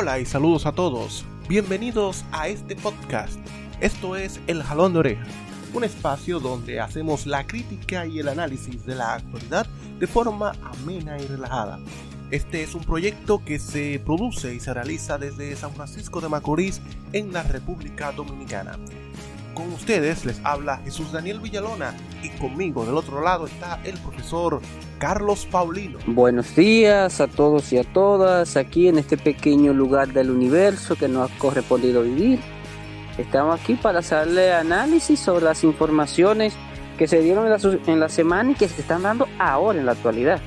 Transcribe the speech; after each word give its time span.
Hola 0.00 0.18
y 0.18 0.24
saludos 0.24 0.64
a 0.64 0.72
todos. 0.72 1.26
Bienvenidos 1.46 2.24
a 2.32 2.48
este 2.48 2.74
podcast. 2.74 3.38
Esto 3.82 4.16
es 4.16 4.40
El 4.46 4.62
Jalón 4.62 4.94
de 4.94 5.00
Oreja, 5.00 5.26
un 5.74 5.84
espacio 5.84 6.40
donde 6.40 6.80
hacemos 6.80 7.26
la 7.26 7.46
crítica 7.46 8.06
y 8.06 8.18
el 8.18 8.28
análisis 8.28 8.86
de 8.86 8.94
la 8.94 9.16
actualidad 9.16 9.66
de 9.98 10.06
forma 10.06 10.54
amena 10.62 11.18
y 11.18 11.26
relajada. 11.26 11.78
Este 12.30 12.62
es 12.62 12.74
un 12.74 12.82
proyecto 12.82 13.44
que 13.44 13.58
se 13.58 14.00
produce 14.02 14.54
y 14.54 14.60
se 14.60 14.72
realiza 14.72 15.18
desde 15.18 15.54
San 15.54 15.74
Francisco 15.74 16.22
de 16.22 16.30
Macorís 16.30 16.80
en 17.12 17.34
la 17.34 17.42
República 17.42 18.10
Dominicana. 18.10 18.78
Con 19.54 19.72
ustedes 19.72 20.24
les 20.24 20.40
habla 20.44 20.78
Jesús 20.84 21.12
Daniel 21.12 21.40
Villalona 21.40 21.94
y 22.22 22.28
conmigo 22.38 22.84
del 22.84 22.94
otro 22.96 23.20
lado 23.22 23.46
está 23.46 23.80
el 23.84 23.98
profesor 23.98 24.60
Carlos 24.98 25.46
Paulino. 25.50 25.98
Buenos 26.06 26.54
días 26.54 27.20
a 27.20 27.26
todos 27.26 27.72
y 27.72 27.78
a 27.78 27.84
todas 27.84 28.56
aquí 28.56 28.88
en 28.88 28.98
este 28.98 29.16
pequeño 29.16 29.72
lugar 29.72 30.12
del 30.12 30.30
universo 30.30 30.94
que 30.96 31.08
nos 31.08 31.30
ha 31.30 31.38
correspondido 31.38 32.02
vivir. 32.02 32.40
Estamos 33.18 33.60
aquí 33.60 33.74
para 33.74 33.98
hacerle 33.98 34.52
análisis 34.52 35.18
sobre 35.18 35.44
las 35.44 35.64
informaciones 35.64 36.54
que 36.96 37.08
se 37.08 37.20
dieron 37.20 37.46
en 37.46 37.50
la, 37.50 37.80
en 37.86 38.00
la 38.00 38.08
semana 38.08 38.52
y 38.52 38.54
que 38.54 38.68
se 38.68 38.80
están 38.80 39.02
dando 39.02 39.26
ahora 39.38 39.78
en 39.78 39.86
la 39.86 39.92
actualidad. 39.92 40.40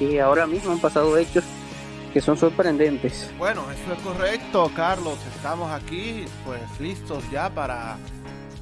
Y 0.00 0.18
ahora 0.18 0.46
mismo 0.46 0.72
han 0.72 0.80
pasado 0.80 1.16
hechos 1.16 1.44
que 2.12 2.20
son 2.20 2.36
sorprendentes. 2.36 3.30
Bueno, 3.38 3.62
eso 3.70 3.92
es 3.92 4.00
correcto, 4.00 4.70
Carlos. 4.74 5.18
Estamos 5.36 5.70
aquí, 5.70 6.24
pues 6.44 6.60
listos 6.80 7.22
ya 7.30 7.50
para 7.50 7.98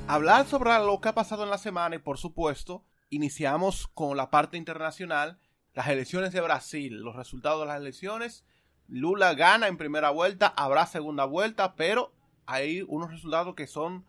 hablar 0.08 0.46
sobre 0.46 0.70
lo 0.78 1.00
que 1.00 1.08
ha 1.08 1.14
pasado 1.14 1.44
en 1.44 1.50
la 1.50 1.58
semana 1.58 1.96
y 1.96 1.98
por 1.98 2.18
supuesto 2.18 2.84
iniciamos 3.10 3.88
con 3.88 4.16
la 4.16 4.30
parte 4.30 4.56
internacional, 4.56 5.38
las 5.74 5.88
elecciones 5.88 6.32
de 6.32 6.40
Brasil, 6.40 7.00
los 7.00 7.16
resultados 7.16 7.60
de 7.60 7.66
las 7.66 7.80
elecciones. 7.80 8.44
Lula 8.88 9.34
gana 9.34 9.66
en 9.66 9.76
primera 9.76 10.10
vuelta, 10.10 10.46
habrá 10.56 10.86
segunda 10.86 11.24
vuelta, 11.24 11.74
pero 11.74 12.12
hay 12.46 12.82
unos 12.86 13.10
resultados 13.10 13.54
que 13.54 13.66
son 13.66 14.04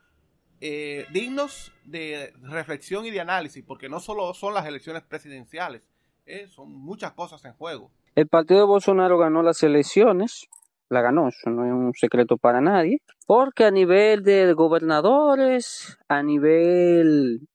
eh, 0.62 1.06
dignos 1.12 1.72
de 1.84 2.34
reflexión 2.42 3.06
y 3.06 3.12
de 3.12 3.20
análisis, 3.20 3.64
porque 3.64 3.90
no 3.90 4.00
solo 4.00 4.34
son 4.34 4.53
las 4.53 4.66
elecciones 4.66 5.03
presidenciales, 5.03 5.81
eh, 6.25 6.48
son 6.48 6.72
muchas 6.72 7.14
cosas 7.14 7.44
en 7.45 7.53
juego. 7.53 7.92
El 8.16 8.28
partido 8.28 8.62
de 8.62 8.66
Bolsonaro 8.66 9.18
ganó 9.18 9.42
las 9.42 9.62
elecciones, 9.64 10.48
la 10.90 11.02
ganó, 11.02 11.28
eso 11.28 11.50
no 11.50 11.66
es 11.66 11.72
un 11.72 11.94
secreto 11.94 12.38
para 12.38 12.62
nadie, 12.62 13.02
porque 13.26 13.66
a 13.66 13.72
nivel 13.72 14.24
de 14.24 14.54
gobernadores, 14.54 15.98
a 16.08 16.24
nivel 16.24 17.48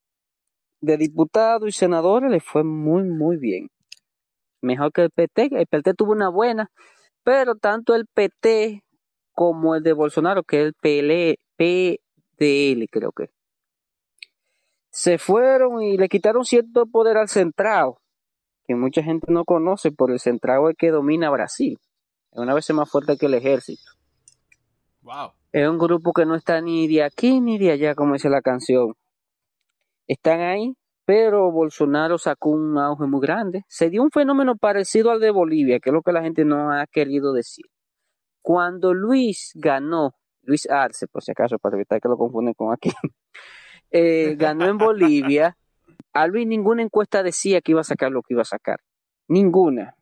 de 0.80 0.96
diputados 0.96 1.68
y 1.68 1.72
senadores 1.72 2.30
le 2.30 2.40
fue 2.40 2.64
muy, 2.64 3.04
muy 3.04 3.36
bien. 3.36 3.68
Mejor 4.60 4.92
que 4.92 5.02
el 5.02 5.10
PT, 5.10 5.50
el 5.52 5.66
PT 5.66 5.94
tuvo 5.94 6.12
una 6.12 6.28
buena, 6.28 6.70
pero 7.24 7.56
tanto 7.56 7.94
el 7.94 8.06
PT 8.06 8.82
como 9.32 9.74
el 9.74 9.82
de 9.82 9.92
Bolsonaro, 9.92 10.42
que 10.42 10.60
es 10.60 10.66
el 10.66 10.74
PL, 10.74 11.38
PDL 11.56 12.86
creo 12.90 13.12
que, 13.12 13.30
se 14.90 15.18
fueron 15.18 15.82
y 15.82 15.96
le 15.96 16.08
quitaron 16.08 16.44
cierto 16.44 16.86
poder 16.86 17.16
al 17.16 17.28
centrado, 17.28 18.00
que 18.66 18.74
mucha 18.74 19.02
gente 19.02 19.32
no 19.32 19.44
conoce 19.44 19.90
por 19.90 20.10
el 20.10 20.20
centrado 20.20 20.68
el 20.68 20.76
que 20.76 20.90
domina 20.90 21.30
Brasil 21.30 21.78
es 21.78 21.91
una 22.32 22.54
vez 22.54 22.70
más 22.70 22.90
fuerte 22.90 23.16
que 23.16 23.26
el 23.26 23.34
ejército. 23.34 23.90
Wow. 25.02 25.32
Es 25.52 25.68
un 25.68 25.78
grupo 25.78 26.12
que 26.12 26.24
no 26.24 26.34
está 26.34 26.60
ni 26.60 26.88
de 26.88 27.02
aquí 27.02 27.40
ni 27.40 27.58
de 27.58 27.72
allá, 27.72 27.94
como 27.94 28.14
dice 28.14 28.30
la 28.30 28.40
canción. 28.40 28.94
Están 30.06 30.40
ahí, 30.40 30.74
pero 31.04 31.50
Bolsonaro 31.50 32.18
sacó 32.18 32.50
un 32.50 32.78
auge 32.78 33.06
muy 33.06 33.20
grande. 33.20 33.64
Se 33.68 33.90
dio 33.90 34.02
un 34.02 34.10
fenómeno 34.10 34.56
parecido 34.56 35.10
al 35.10 35.20
de 35.20 35.30
Bolivia, 35.30 35.80
que 35.80 35.90
es 35.90 35.94
lo 35.94 36.02
que 36.02 36.12
la 36.12 36.22
gente 36.22 36.44
no 36.44 36.72
ha 36.72 36.86
querido 36.86 37.32
decir. 37.32 37.66
Cuando 38.40 38.94
Luis 38.94 39.52
ganó, 39.54 40.14
Luis 40.42 40.68
Arce, 40.68 41.06
por 41.06 41.22
si 41.22 41.32
acaso, 41.32 41.58
para 41.58 41.76
evitar 41.76 42.00
que 42.00 42.08
lo 42.08 42.16
confunden 42.16 42.54
con 42.54 42.72
aquí, 42.72 42.90
eh, 43.90 44.36
ganó 44.36 44.66
en 44.66 44.78
Bolivia, 44.78 45.56
a 46.12 46.26
Luis 46.26 46.46
ninguna 46.46 46.82
encuesta 46.82 47.22
decía 47.22 47.60
que 47.60 47.72
iba 47.72 47.80
a 47.80 47.84
sacar 47.84 48.10
lo 48.10 48.22
que 48.22 48.34
iba 48.34 48.42
a 48.42 48.46
sacar. 48.46 48.80
Ninguna. 49.28 49.96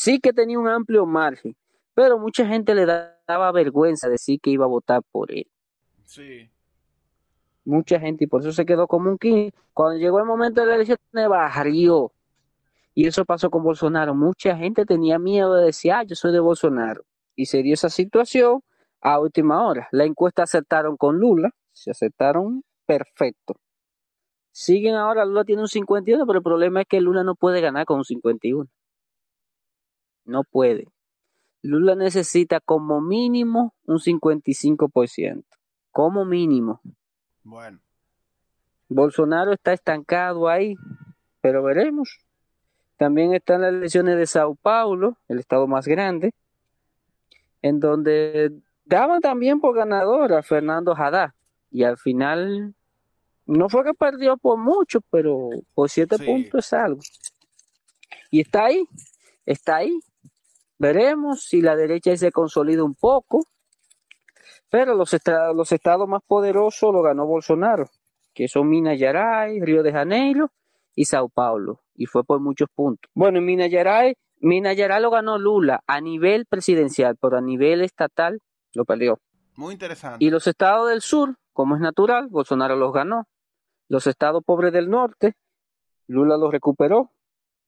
Sí 0.00 0.18
que 0.18 0.32
tenía 0.32 0.58
un 0.58 0.66
amplio 0.66 1.04
margen, 1.04 1.54
pero 1.92 2.18
mucha 2.18 2.46
gente 2.46 2.74
le 2.74 2.86
daba 2.86 3.52
vergüenza 3.52 4.08
decir 4.08 4.40
que 4.40 4.48
iba 4.48 4.64
a 4.64 4.68
votar 4.68 5.02
por 5.12 5.30
él. 5.30 5.46
Sí. 6.06 6.50
Mucha 7.66 8.00
gente, 8.00 8.24
y 8.24 8.26
por 8.26 8.40
eso 8.40 8.50
se 8.50 8.64
quedó 8.64 8.86
como 8.86 9.10
un 9.10 9.18
king. 9.18 9.50
Cuando 9.74 9.98
llegó 9.98 10.18
el 10.18 10.24
momento 10.24 10.62
de 10.62 10.68
la 10.68 10.76
elección, 10.76 10.96
barrió. 11.12 12.14
Y 12.94 13.08
eso 13.08 13.26
pasó 13.26 13.50
con 13.50 13.62
Bolsonaro. 13.62 14.14
Mucha 14.14 14.56
gente 14.56 14.86
tenía 14.86 15.18
miedo 15.18 15.54
de 15.56 15.66
decir, 15.66 15.92
ah, 15.92 16.02
yo 16.02 16.16
soy 16.16 16.32
de 16.32 16.40
Bolsonaro. 16.40 17.04
Y 17.36 17.44
se 17.44 17.62
dio 17.62 17.74
esa 17.74 17.90
situación 17.90 18.62
a 19.02 19.20
última 19.20 19.66
hora. 19.66 19.86
La 19.92 20.04
encuesta 20.06 20.44
aceptaron 20.44 20.96
con 20.96 21.18
Lula, 21.18 21.50
se 21.72 21.90
aceptaron 21.90 22.64
perfecto. 22.86 23.56
Siguen 24.50 24.94
ahora, 24.94 25.26
Lula 25.26 25.44
tiene 25.44 25.60
un 25.60 25.68
51, 25.68 26.26
pero 26.26 26.38
el 26.38 26.42
problema 26.42 26.80
es 26.80 26.86
que 26.88 27.02
Lula 27.02 27.22
no 27.22 27.34
puede 27.34 27.60
ganar 27.60 27.84
con 27.84 27.98
un 27.98 28.04
51. 28.04 28.66
No 30.30 30.44
puede. 30.44 30.86
Lula 31.60 31.96
necesita 31.96 32.60
como 32.60 33.00
mínimo 33.00 33.74
un 33.84 33.98
55%. 33.98 35.44
Como 35.90 36.24
mínimo. 36.24 36.80
Bueno. 37.42 37.80
Bolsonaro 38.88 39.52
está 39.52 39.72
estancado 39.72 40.48
ahí, 40.48 40.76
pero 41.40 41.64
veremos. 41.64 42.20
También 42.96 43.34
están 43.34 43.62
las 43.62 43.72
elecciones 43.74 44.16
de 44.16 44.26
Sao 44.26 44.54
Paulo, 44.54 45.16
el 45.26 45.40
estado 45.40 45.66
más 45.66 45.88
grande, 45.88 46.32
en 47.60 47.80
donde 47.80 48.52
daban 48.84 49.20
también 49.20 49.60
por 49.60 49.74
ganador 49.74 50.32
a 50.32 50.44
Fernando 50.44 50.94
Haddad. 50.94 51.30
Y 51.72 51.82
al 51.82 51.98
final, 51.98 52.74
no 53.46 53.68
fue 53.68 53.82
que 53.82 53.94
perdió 53.94 54.36
por 54.36 54.58
mucho, 54.58 55.00
pero 55.10 55.50
por 55.74 55.90
siete 55.90 56.18
puntos 56.18 56.66
es 56.66 56.72
algo. 56.72 57.00
Y 58.30 58.40
está 58.40 58.66
ahí, 58.66 58.84
está 59.44 59.76
ahí. 59.76 59.98
Veremos 60.80 61.44
si 61.44 61.60
la 61.60 61.76
derecha 61.76 62.16
se 62.16 62.32
consolida 62.32 62.82
un 62.82 62.94
poco, 62.94 63.44
pero 64.70 64.94
los, 64.94 65.14
los 65.54 65.72
estados 65.72 66.08
más 66.08 66.22
poderosos 66.26 66.90
lo 66.94 67.02
ganó 67.02 67.26
Bolsonaro, 67.26 67.90
que 68.32 68.48
son 68.48 68.70
Minas 68.70 68.98
Gerais, 68.98 69.62
Río 69.62 69.82
de 69.82 69.92
Janeiro 69.92 70.50
y 70.94 71.04
Sao 71.04 71.28
Paulo, 71.28 71.82
y 71.94 72.06
fue 72.06 72.24
por 72.24 72.40
muchos 72.40 72.70
puntos. 72.74 73.10
Bueno, 73.14 73.40
en 73.40 73.44
Minas 73.44 73.68
Gerais, 73.68 74.16
Minas 74.38 74.74
Gerais 74.74 75.02
lo 75.02 75.10
ganó 75.10 75.36
Lula 75.36 75.82
a 75.86 76.00
nivel 76.00 76.46
presidencial, 76.46 77.18
pero 77.20 77.36
a 77.36 77.42
nivel 77.42 77.82
estatal 77.82 78.40
lo 78.72 78.86
perdió. 78.86 79.20
Muy 79.56 79.74
interesante. 79.74 80.24
Y 80.24 80.30
los 80.30 80.46
estados 80.46 80.88
del 80.88 81.02
sur, 81.02 81.36
como 81.52 81.74
es 81.74 81.82
natural, 81.82 82.28
Bolsonaro 82.28 82.76
los 82.76 82.94
ganó. 82.94 83.26
Los 83.86 84.06
estados 84.06 84.42
pobres 84.42 84.72
del 84.72 84.88
norte, 84.88 85.34
Lula 86.06 86.38
los 86.38 86.50
recuperó 86.50 87.10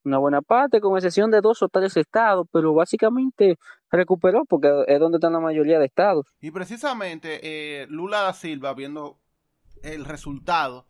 una 0.04 0.18
buena 0.18 0.42
parte, 0.42 0.80
con 0.80 0.96
excepción 0.96 1.30
de 1.30 1.40
dos 1.40 1.62
o 1.62 1.68
tres 1.68 1.96
estados, 1.96 2.46
pero 2.52 2.74
básicamente 2.74 3.58
recuperó 3.90 4.44
porque 4.44 4.84
es 4.88 4.98
donde 4.98 5.16
están 5.16 5.32
la 5.32 5.40
mayoría 5.40 5.78
de 5.78 5.86
estados. 5.86 6.26
Y 6.40 6.50
precisamente 6.50 7.40
eh, 7.42 7.86
Lula 7.88 8.22
da 8.22 8.32
Silva, 8.32 8.74
viendo 8.74 9.18
el 9.82 10.04
resultado, 10.04 10.86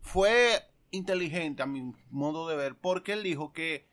fue 0.00 0.62
inteligente 0.90 1.62
a 1.62 1.66
mi 1.66 1.92
modo 2.10 2.48
de 2.48 2.56
ver, 2.56 2.76
porque 2.76 3.12
él 3.12 3.22
dijo 3.22 3.52
que 3.52 3.88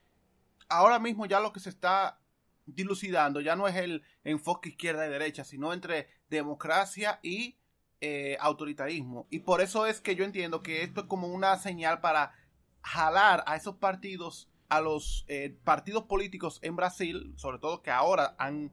ahora 0.70 1.00
mismo 1.00 1.26
ya 1.26 1.40
lo 1.40 1.52
que 1.52 1.60
se 1.60 1.70
está 1.70 2.20
dilucidando 2.66 3.42
ya 3.42 3.56
no 3.56 3.68
es 3.68 3.76
el 3.76 4.04
enfoque 4.24 4.70
izquierda 4.70 5.06
y 5.06 5.10
derecha, 5.10 5.44
sino 5.44 5.74
entre 5.74 6.08
democracia 6.30 7.20
y 7.22 7.60
eh, 8.02 8.38
autoritarismo. 8.40 9.28
Y 9.30 9.40
por 9.40 9.62
eso 9.62 9.86
es 9.86 10.02
que 10.02 10.16
yo 10.16 10.26
entiendo 10.26 10.62
que 10.62 10.84
esto 10.84 11.02
es 11.02 11.08
como 11.08 11.28
una 11.28 11.58
señal 11.58 12.02
para 12.02 12.34
jalar 12.82 13.44
a 13.48 13.56
esos 13.56 13.76
partidos 13.76 14.50
a 14.70 14.82
los 14.82 15.26
eh, 15.28 15.58
partidos 15.64 16.04
políticos 16.04 16.60
en 16.62 16.76
Brasil, 16.76 17.34
sobre 17.38 17.60
todo 17.60 17.82
que 17.82 17.92
ahora 17.92 18.36
han 18.38 18.72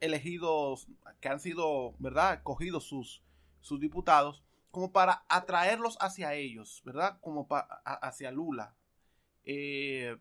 elegido, 0.00 0.74
que 1.20 1.28
han 1.28 1.40
sido, 1.40 1.94
¿verdad?, 1.98 2.42
cogidos 2.42 2.84
sus, 2.84 3.22
sus 3.60 3.80
diputados, 3.80 4.42
como 4.70 4.92
para 4.92 5.24
atraerlos 5.28 5.96
hacia 6.00 6.34
ellos, 6.34 6.82
¿verdad?, 6.84 7.18
como 7.20 7.46
hacia 7.84 8.30
Lula. 8.30 8.74
Eh, 9.44 10.16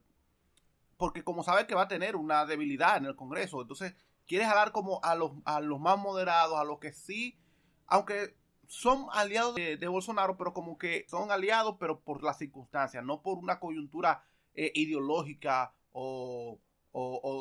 porque 0.98 1.24
como 1.24 1.44
sabe 1.44 1.66
que 1.66 1.76
va 1.76 1.84
a 1.84 1.88
tener 1.88 2.16
una 2.16 2.46
debilidad 2.46 2.98
en 2.98 3.06
el 3.06 3.16
Congreso, 3.16 3.62
entonces 3.62 3.96
quiere 4.28 4.46
jalar 4.46 4.72
como 4.72 5.00
a 5.04 5.16
los, 5.16 5.32
a 5.46 5.62
los 5.62 5.80
más 5.80 5.98
moderados, 5.98 6.60
a 6.60 6.64
los 6.64 6.80
que 6.80 6.92
sí, 6.92 7.40
aunque 7.88 8.36
son 8.68 9.08
aliados 9.12 9.56
de, 9.56 9.78
de 9.78 9.88
Bolsonaro, 9.88 10.38
pero 10.38 10.54
como 10.54 10.78
que 10.78 11.06
son 11.10 11.32
aliados, 11.32 11.78
pero 11.80 12.02
por 12.02 12.22
las 12.24 12.38
circunstancias, 12.38 13.04
no 13.04 13.22
por 13.22 13.38
una 13.38 13.60
coyuntura 13.60 14.24
eh, 14.62 14.74
ideológica 14.76 15.74
o, 15.94 16.60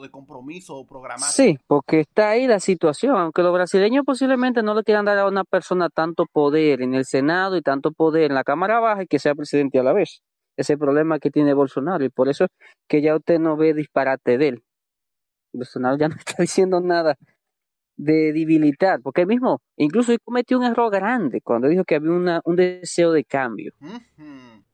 de 0.01 0.09
compromiso 0.09 0.87
programático. 0.87 1.33
Sí, 1.33 1.59
porque 1.67 2.01
está 2.01 2.31
ahí 2.31 2.47
la 2.47 2.61
situación, 2.61 3.17
aunque 3.17 3.43
los 3.43 3.53
brasileños 3.53 4.05
posiblemente 4.05 4.63
no 4.63 4.73
le 4.73 4.85
quieran 4.85 5.05
dar 5.05 5.19
a 5.19 5.27
una 5.27 5.43
persona 5.43 5.89
tanto 5.89 6.27
poder 6.27 6.81
en 6.81 6.95
el 6.95 7.05
Senado 7.05 7.57
y 7.57 7.63
tanto 7.63 7.91
poder 7.91 8.31
en 8.31 8.37
la 8.37 8.45
Cámara 8.45 8.79
Baja 8.79 9.03
y 9.03 9.07
que 9.09 9.19
sea 9.19 9.35
presidente 9.35 9.81
a 9.81 9.83
la 9.83 9.93
vez. 9.93 10.23
Ese 10.57 10.79
problema 10.79 11.19
que 11.19 11.33
tiene 11.33 11.55
Bolsonaro 11.55 12.05
y 12.05 12.09
por 12.09 12.29
eso 12.29 12.47
que 12.87 13.03
ya 13.03 13.17
usted 13.17 13.41
no 13.41 13.57
ve 13.57 13.75
disparate 13.75 14.39
de 14.39 14.49
él. 14.49 14.63
Bolsonaro 15.53 15.99
ya 15.99 16.09
no 16.09 16.15
está 16.15 16.41
diciendo 16.41 16.81
nada 16.81 17.17
de 17.97 18.33
debilitar, 18.33 19.01
porque 19.03 19.23
él 19.23 19.27
mismo 19.27 19.61
incluso 19.77 20.13
él 20.13 20.19
cometió 20.25 20.57
un 20.57 20.65
error 20.67 20.93
grande 20.93 21.41
cuando 21.41 21.67
dijo 21.67 21.83
que 21.83 21.97
había 21.97 22.13
una, 22.13 22.41
un 22.45 22.55
deseo 22.55 23.11
de 23.11 23.25
cambio. 23.25 23.73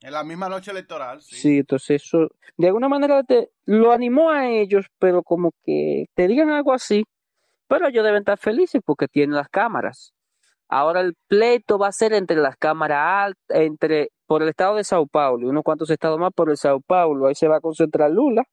En 0.05 0.13
la 0.13 0.23
misma 0.23 0.51
noche 0.51 0.71
electoral, 0.71 1.23
sí. 1.23 1.61
Entonces 1.61 2.03
eso 2.03 2.29
de 2.59 2.67
alguna 2.67 2.91
manera 2.91 3.23
te, 3.23 3.49
lo 3.65 3.91
animó 3.91 4.31
a 4.31 4.51
ellos, 4.51 4.85
pero 4.99 5.23
como 5.23 5.53
que 5.63 6.11
te 6.13 6.29
digan 6.29 6.51
algo 6.51 6.75
así, 6.75 7.07
pero 7.69 7.89
ellos 7.89 8.05
deben 8.05 8.19
estar 8.19 8.37
felices 8.37 8.83
porque 8.85 9.09
tienen 9.09 9.35
las 9.35 9.49
cámaras. 9.49 10.13
Ahora 10.69 11.01
el 11.01 11.15
pleito 11.27 11.79
va 11.79 11.89
a 11.89 11.93
ser 11.93 12.13
entre 12.13 12.37
las 12.37 12.59
cámaras 12.59 13.29
altas, 13.29 13.59
entre 13.59 14.11
por 14.27 14.43
el 14.43 14.51
estado 14.51 14.77
de 14.77 14.85
Sao 14.85 15.07
Paulo 15.07 15.47
y 15.47 15.49
unos 15.49 15.63
cuantos 15.65 15.89
estados 15.89 16.19
más 16.19 16.35
por 16.35 16.51
el 16.51 16.59
Sao 16.59 16.83
Paulo, 16.83 17.27
ahí 17.27 17.35
se 17.35 17.49
va 17.49 17.57
a 17.57 17.61
concentrar 17.63 18.11
Lula. 18.11 18.45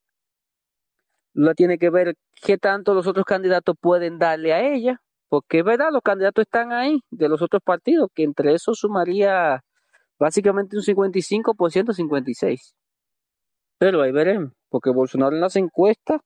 Lula 1.33 1.54
tiene 1.54 1.77
que 1.77 1.89
ver 1.89 2.15
qué 2.42 2.57
tanto 2.57 2.94
los 2.94 3.07
otros 3.07 3.25
candidatos 3.25 3.75
pueden 3.77 4.19
darle 4.19 4.54
a 4.54 4.74
ella, 4.74 5.01
porque 5.27 5.59
es 5.59 5.65
verdad, 5.65 5.89
los 5.92 6.01
candidatos 6.01 6.44
están 6.44 6.71
ahí 6.71 7.01
de 7.09 7.27
los 7.27 7.42
otros 7.42 7.62
partidos, 7.62 8.09
que 8.15 8.24
entre 8.24 8.54
esos 8.54 8.80
sumaría 8.80 9.62
básicamente 10.21 10.77
un 10.77 10.83
55%, 10.83 11.95
56%. 11.95 12.73
Pero 13.79 14.03
ahí 14.03 14.12
veremos, 14.12 14.53
porque 14.69 14.91
Bolsonaro 14.91 15.35
en 15.35 15.41
las 15.41 15.56
encuestas, 15.56 16.21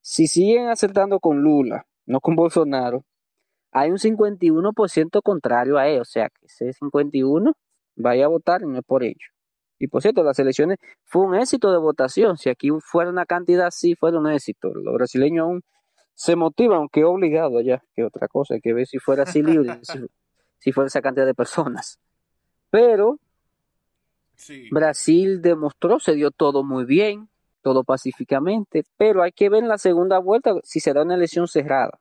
si 0.00 0.26
siguen 0.26 0.68
acertando 0.68 1.20
con 1.20 1.40
Lula, 1.40 1.86
no 2.04 2.18
con 2.18 2.34
Bolsonaro, 2.34 3.04
hay 3.70 3.92
un 3.92 3.98
51% 3.98 5.22
contrario 5.22 5.78
a 5.78 5.86
él, 5.86 6.00
o 6.00 6.04
sea 6.04 6.30
que 6.30 6.46
ese 6.46 6.72
51 6.72 7.52
vaya 7.94 8.24
a 8.24 8.28
votar 8.28 8.62
y 8.62 8.66
no 8.66 8.76
es 8.76 8.84
por 8.84 9.04
ello. 9.04 9.28
Y 9.78 9.86
por 9.86 10.02
cierto, 10.02 10.24
las 10.24 10.40
elecciones 10.40 10.78
fue 11.04 11.22
un 11.22 11.36
éxito 11.36 11.70
de 11.70 11.78
votación. 11.78 12.36
Si 12.38 12.48
aquí 12.48 12.70
fuera 12.80 13.08
una 13.10 13.24
cantidad 13.24 13.68
así, 13.68 13.94
fuera 13.94 14.18
un 14.18 14.26
éxito. 14.26 14.74
Los 14.74 14.94
brasileños 14.94 15.44
aún 15.44 15.62
se 16.14 16.34
motivan, 16.34 16.78
aunque 16.78 17.04
obligado 17.04 17.58
allá, 17.58 17.84
que 17.94 18.02
otra 18.02 18.26
cosa, 18.26 18.54
hay 18.54 18.60
que 18.60 18.74
ver 18.74 18.88
si 18.88 18.98
fuera 18.98 19.22
así 19.22 19.40
libre, 19.40 19.78
si, 19.82 20.00
si 20.58 20.72
fuera 20.72 20.88
esa 20.88 21.00
cantidad 21.00 21.26
de 21.26 21.34
personas. 21.34 22.00
Pero 22.70 23.20
Brasil 24.70 25.42
demostró, 25.42 25.98
se 25.98 26.14
dio 26.14 26.30
todo 26.30 26.62
muy 26.64 26.84
bien, 26.84 27.28
todo 27.62 27.84
pacíficamente, 27.84 28.84
pero 28.96 29.22
hay 29.22 29.32
que 29.32 29.48
ver 29.48 29.62
en 29.62 29.68
la 29.68 29.78
segunda 29.78 30.18
vuelta 30.18 30.54
si 30.62 30.80
será 30.80 31.02
una 31.02 31.14
elección 31.14 31.48
cerrada. 31.48 31.98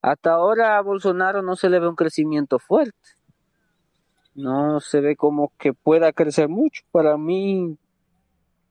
Hasta 0.00 0.32
ahora 0.32 0.78
a 0.78 0.82
Bolsonaro 0.82 1.42
no 1.42 1.56
se 1.56 1.68
le 1.68 1.80
ve 1.80 1.88
un 1.88 1.96
crecimiento 1.96 2.58
fuerte. 2.58 2.96
No 4.34 4.80
se 4.80 5.00
ve 5.00 5.16
como 5.16 5.52
que 5.58 5.72
pueda 5.72 6.12
crecer 6.12 6.48
mucho. 6.48 6.82
Para 6.92 7.16
mí, 7.16 7.76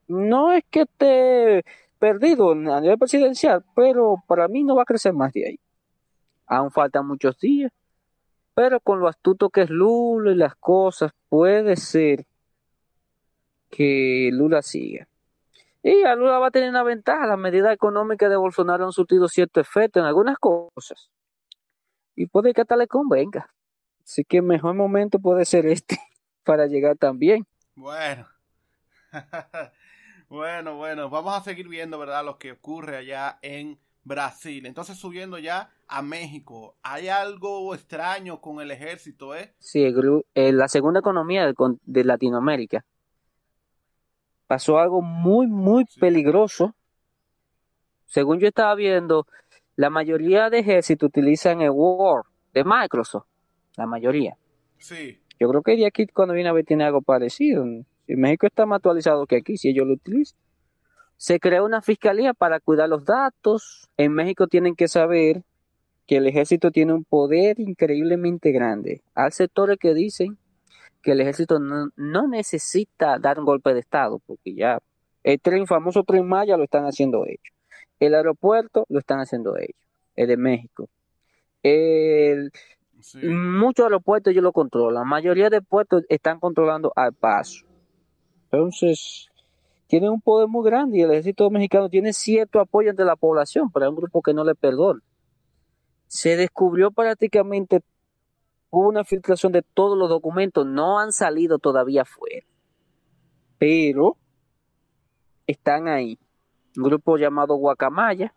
no 0.07 0.51
es 0.53 0.63
que 0.69 0.81
esté 0.81 1.65
perdido 1.99 2.51
a 2.51 2.81
nivel 2.81 2.97
presidencial, 2.97 3.63
pero 3.75 4.23
para 4.27 4.47
mí 4.47 4.63
no 4.63 4.75
va 4.75 4.83
a 4.83 4.85
crecer 4.85 5.13
más 5.13 5.33
de 5.33 5.47
ahí. 5.47 5.59
Aún 6.45 6.71
faltan 6.71 7.05
muchos 7.05 7.37
días, 7.39 7.71
pero 8.53 8.79
con 8.79 8.99
lo 8.99 9.09
astuto 9.09 9.49
que 9.49 9.63
es 9.63 9.69
Lula 9.69 10.31
y 10.31 10.35
las 10.35 10.55
cosas, 10.55 11.11
puede 11.27 11.75
ser 11.75 12.25
que 13.69 14.29
Lula 14.31 14.61
siga. 14.61 15.07
Y 15.83 16.03
a 16.03 16.15
Lula 16.15 16.39
va 16.39 16.47
a 16.47 16.51
tener 16.51 16.69
una 16.69 16.83
ventaja. 16.83 17.25
Las 17.25 17.37
medidas 17.37 17.73
económicas 17.73 18.29
de 18.29 18.35
Bolsonaro 18.35 18.85
han 18.85 18.91
surtido 18.91 19.27
cierto 19.27 19.59
efecto 19.59 19.99
en 19.99 20.05
algunas 20.05 20.37
cosas. 20.37 21.09
Y 22.15 22.27
puede 22.27 22.53
que 22.53 22.61
hasta 22.61 22.75
le 22.75 22.87
convenga. 22.87 23.53
Así 24.03 24.23
que 24.23 24.37
el 24.37 24.43
mejor 24.43 24.73
momento 24.73 25.19
puede 25.19 25.45
ser 25.45 25.65
este 25.65 25.97
para 26.43 26.65
llegar 26.67 26.97
también. 26.97 27.45
Bueno. 27.75 28.27
bueno, 30.29 30.75
bueno. 30.75 31.09
Vamos 31.09 31.37
a 31.37 31.43
seguir 31.43 31.67
viendo, 31.67 31.99
¿verdad? 31.99 32.25
Lo 32.25 32.37
que 32.37 32.53
ocurre 32.53 32.97
allá 32.97 33.39
en 33.41 33.79
Brasil. 34.03 34.65
Entonces, 34.65 34.97
subiendo 34.97 35.37
ya 35.37 35.69
a 35.87 36.01
México. 36.01 36.75
Hay 36.81 37.07
algo 37.07 37.73
extraño 37.75 38.41
con 38.41 38.59
el 38.61 38.71
ejército, 38.71 39.35
¿eh? 39.35 39.53
Sí, 39.59 39.83
el 39.83 40.23
eh, 40.33 40.51
la 40.51 40.67
segunda 40.67 40.99
economía 41.01 41.45
de, 41.45 41.53
de 41.83 42.03
Latinoamérica. 42.03 42.83
Pasó 44.47 44.79
algo 44.79 45.01
muy, 45.01 45.47
muy 45.47 45.85
peligroso. 45.99 46.73
Según 48.05 48.39
yo 48.39 48.47
estaba 48.47 48.73
viendo, 48.75 49.27
la 49.75 49.89
mayoría 49.89 50.49
de 50.49 50.59
ejércitos 50.59 51.07
utilizan 51.07 51.61
el 51.61 51.71
Word 51.71 52.25
de 52.53 52.63
Microsoft. 52.63 53.27
La 53.75 53.85
mayoría. 53.85 54.37
Sí. 54.77 55.19
Yo 55.39 55.49
creo 55.49 55.61
que 55.61 55.75
de 55.75 55.85
aquí 55.85 56.07
cuando 56.07 56.33
viene 56.33 56.49
a 56.49 56.53
ver 56.53 56.65
tiene 56.65 56.85
algo 56.85 57.01
parecido. 57.01 57.65
Si 58.05 58.15
México 58.15 58.47
está 58.47 58.65
más 58.65 58.77
actualizado 58.77 59.27
que 59.27 59.35
aquí, 59.35 59.57
si 59.57 59.69
ellos 59.69 59.85
lo 59.85 59.93
utilizan. 59.93 60.39
Se 61.17 61.39
creó 61.39 61.65
una 61.65 61.81
fiscalía 61.81 62.33
para 62.33 62.59
cuidar 62.59 62.89
los 62.89 63.03
datos. 63.03 63.89
En 63.97 64.13
México 64.13 64.47
tienen 64.47 64.75
que 64.75 64.87
saber 64.87 65.43
que 66.05 66.17
el 66.17 66.27
ejército 66.27 66.71
tiene 66.71 66.93
un 66.93 67.03
poder 67.03 67.59
increíblemente 67.59 68.51
grande. 68.51 69.01
Hay 69.13 69.31
sectores 69.31 69.77
que 69.77 69.93
dicen 69.93 70.37
que 71.01 71.11
el 71.11 71.21
ejército 71.21 71.59
no, 71.59 71.89
no 71.95 72.27
necesita 72.27 73.17
dar 73.19 73.39
un 73.39 73.45
golpe 73.45 73.73
de 73.73 73.79
estado, 73.79 74.19
porque 74.25 74.53
ya 74.53 74.79
el 75.23 75.39
tren 75.39 75.67
famoso 75.67 76.03
tren 76.03 76.27
Maya 76.27 76.57
lo 76.57 76.63
están 76.63 76.85
haciendo 76.85 77.25
ellos. 77.25 77.53
El 77.99 78.15
aeropuerto 78.15 78.85
lo 78.89 78.99
están 78.99 79.19
haciendo 79.19 79.57
ellos, 79.57 79.75
el 80.15 80.27
de 80.27 80.37
México. 80.37 80.89
El, 81.63 82.51
Sí. 83.01 83.19
Muchos 83.27 83.85
aeropuertos 83.85 84.31
ellos 84.31 84.43
lo 84.43 84.51
controlan. 84.51 85.03
La 85.03 85.09
mayoría 85.09 85.49
de 85.49 85.61
puertos 85.61 86.03
están 86.09 86.39
controlando 86.39 86.91
al 86.95 87.13
paso. 87.13 87.65
Entonces, 88.51 89.27
tienen 89.87 90.09
un 90.09 90.21
poder 90.21 90.47
muy 90.47 90.65
grande 90.65 90.97
y 90.97 91.01
el 91.01 91.11
ejército 91.11 91.49
mexicano 91.49 91.89
tiene 91.89 92.13
cierto 92.13 92.59
apoyo 92.59 92.89
entre 92.89 93.05
la 93.05 93.15
población, 93.15 93.71
pero 93.71 93.85
hay 93.85 93.89
un 93.89 93.97
grupo 93.97 94.21
que 94.21 94.33
no 94.33 94.43
le 94.43 94.55
perdona. 94.55 95.01
Se 96.07 96.37
descubrió 96.37 96.91
prácticamente, 96.91 97.81
hubo 98.69 98.87
una 98.89 99.03
filtración 99.03 99.51
de 99.51 99.61
todos 99.61 99.97
los 99.97 100.09
documentos, 100.09 100.65
no 100.65 100.99
han 100.99 101.11
salido 101.11 101.59
todavía 101.59 102.03
afuera, 102.03 102.45
pero 103.57 104.17
están 105.45 105.87
ahí. 105.87 106.19
Un 106.75 106.83
grupo 106.83 107.17
llamado 107.17 107.55
Guacamaya 107.55 108.33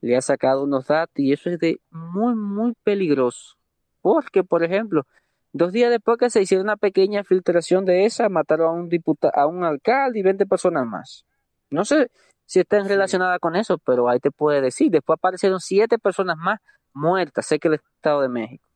le 0.00 0.16
ha 0.16 0.20
sacado 0.20 0.64
unos 0.64 0.86
datos 0.86 1.18
y 1.18 1.32
eso 1.32 1.50
es 1.50 1.58
de 1.58 1.80
muy, 1.90 2.34
muy 2.34 2.74
peligroso. 2.84 3.56
Porque, 4.00 4.44
por 4.44 4.62
ejemplo, 4.62 5.06
dos 5.52 5.72
días 5.72 5.90
después 5.90 6.18
que 6.18 6.30
se 6.30 6.40
hiciera 6.42 6.62
una 6.62 6.76
pequeña 6.76 7.24
filtración 7.24 7.84
de 7.84 8.04
esa, 8.04 8.28
mataron 8.28 8.68
a 8.68 8.72
un 8.72 8.88
diputado, 8.88 9.32
a 9.36 9.46
un 9.46 9.64
alcalde 9.64 10.18
y 10.20 10.22
20 10.22 10.46
personas 10.46 10.86
más. 10.86 11.24
No 11.70 11.84
sé 11.84 12.10
si 12.46 12.60
están 12.60 12.84
Sí. 12.84 12.88
relacionadas 12.90 13.38
con 13.40 13.56
eso, 13.56 13.78
pero 13.78 14.08
ahí 14.08 14.20
te 14.20 14.30
puede 14.30 14.60
decir. 14.60 14.90
Después 14.90 15.18
aparecieron 15.18 15.60
siete 15.60 15.98
personas 15.98 16.36
más 16.38 16.60
muertas, 16.94 17.46
sé 17.46 17.58
que 17.58 17.68
el 17.68 17.74
Estado 17.74 18.22
de 18.22 18.28
México. 18.28 18.67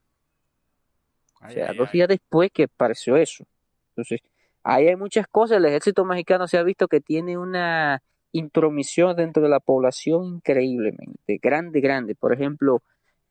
O 1.45 1.49
sea, 1.51 1.69
ay, 1.69 1.77
dos 1.77 1.87
ay. 1.89 1.93
días 1.93 2.07
después 2.07 2.51
que 2.53 2.63
apareció 2.63 3.17
eso. 3.17 3.45
Entonces, 3.89 4.21
ahí 4.63 4.87
hay 4.87 4.95
muchas 4.95 5.27
cosas. 5.27 5.57
El 5.57 5.65
ejército 5.65 6.05
mexicano 6.05 6.47
se 6.47 6.57
ha 6.57 6.63
visto 6.63 6.87
que 6.87 7.01
tiene 7.01 7.37
una 7.37 8.01
intromisión 8.31 9.15
dentro 9.15 9.43
de 9.43 9.49
la 9.49 9.59
población 9.59 10.25
increíblemente 10.35 11.39
grande, 11.41 11.81
grande. 11.81 12.15
Por 12.15 12.33
ejemplo, 12.33 12.81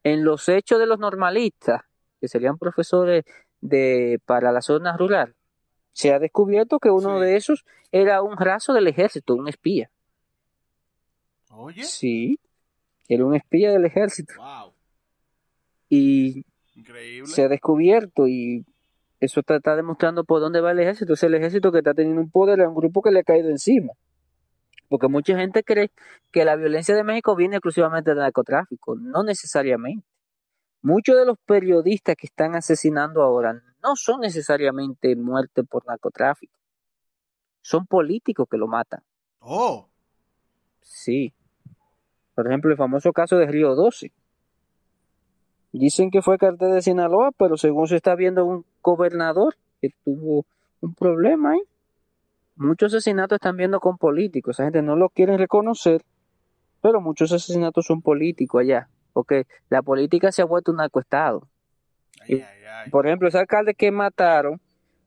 en 0.04 0.24
los 0.24 0.48
hechos 0.48 0.78
de 0.78 0.86
los 0.86 0.98
normalistas, 0.98 1.82
que 2.20 2.28
serían 2.28 2.58
profesores 2.58 3.24
de 3.60 4.20
para 4.24 4.52
la 4.52 4.62
zona 4.62 4.96
rural, 4.96 5.34
se 5.92 6.12
ha 6.12 6.18
descubierto 6.18 6.78
que 6.78 6.90
uno 6.90 7.18
Sí. 7.18 7.24
de 7.24 7.36
esos 7.36 7.64
era 7.90 8.22
un 8.22 8.36
raso 8.36 8.72
del 8.72 8.86
ejército, 8.86 9.34
un 9.34 9.48
espía. 9.48 9.90
Oye. 11.50 11.84
Sí, 11.84 12.38
era 13.08 13.24
un 13.26 13.34
espía 13.34 13.72
del 13.72 13.84
ejército. 13.84 14.34
Wow. 14.36 14.72
Y 15.88 16.44
Increíble. 16.74 17.28
se 17.28 17.44
ha 17.44 17.48
descubierto 17.48 18.26
y 18.26 18.64
eso 19.20 19.40
está, 19.40 19.56
está 19.56 19.76
demostrando 19.76 20.24
por 20.24 20.40
dónde 20.40 20.60
va 20.60 20.72
el 20.72 20.80
ejército. 20.80 21.12
Es 21.12 21.22
el 21.22 21.34
ejército 21.34 21.70
que 21.70 21.78
está 21.78 21.94
teniendo 21.94 22.20
un 22.20 22.30
poder 22.30 22.60
a 22.60 22.68
un 22.68 22.74
grupo 22.74 23.02
que 23.02 23.10
le 23.10 23.20
ha 23.20 23.24
caído 23.24 23.50
encima. 23.50 23.92
Porque 24.88 25.08
mucha 25.08 25.36
gente 25.36 25.62
cree 25.62 25.90
que 26.30 26.44
la 26.44 26.56
violencia 26.56 26.94
de 26.94 27.04
México 27.04 27.36
viene 27.36 27.56
exclusivamente 27.56 28.10
del 28.10 28.18
narcotráfico. 28.18 28.96
No 28.96 29.22
necesariamente. 29.22 30.04
Muchos 30.82 31.16
de 31.16 31.24
los 31.24 31.38
periodistas 31.46 32.16
que 32.16 32.26
están 32.26 32.56
asesinando 32.56 33.22
ahora 33.22 33.62
no 33.82 33.94
son 33.94 34.20
necesariamente 34.20 35.14
muertes 35.14 35.64
por 35.68 35.86
narcotráfico. 35.86 36.58
Son 37.60 37.86
políticos 37.86 38.48
que 38.50 38.56
lo 38.56 38.66
matan. 38.66 39.02
Oh. 39.38 39.88
Sí. 40.80 41.32
Por 42.34 42.48
ejemplo, 42.48 42.70
el 42.70 42.76
famoso 42.76 43.12
caso 43.12 43.36
de 43.38 43.46
Río 43.46 43.74
12. 43.74 44.12
Dicen 45.72 46.10
que 46.10 46.20
fue 46.20 46.36
cartel 46.36 46.74
de 46.74 46.82
Sinaloa, 46.82 47.30
pero 47.36 47.56
según 47.56 47.88
se 47.88 47.96
está 47.96 48.14
viendo 48.14 48.44
un 48.44 48.66
gobernador 48.82 49.56
que 49.80 49.88
tuvo 50.04 50.44
un 50.80 50.94
problema 50.94 51.52
ahí. 51.52 51.62
Muchos 52.56 52.92
asesinatos 52.92 53.36
están 53.36 53.56
viendo 53.56 53.80
con 53.80 53.96
políticos. 53.96 54.56
Esa 54.56 54.64
gente 54.64 54.82
no 54.82 54.96
lo 54.96 55.08
quieren 55.08 55.38
reconocer, 55.38 56.02
pero 56.82 57.00
muchos 57.00 57.32
asesinatos 57.32 57.86
son 57.86 58.02
políticos 58.02 58.60
allá. 58.60 58.88
Porque 59.14 59.46
la 59.70 59.82
política 59.82 60.30
se 60.30 60.42
ha 60.42 60.44
vuelto 60.44 60.72
un 60.72 60.76
narcoestado. 60.76 61.48
Ay, 62.20 62.42
ay, 62.42 62.64
ay. 62.64 62.90
Por 62.90 63.06
ejemplo, 63.06 63.28
ese 63.28 63.38
alcalde 63.38 63.74
que 63.74 63.90
mataron 63.90 64.60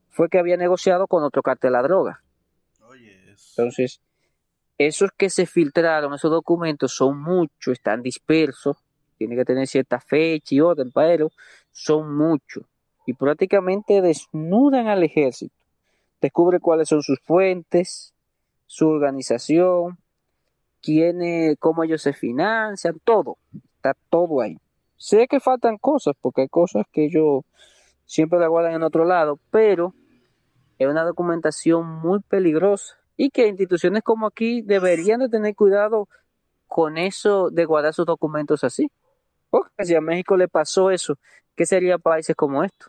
fue 0.10 0.30
que 0.30 0.40
había 0.40 0.58
negociado 0.58 1.08
con 1.08 1.24
otro 1.24 1.44
cartel 1.44 1.70
de 1.70 1.72
la 1.74 1.84
droga. 1.84 2.24
Entonces, 3.58 4.02
esos 4.78 5.12
que 5.16 5.30
se 5.30 5.46
filtraron, 5.46 6.14
esos 6.14 6.32
documentos 6.32 6.94
son 6.94 7.22
muchos, 7.22 7.74
están 7.74 8.02
dispersos 8.02 8.85
tiene 9.18 9.36
que 9.36 9.46
tener 9.46 9.68
cierta 9.68 10.00
fecha 10.00 10.56
y 10.56 10.62
orden, 10.62 10.92
pero 10.92 11.32
son 11.72 12.16
muchos 12.16 12.66
y 13.06 13.14
prácticamente 13.14 14.02
desnudan 14.02 14.88
al 14.88 15.04
ejército. 15.04 15.56
Descubre 16.22 16.60
cuáles 16.60 16.90
son 16.90 17.02
sus 17.04 17.20
fuentes, 17.20 18.14
su 18.66 18.88
organización, 18.88 19.98
quién, 20.82 21.56
cómo 21.60 21.84
ellos 21.84 22.02
se 22.02 22.14
financian, 22.14 23.00
todo, 23.04 23.38
está 23.76 23.96
todo 24.10 24.42
ahí. 24.42 24.58
Sé 24.98 25.28
que 25.28 25.40
faltan 25.40 25.78
cosas, 25.78 26.16
porque 26.20 26.42
hay 26.42 26.48
cosas 26.48 26.86
que 26.92 27.06
ellos 27.06 27.44
siempre 28.06 28.40
la 28.40 28.48
guardan 28.48 28.74
en 28.74 28.84
otro 28.84 29.06
lado, 29.06 29.40
pero 29.52 29.94
es 30.80 30.88
una 30.88 31.04
documentación 31.04 31.86
muy 31.86 32.22
peligrosa 32.22 32.96
y 33.18 33.30
que 33.30 33.48
instituciones 33.48 34.04
como 34.04 34.28
aquí 34.28 34.62
deberían 34.62 35.20
de 35.20 35.30
tener 35.30 35.56
cuidado 35.56 36.08
con 36.68 36.98
eso 36.98 37.50
de 37.50 37.66
guardar 37.66 37.94
sus 37.94 38.06
documentos 38.06 38.64
así. 38.64 38.92
Si 39.80 39.96
a 39.96 40.02
México 40.02 40.38
le 40.38 40.48
pasó 40.48 40.92
eso, 40.92 41.18
¿qué 41.56 41.66
sería 41.66 41.98
países 41.98 42.36
como 42.36 42.64
esto? 42.64 42.88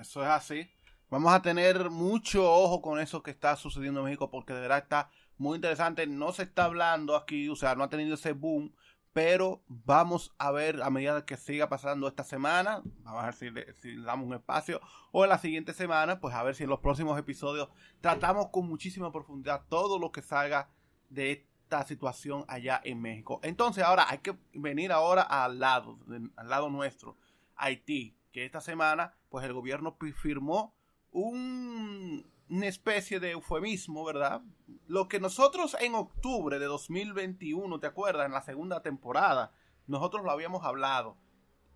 Eso 0.00 0.22
es 0.22 0.28
así. 0.28 0.70
Vamos 1.10 1.32
a 1.32 1.42
tener 1.42 1.90
mucho 1.90 2.50
ojo 2.52 2.82
con 2.82 3.00
eso 3.00 3.22
que 3.22 3.30
está 3.30 3.56
sucediendo 3.56 4.00
en 4.00 4.06
México 4.06 4.30
porque 4.30 4.52
de 4.52 4.60
verdad 4.60 4.78
está 4.78 5.10
muy 5.38 5.56
interesante. 5.56 6.06
No 6.06 6.32
se 6.32 6.42
está 6.42 6.64
hablando 6.64 7.16
aquí, 7.16 7.48
o 7.48 7.56
sea, 7.56 7.74
no 7.74 7.84
ha 7.84 7.88
tenido 7.88 8.14
ese 8.14 8.32
boom, 8.32 8.74
pero 9.12 9.62
vamos 9.66 10.34
a 10.38 10.52
ver 10.52 10.82
a 10.82 10.90
medida 10.90 11.24
que 11.24 11.36
siga 11.36 11.68
pasando 11.68 12.06
esta 12.06 12.24
semana, 12.24 12.82
vamos 13.00 13.22
a 13.22 13.26
ver 13.26 13.34
si 13.34 13.50
le, 13.50 13.74
si 13.74 13.96
damos 13.96 14.26
un 14.26 14.34
espacio, 14.34 14.80
o 15.10 15.24
en 15.24 15.30
la 15.30 15.38
siguiente 15.38 15.72
semana, 15.72 16.20
pues 16.20 16.34
a 16.34 16.42
ver 16.42 16.54
si 16.54 16.64
en 16.64 16.70
los 16.70 16.80
próximos 16.80 17.18
episodios 17.18 17.68
tratamos 18.00 18.50
con 18.50 18.68
muchísima 18.68 19.10
profundidad 19.10 19.64
todo 19.68 19.98
lo 19.98 20.12
que 20.12 20.22
salga 20.22 20.68
de 21.08 21.48
esta 21.68 21.84
situación 21.84 22.46
allá 22.48 22.80
en 22.82 22.98
México. 23.02 23.40
Entonces 23.42 23.84
ahora 23.84 24.06
hay 24.08 24.18
que 24.18 24.34
venir 24.54 24.90
ahora 24.90 25.20
al 25.20 25.58
lado, 25.58 25.98
al 26.36 26.48
lado 26.48 26.70
nuestro, 26.70 27.18
Haití, 27.56 28.16
que 28.32 28.46
esta 28.46 28.62
semana 28.62 29.14
pues 29.28 29.44
el 29.44 29.52
gobierno 29.52 29.98
firmó 30.16 30.74
un, 31.10 32.26
una 32.48 32.66
especie 32.66 33.20
de 33.20 33.32
eufemismo, 33.32 34.02
¿verdad? 34.02 34.40
Lo 34.86 35.08
que 35.08 35.20
nosotros 35.20 35.76
en 35.78 35.94
octubre 35.94 36.58
de 36.58 36.64
2021, 36.64 37.80
¿te 37.80 37.86
acuerdas? 37.86 38.24
En 38.24 38.32
la 38.32 38.40
segunda 38.40 38.80
temporada, 38.80 39.52
nosotros 39.86 40.24
lo 40.24 40.30
habíamos 40.30 40.64
hablado. 40.64 41.18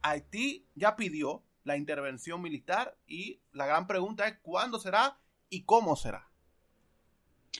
Haití 0.01 0.67
ya 0.75 0.97
pidió 0.97 1.43
la 1.65 1.77
intervención 1.77 2.41
militar 2.41 2.97
y 3.07 3.43
la 3.53 3.67
gran 3.67 3.87
pregunta 3.87 4.27
es 4.27 4.39
cuándo 4.41 4.79
será 4.79 5.19
y 5.51 5.65
cómo 5.65 5.97
será. 5.97 6.31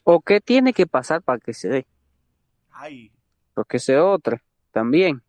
¿O 0.05 0.23
qué 0.23 0.41
tiene 0.41 0.73
que 0.73 0.87
pasar 0.87 1.21
para 1.21 1.39
que 1.39 1.53
se 1.53 1.69
dé? 1.69 1.87
Ay. 2.83 3.13
Porque 3.55 3.79
sea 3.79 4.05
otra 4.05 4.43
también. 4.73 5.23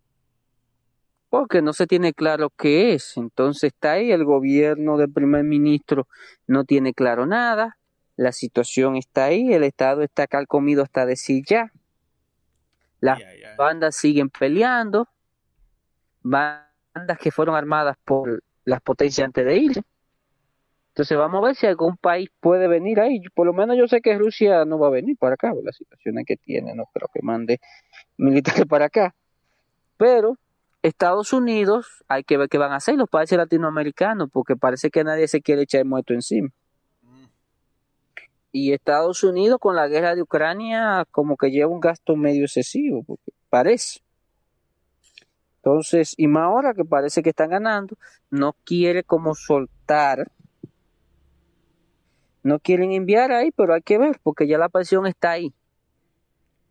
Porque 1.30 1.62
no 1.62 1.74
se 1.74 1.86
tiene 1.86 2.12
claro 2.12 2.50
qué 2.50 2.94
es. 2.94 3.16
Entonces 3.16 3.74
está 3.74 3.92
ahí, 3.92 4.12
el 4.12 4.26
gobierno 4.26 4.98
del 4.98 5.12
primer 5.12 5.44
ministro 5.44 6.08
no 6.48 6.64
tiene 6.64 6.96
claro 6.96 7.28
nada. 7.28 7.78
La 8.16 8.32
situación 8.32 8.96
está 8.96 9.26
ahí, 9.26 9.54
el 9.54 9.64
Estado 9.64 10.02
está 10.02 10.26
calcomido 10.26 10.82
hasta 10.82 11.06
decir 11.06 11.44
ya. 11.48 11.72
Las 13.00 13.20
bandas 13.56 13.98
siguen 13.98 14.32
peleando. 14.32 15.08
Bandas 16.24 17.20
que 17.20 17.30
fueron 17.30 17.56
armadas 17.56 17.98
por 18.04 18.44
las 18.66 18.82
potencias 18.82 19.26
antes 19.26 19.46
de 19.46 19.58
ir. 19.58 19.84
Entonces 20.94 21.18
vamos 21.18 21.44
a 21.44 21.48
ver 21.48 21.56
si 21.56 21.66
algún 21.66 21.98
país 21.98 22.30
puede 22.40 22.68
venir 22.68 23.00
ahí. 23.00 23.20
Por 23.34 23.48
lo 23.48 23.54
menos 23.54 23.76
yo 23.76 23.88
sé 23.88 24.00
que 24.00 24.16
Rusia 24.16 24.64
no 24.64 24.78
va 24.78 24.88
a 24.88 24.92
venir 24.92 25.18
para 25.18 25.34
acá, 25.34 25.52
por 25.52 25.66
la 25.66 25.72
situación 25.72 26.24
que 26.24 26.38
tiene, 26.38 26.76
no 26.76 26.86
creo 26.94 27.10
que 27.12 27.20
mande 27.24 27.60
militares 28.16 28.68
para 28.68 28.86
acá. 28.86 29.16
Pero 29.98 30.38
Estados 30.84 31.34
Unidos, 31.34 32.04
hay 32.08 32.24
que 32.24 32.38
ver 32.38 32.48
qué 32.48 32.60
van 32.60 32.74
a 32.74 32.76
hacer 32.76 32.94
los 32.94 33.10
países 33.10 33.40
latinoamericanos, 33.40 34.30
porque 34.32 34.56
parece 34.56 34.92
que 34.92 35.04
nadie 35.04 35.28
se 35.28 35.42
quiere 35.42 35.64
echar 35.64 35.84
muerto 35.84 36.14
encima. 36.14 36.50
Y 38.52 38.72
Estados 38.72 39.24
Unidos 39.24 39.58
con 39.60 39.76
la 39.76 39.88
guerra 39.88 40.14
de 40.14 40.22
Ucrania 40.22 41.08
como 41.10 41.38
que 41.38 41.50
lleva 41.50 41.72
un 41.72 41.80
gasto 41.80 42.16
medio 42.16 42.44
excesivo, 42.44 43.02
porque 43.02 43.32
parece. 43.50 44.02
Entonces, 45.56 46.14
y 46.18 46.28
más 46.28 46.44
ahora 46.44 46.76
que 46.76 46.86
parece 46.86 47.24
que 47.24 47.32
están 47.32 47.50
ganando, 47.50 47.98
no 48.30 48.56
quiere 48.64 49.04
como 49.04 49.34
soltar 49.34 50.30
no 52.44 52.60
quieren 52.60 52.92
enviar 52.92 53.32
ahí, 53.32 53.52
pero 53.52 53.74
hay 53.74 53.82
que 53.82 53.98
ver, 53.98 54.20
porque 54.22 54.48
ya 54.48 54.58
la 54.58 54.70
presión 54.70 55.08
está 55.08 55.32
ahí. 55.32 55.54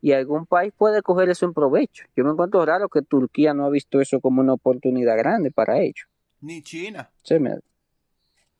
Y 0.02 0.12
algún 0.12 0.46
país 0.46 0.72
puede 0.76 1.00
coger 1.02 1.30
eso 1.30 1.46
en 1.46 1.54
provecho. 1.54 2.04
Yo 2.16 2.24
me 2.24 2.32
encuentro 2.32 2.64
raro 2.66 2.88
que 2.88 3.02
Turquía 3.02 3.54
no 3.54 3.64
ha 3.64 3.70
visto 3.70 4.00
eso 4.00 4.20
como 4.20 4.40
una 4.40 4.52
oportunidad 4.52 5.16
grande 5.16 5.50
para 5.50 5.80
ellos. 5.80 6.06
Ni 6.40 6.60
China. 6.62 7.10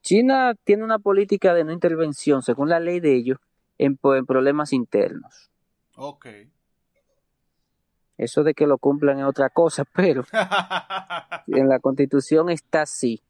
China 0.02 0.54
tiene 0.64 0.84
una 0.84 0.98
política 0.98 1.52
de 1.52 1.64
no 1.64 1.72
intervención, 1.72 2.42
según 2.42 2.68
la 2.68 2.80
ley 2.80 3.00
de 3.00 3.14
ellos, 3.14 3.38
en, 3.78 3.98
en 4.02 4.26
problemas 4.26 4.72
internos. 4.72 5.50
Ok. 5.96 6.26
Eso 8.16 8.44
de 8.44 8.54
que 8.54 8.66
lo 8.66 8.78
cumplan 8.78 9.18
es 9.18 9.24
otra 9.24 9.50
cosa, 9.50 9.84
pero 9.84 10.24
en 11.48 11.68
la 11.68 11.80
constitución 11.80 12.50
está 12.50 12.82
así. 12.82 13.20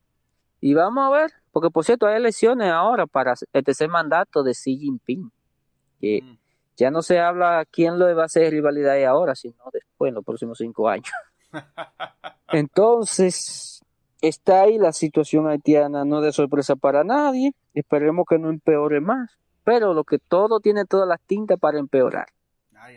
Y 0.61 0.75
vamos 0.75 1.05
a 1.07 1.11
ver, 1.11 1.33
porque 1.53 1.71
por 1.71 1.85
cierto 1.85 2.07
hay 2.07 2.17
elecciones 2.17 2.71
ahora 2.71 3.07
para 3.07 3.35
el 3.53 3.65
tercer 3.65 3.89
mandato 3.89 4.43
de 4.43 4.53
Xi 4.53 4.79
Jinping. 4.79 5.31
Que 6.01 6.21
mm. 6.23 6.39
ya 6.77 6.91
no 6.91 7.03
se 7.03 7.21
habla 7.21 7.65
quién 7.71 7.99
lo 7.99 8.15
va 8.17 8.23
a 8.23 8.27
hacer 8.27 8.51
rivalidad 8.51 9.03
ahora, 9.05 9.35
sino 9.35 9.57
después, 9.73 10.09
en 10.09 10.15
los 10.15 10.25
próximos 10.25 10.59
cinco 10.59 10.89
años. 10.89 11.13
Entonces, 12.53 13.83
está 14.21 14.63
ahí 14.63 14.79
la 14.79 14.93
situación 14.93 15.47
haitiana, 15.47 16.05
no 16.05 16.23
de 16.23 16.33
sorpresa 16.33 16.75
para 16.75 17.05
nadie. 17.05 17.55
Esperemos 17.75 18.25
que 18.29 18.39
no 18.39 18.49
empeore 18.49 19.01
más. 19.01 19.39
Pero 19.63 19.95
lo 19.95 20.05
que 20.05 20.19
todo 20.19 20.59
tiene 20.59 20.87
todas 20.87 21.07
las 21.07 21.21
tintas 21.21 21.59
para 21.59 21.79
empeorar. 21.79 22.27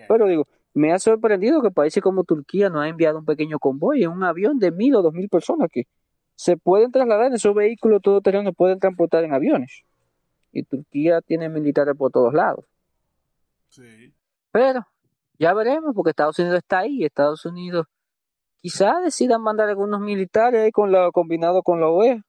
Pero 0.07 0.25
digo, 0.25 0.47
me 0.73 0.93
ha 0.93 0.99
sorprendido 0.99 1.61
que 1.61 1.71
países 1.71 2.01
como 2.01 2.23
Turquía 2.23 2.69
no 2.69 2.79
ha 2.79 2.87
enviado 2.87 3.19
un 3.19 3.25
pequeño 3.25 3.59
convoy 3.59 4.03
en 4.03 4.09
un 4.09 4.23
avión 4.23 4.57
de 4.57 4.71
mil 4.71 4.95
o 4.95 5.01
dos 5.01 5.13
mil 5.13 5.29
personas 5.29 5.69
que 5.71 5.87
se 6.35 6.57
pueden 6.57 6.91
trasladar 6.91 7.27
en 7.27 7.33
esos 7.33 7.55
vehículos 7.55 8.01
todoterrenos, 8.01 8.53
pueden 8.55 8.79
transportar 8.79 9.23
en 9.23 9.33
aviones. 9.33 9.83
Y 10.51 10.63
Turquía 10.63 11.21
tiene 11.21 11.49
militares 11.49 11.95
por 11.97 12.11
todos 12.11 12.33
lados. 12.33 12.65
Sí. 13.69 14.13
Pero 14.51 14.85
ya 15.37 15.53
veremos, 15.53 15.93
porque 15.95 16.11
Estados 16.11 16.39
Unidos 16.39 16.57
está 16.57 16.79
ahí. 16.79 17.03
Estados 17.03 17.45
Unidos 17.45 17.87
quizás 18.61 19.03
decidan 19.03 19.41
mandar 19.41 19.69
algunos 19.69 19.99
militares 19.99 20.61
ahí 20.61 20.71
con 20.71 20.91
la, 20.91 21.11
combinado 21.11 21.61
con 21.61 21.79
la 21.79 21.87
OEA. 21.87 22.21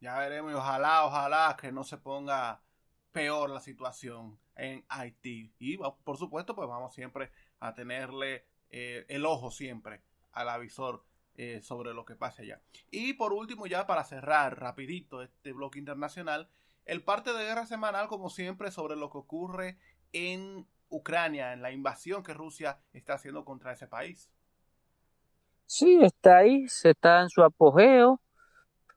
Ya 0.00 0.18
veremos 0.18 0.52
y 0.52 0.54
ojalá, 0.54 1.06
ojalá 1.06 1.56
que 1.60 1.72
no 1.72 1.84
se 1.84 1.96
ponga 1.96 2.60
peor 3.12 3.50
la 3.50 3.60
situación 3.60 4.38
en 4.56 4.84
Haití. 4.88 5.54
Y 5.58 5.78
por 5.78 6.18
supuesto, 6.18 6.54
pues 6.54 6.68
vamos 6.68 6.92
siempre 6.92 7.30
a 7.60 7.72
tenerle 7.74 8.44
eh, 8.70 9.06
el 9.08 9.24
ojo 9.24 9.50
siempre 9.50 10.02
al 10.32 10.48
avisor 10.48 11.04
eh, 11.36 11.60
sobre 11.62 11.94
lo 11.94 12.04
que 12.04 12.14
pase 12.14 12.42
allá. 12.42 12.60
Y 12.90 13.14
por 13.14 13.32
último, 13.32 13.66
ya 13.66 13.86
para 13.86 14.04
cerrar 14.04 14.60
rapidito 14.60 15.22
este 15.22 15.52
bloque 15.52 15.78
internacional, 15.78 16.48
el 16.84 17.02
parte 17.02 17.32
de 17.32 17.44
guerra 17.44 17.66
semanal, 17.66 18.08
como 18.08 18.30
siempre, 18.30 18.70
sobre 18.70 18.96
lo 18.96 19.10
que 19.10 19.18
ocurre 19.18 19.78
en 20.12 20.66
Ucrania, 20.88 21.52
en 21.52 21.62
la 21.62 21.72
invasión 21.72 22.22
que 22.22 22.34
Rusia 22.34 22.78
está 22.92 23.14
haciendo 23.14 23.44
contra 23.44 23.72
ese 23.72 23.88
país. 23.88 24.30
Sí, 25.66 25.98
está 26.02 26.38
ahí, 26.38 26.68
se 26.68 26.90
está 26.90 27.22
en 27.22 27.30
su 27.30 27.42
apogeo. 27.42 28.20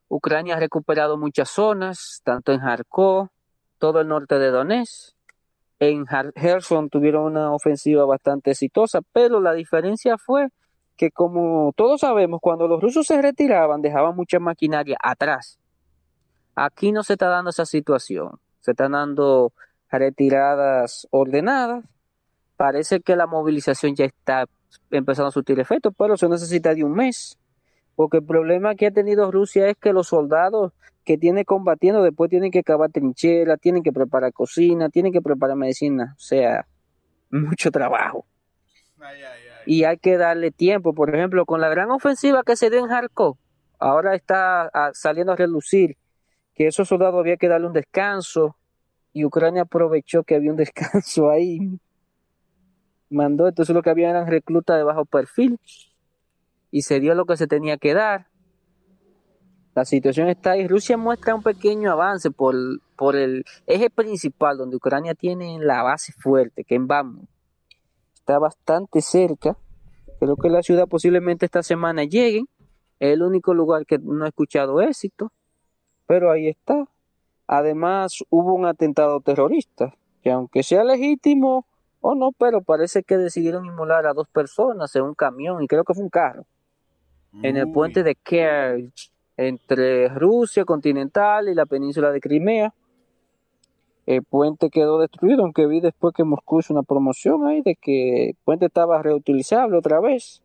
Ucrania 0.08 0.56
ha 0.56 0.60
recuperado 0.60 1.18
muchas 1.18 1.50
zonas, 1.50 2.22
tanto 2.24 2.54
en 2.54 2.60
Kharkov, 2.60 3.30
todo 3.78 4.02
el 4.02 4.08
norte 4.08 4.38
de 4.38 4.52
Donetsk. 4.52 5.16
En 5.80 6.06
Kherson 6.06 6.90
tuvieron 6.90 7.24
una 7.24 7.52
ofensiva 7.52 8.06
bastante 8.06 8.52
exitosa, 8.52 9.02
pero 9.12 9.40
la 9.40 9.54
diferencia 9.54 10.18
fue 10.18 10.50
que 10.98 11.12
como 11.12 11.72
todos 11.76 12.02
sabemos, 12.02 12.42
cuando 12.42 12.68
los 12.68 12.82
rusos 12.82 13.06
se 13.06 13.22
retiraban, 13.22 13.82
dejaban 13.82 14.16
mucha 14.16 14.40
maquinaria 14.40 14.98
atrás. 15.02 15.60
Aquí 16.56 16.92
no 16.92 17.04
se 17.04 17.14
está 17.14 17.28
dando 17.28 17.52
esa 17.52 17.66
situación. 17.66 18.40
Se 18.62 18.72
están 18.72 18.94
dando 18.94 19.54
retiradas 19.92 21.08
ordenadas. 21.12 21.86
Parece 22.58 23.00
que 23.00 23.16
la 23.16 23.28
movilización 23.28 23.96
ya 23.96 24.06
está 24.06 24.46
empezando 24.90 25.28
a 25.28 25.32
surtir 25.32 25.60
efecto, 25.60 25.92
pero 25.92 26.18
se 26.18 26.28
necesita 26.28 26.74
de 26.74 26.84
un 26.84 26.94
mes. 26.94 27.38
Porque 27.96 28.18
el 28.18 28.26
problema 28.26 28.76
que 28.76 28.88
ha 28.88 28.92
tenido 28.92 29.32
Rusia 29.32 29.70
es 29.70 29.78
que 29.78 29.94
los 29.94 30.08
soldados 30.08 30.74
que 31.06 31.18
tiene 31.18 31.46
combatiendo 31.46 32.02
después 32.04 32.30
tienen 32.30 32.52
que 32.52 32.64
cavar 32.64 32.92
trincheras, 32.92 33.60
tienen 33.60 33.84
que 33.84 33.94
preparar 33.94 34.34
cocina, 34.34 34.90
tienen 34.90 35.14
que 35.14 35.22
preparar 35.22 35.56
medicina. 35.56 36.16
O 36.18 36.20
sea, 36.20 36.68
mucho 37.30 37.72
trabajo. 37.72 38.26
Ay, 39.00 39.22
ay, 39.22 39.47
y 39.68 39.84
hay 39.84 39.98
que 39.98 40.18
darle 40.18 40.52
tiempo. 40.52 40.94
Por 40.94 41.14
ejemplo, 41.14 41.46
con 41.46 41.60
la 41.60 41.68
gran 41.68 41.92
ofensiva 41.92 42.42
que 42.44 42.56
se 42.56 42.70
dio 42.70 42.80
en 42.80 42.88
Kharkov, 42.88 43.36
ahora 43.78 44.16
está 44.16 44.72
ah, 44.74 44.92
saliendo 44.94 45.34
a 45.34 45.36
relucir 45.36 45.98
que 46.56 46.68
esos 46.68 46.88
soldados 46.88 47.20
había 47.20 47.36
que 47.36 47.50
darle 47.50 47.68
un 47.68 47.74
descanso 47.74 48.56
y 49.12 49.26
Ucrania 49.26 49.64
aprovechó 49.64 50.24
que 50.24 50.36
había 50.36 50.52
un 50.52 50.58
descanso 50.66 51.30
ahí. 51.30 51.80
Mandó, 53.10 53.48
entonces 53.48 53.76
lo 53.76 53.84
que 53.84 53.90
había 53.90 54.10
eran 54.10 54.28
reclutas 54.28 54.78
de 54.78 54.84
bajo 54.84 55.06
perfil. 55.06 55.60
y 56.72 56.82
se 56.82 57.00
dio 57.00 57.14
lo 57.14 57.26
que 57.26 57.38
se 57.38 57.48
tenía 57.48 57.78
que 57.78 57.94
dar. 57.94 58.28
La 59.76 59.86
situación 59.86 60.30
está 60.30 60.52
ahí. 60.52 60.68
Rusia 60.68 60.98
muestra 60.98 61.36
un 61.36 61.44
pequeño 61.44 61.92
avance 61.92 62.32
por, 62.32 62.56
por 62.96 63.16
el 63.16 63.44
eje 63.68 63.90
principal 63.90 64.58
donde 64.58 64.78
Ucrania 64.78 65.14
tiene 65.14 65.60
la 65.60 65.84
base 65.84 66.14
fuerte, 66.14 66.64
que 66.64 66.76
en 66.76 66.88
Bakhmut. 66.88 67.30
Está 68.28 68.40
bastante 68.40 69.02
cerca. 69.02 69.56
Creo 70.20 70.36
que 70.36 70.50
la 70.50 70.62
ciudad 70.62 70.86
posiblemente 70.90 71.46
esta 71.46 71.64
semana 71.64 72.04
lleguen. 72.04 72.50
Es 73.00 73.14
el 73.14 73.24
único 73.24 73.54
lugar 73.54 73.86
que 73.86 74.00
no 74.00 74.26
he 74.26 74.28
escuchado 74.28 74.82
éxito. 74.82 75.32
Pero 76.08 76.30
ahí 76.30 76.50
está. 76.50 76.90
Además, 77.48 78.26
hubo 78.30 78.54
un 78.54 78.66
atentado 78.66 79.22
terrorista, 79.22 79.96
que 80.22 80.30
aunque 80.30 80.62
sea 80.62 80.84
legítimo 80.84 81.66
o 82.02 82.16
no, 82.16 82.34
pero 82.34 82.62
parece 82.62 83.02
que 83.02 83.16
decidieron 83.16 83.66
inmolar 83.66 84.06
a 84.06 84.14
dos 84.14 84.28
personas 84.28 84.94
en 84.98 85.04
un 85.04 85.16
camión 85.16 85.64
y 85.64 85.68
creo 85.68 85.86
que 85.86 85.94
fue 85.94 86.04
un 86.04 86.10
carro. 86.10 86.46
En 87.44 87.56
el 87.56 87.72
puente 87.72 88.04
de 88.04 88.16
Kerch, 88.16 89.10
entre 89.38 90.10
Rusia 90.10 90.66
continental 90.66 91.48
y 91.48 91.56
la 91.56 91.66
península 91.66 92.12
de 92.12 92.20
Crimea. 92.20 92.74
El 94.08 94.24
puente 94.24 94.72
quedó 94.72 95.00
destruido, 95.00 95.44
aunque 95.44 95.68
vi 95.68 95.80
después 95.80 96.16
que 96.16 96.24
Moscú 96.24 96.62
hizo 96.62 96.74
una 96.74 96.82
promoción 96.82 97.46
ahí 97.46 97.62
de 97.62 97.76
que 97.76 98.30
el 98.30 98.36
puente 98.44 98.66
estaba 98.66 99.04
reutilizable 99.04 99.78
otra 99.78 100.00
vez 100.00 100.42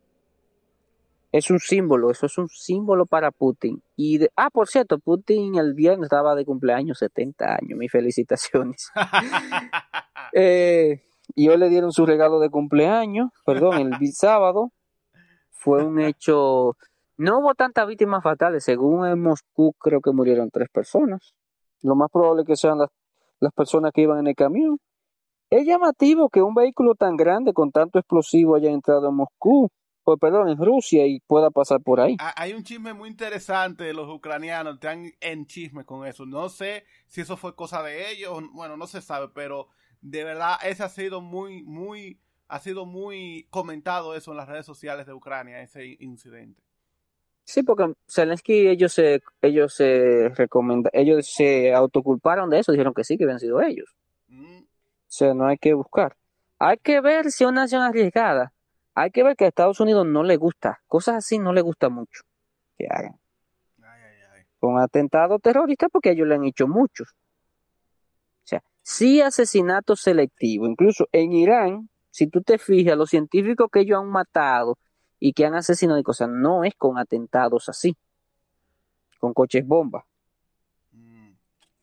es 1.33 1.49
un 1.49 1.59
símbolo, 1.59 2.11
eso 2.11 2.27
es 2.27 2.37
un 2.37 2.47
símbolo 2.47 3.07
para 3.07 3.31
Putin. 3.31 3.81
Y 3.97 4.19
ah, 4.35 4.51
por 4.51 4.67
cierto, 4.67 4.99
Putin 4.99 5.55
el 5.55 5.73
viernes 5.73 6.05
estaba 6.05 6.35
de 6.35 6.45
cumpleaños, 6.45 6.99
70 6.99 7.55
años, 7.55 7.77
mis 7.77 7.91
felicitaciones. 7.91 8.91
eh, 10.33 11.01
y 11.33 11.49
hoy 11.49 11.57
le 11.57 11.69
dieron 11.69 11.91
su 11.91 12.05
regalo 12.05 12.39
de 12.39 12.51
cumpleaños, 12.51 13.31
perdón, 13.47 13.79
el 13.99 14.13
sábado. 14.13 14.71
Fue 15.49 15.83
un 15.83 15.99
hecho, 15.99 16.77
no 17.17 17.39
hubo 17.39 17.55
tantas 17.55 17.87
víctimas 17.87 18.21
fatales, 18.21 18.63
según 18.63 19.07
en 19.07 19.19
Moscú 19.19 19.73
creo 19.79 20.01
que 20.01 20.11
murieron 20.11 20.51
tres 20.51 20.69
personas. 20.69 21.33
Lo 21.81 21.95
más 21.95 22.11
probable 22.11 22.45
que 22.45 22.55
sean 22.55 22.77
las, 22.77 22.89
las 23.43 23.53
personas 23.53 23.91
que 23.93 24.01
iban 24.01 24.19
en 24.19 24.27
el 24.27 24.35
camión. 24.35 24.77
Es 25.49 25.65
llamativo 25.65 26.29
que 26.29 26.41
un 26.41 26.55
vehículo 26.55 26.95
tan 26.95 27.15
grande 27.15 27.53
con 27.53 27.71
tanto 27.71 27.99
explosivo 27.99 28.55
haya 28.55 28.71
entrado 28.71 29.09
en 29.09 29.15
Moscú 29.15 29.69
pues 30.03 30.19
perdón, 30.19 30.49
en 30.49 30.57
Rusia 30.57 31.07
y 31.07 31.19
pueda 31.21 31.49
pasar 31.49 31.81
por 31.81 31.99
ahí. 31.99 32.17
Ah, 32.19 32.33
hay 32.35 32.53
un 32.53 32.63
chisme 32.63 32.93
muy 32.93 33.09
interesante 33.09 33.85
de 33.85 33.93
los 33.93 34.09
ucranianos, 34.09 34.75
están 34.75 35.11
en 35.21 35.45
chisme 35.45 35.85
con 35.85 36.05
eso. 36.05 36.25
No 36.25 36.49
sé 36.49 36.85
si 37.07 37.21
eso 37.21 37.37
fue 37.37 37.55
cosa 37.55 37.81
de 37.81 38.11
ellos, 38.11 38.43
bueno, 38.51 38.77
no 38.77 38.87
se 38.87 39.01
sabe, 39.01 39.29
pero 39.33 39.67
de 40.01 40.23
verdad 40.23 40.57
ese 40.63 40.83
ha 40.83 40.89
sido 40.89 41.21
muy, 41.21 41.63
muy, 41.63 42.19
ha 42.47 42.59
sido 42.59 42.85
muy 42.85 43.47
comentado 43.49 44.15
eso 44.15 44.31
en 44.31 44.37
las 44.37 44.49
redes 44.49 44.65
sociales 44.65 45.05
de 45.05 45.13
Ucrania, 45.13 45.61
ese 45.61 45.97
incidente. 45.99 46.61
Sí, 47.45 47.63
porque 47.63 47.93
Zelensky 48.09 48.67
ellos 48.67 48.93
se, 48.93 49.21
ellos 49.41 49.73
se 49.73 50.29
recomenda, 50.29 50.89
ellos 50.93 51.27
se 51.27 51.73
autoculparon 51.73 52.49
de 52.49 52.59
eso, 52.59 52.71
dijeron 52.71 52.93
que 52.93 53.03
sí, 53.03 53.17
que 53.17 53.25
habían 53.25 53.39
sido 53.39 53.61
ellos. 53.61 53.93
Mm. 54.27 54.59
O 54.59 54.65
sea, 55.07 55.33
no 55.33 55.47
hay 55.47 55.57
que 55.57 55.73
buscar. 55.73 56.15
Hay 56.59 56.77
que 56.77 57.01
ver 57.01 57.31
si 57.31 57.43
una 57.43 57.61
nación 57.61 57.81
arriesgada 57.81 58.53
hay 58.95 59.11
que 59.11 59.23
ver 59.23 59.35
que 59.35 59.45
a 59.45 59.47
Estados 59.47 59.79
Unidos 59.79 60.05
no 60.05 60.23
le 60.23 60.37
gusta, 60.37 60.81
cosas 60.87 61.15
así 61.15 61.39
no 61.39 61.53
le 61.53 61.61
gusta 61.61 61.89
mucho 61.89 62.23
que 62.77 62.87
hagan. 62.89 63.19
Con 64.59 64.79
atentados 64.79 65.41
terroristas 65.41 65.89
porque 65.91 66.11
ellos 66.11 66.27
le 66.27 66.35
han 66.35 66.45
hecho 66.45 66.67
muchos. 66.69 67.09
O 67.09 68.45
sea, 68.45 68.63
sí 68.81 69.19
asesinato 69.21 69.95
selectivo, 69.95 70.67
incluso 70.67 71.07
en 71.11 71.33
Irán, 71.33 71.89
si 72.11 72.27
tú 72.27 72.41
te 72.41 72.57
fijas, 72.57 72.97
los 72.97 73.09
científicos 73.09 73.67
que 73.71 73.81
ellos 73.81 73.99
han 73.99 74.09
matado 74.09 74.77
y 75.25 75.31
que 75.31 75.45
han 75.45 75.55
asesinado 75.55 75.97
y 75.97 76.03
cosas, 76.03 76.27
no 76.27 76.65
es 76.65 76.75
con 76.75 76.97
atentados 76.97 77.69
así, 77.69 77.95
con 79.19 79.33
coches 79.33 79.65
bomba. 79.65 80.03
Mm. 80.91 81.29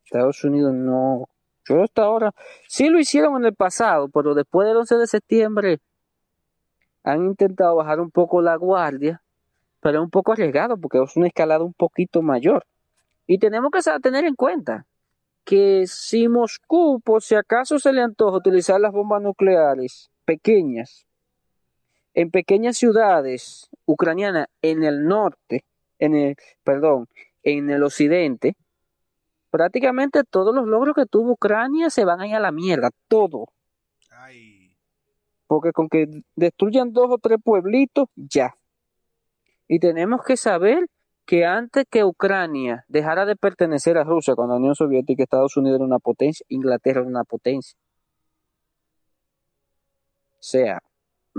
Estados 0.05 0.44
Unidos 0.44 0.74
no, 0.74 1.26
yo 1.64 1.83
hasta 1.83 2.03
ahora, 2.03 2.35
sí 2.68 2.90
lo 2.90 2.98
hicieron 2.98 3.37
en 3.37 3.46
el 3.46 3.55
pasado, 3.55 4.11
pero 4.11 4.35
después 4.35 4.68
del 4.68 4.76
11 4.76 4.96
de 4.96 5.07
septiembre, 5.07 5.81
han 7.03 7.24
intentado 7.24 7.76
bajar 7.76 7.98
un 8.00 8.11
poco 8.11 8.42
la 8.42 8.57
guardia, 8.57 9.22
pero 9.81 10.00
es 10.00 10.05
un 10.05 10.11
poco 10.11 10.33
arriesgado 10.33 10.76
porque 10.76 11.03
es 11.03 11.16
una 11.16 11.29
escalada 11.29 11.64
un 11.64 11.72
poquito 11.72 12.20
mayor. 12.20 12.66
Y 13.26 13.38
tenemos 13.38 13.70
que 13.70 13.81
tener 14.03 14.26
en 14.26 14.35
cuenta 14.35 14.85
que 15.46 15.87
si 15.87 16.29
Moscú, 16.29 17.00
por 17.03 17.22
si 17.22 17.37
acaso 17.37 17.79
se 17.79 17.94
le 17.94 18.03
antoja 18.03 18.37
utilizar 18.37 18.79
las 18.79 18.92
bombas 18.92 19.22
nucleares 19.22 20.11
pequeñas, 20.26 21.07
en 22.14 22.31
pequeñas 22.31 22.77
ciudades 22.77 23.70
ucranianas 23.85 24.49
en 24.62 24.83
el 24.85 25.07
norte, 25.07 25.64
en 25.99 26.14
el, 26.14 26.37
perdón, 26.64 27.09
en 27.42 27.70
el 27.70 27.83
occidente, 27.83 28.57
prácticamente 29.51 30.25
todos 30.25 30.55
los 30.55 30.66
logros 30.66 30.94
que 30.94 31.07
tuvo 31.07 31.33
Ucrania 31.33 31.90
se 31.90 32.05
van 32.05 32.20
a 32.20 32.27
ir 32.27 32.35
a 32.35 32.40
la 32.40 32.53
mierda, 32.53 32.90
todo. 33.09 33.46
Porque 35.46 35.73
con 35.73 35.88
que 35.88 36.07
destruyan 36.37 36.92
dos 36.92 37.11
o 37.11 37.18
tres 37.18 37.38
pueblitos, 37.42 38.09
ya. 38.14 38.55
Y 39.66 39.81
tenemos 39.81 40.23
que 40.25 40.37
saber 40.37 40.87
que 41.27 41.44
antes 41.44 41.85
que 41.88 42.05
Ucrania 42.05 42.85
dejara 42.88 43.25
de 43.25 43.37
pertenecer 43.37 43.99
a 43.99 44.05
Rusia 44.05 44.35
con 44.35 44.49
la 44.49 44.57
Unión 44.57 44.75
Soviética, 44.75 45.23
Estados 45.23 45.57
Unidos 45.57 45.77
era 45.77 45.85
una 45.85 45.99
potencia, 45.99 46.44
Inglaterra 46.49 47.01
era 47.01 47.09
una 47.09 47.25
potencia. 47.25 47.79
O 50.33 50.42
sea, 50.42 50.81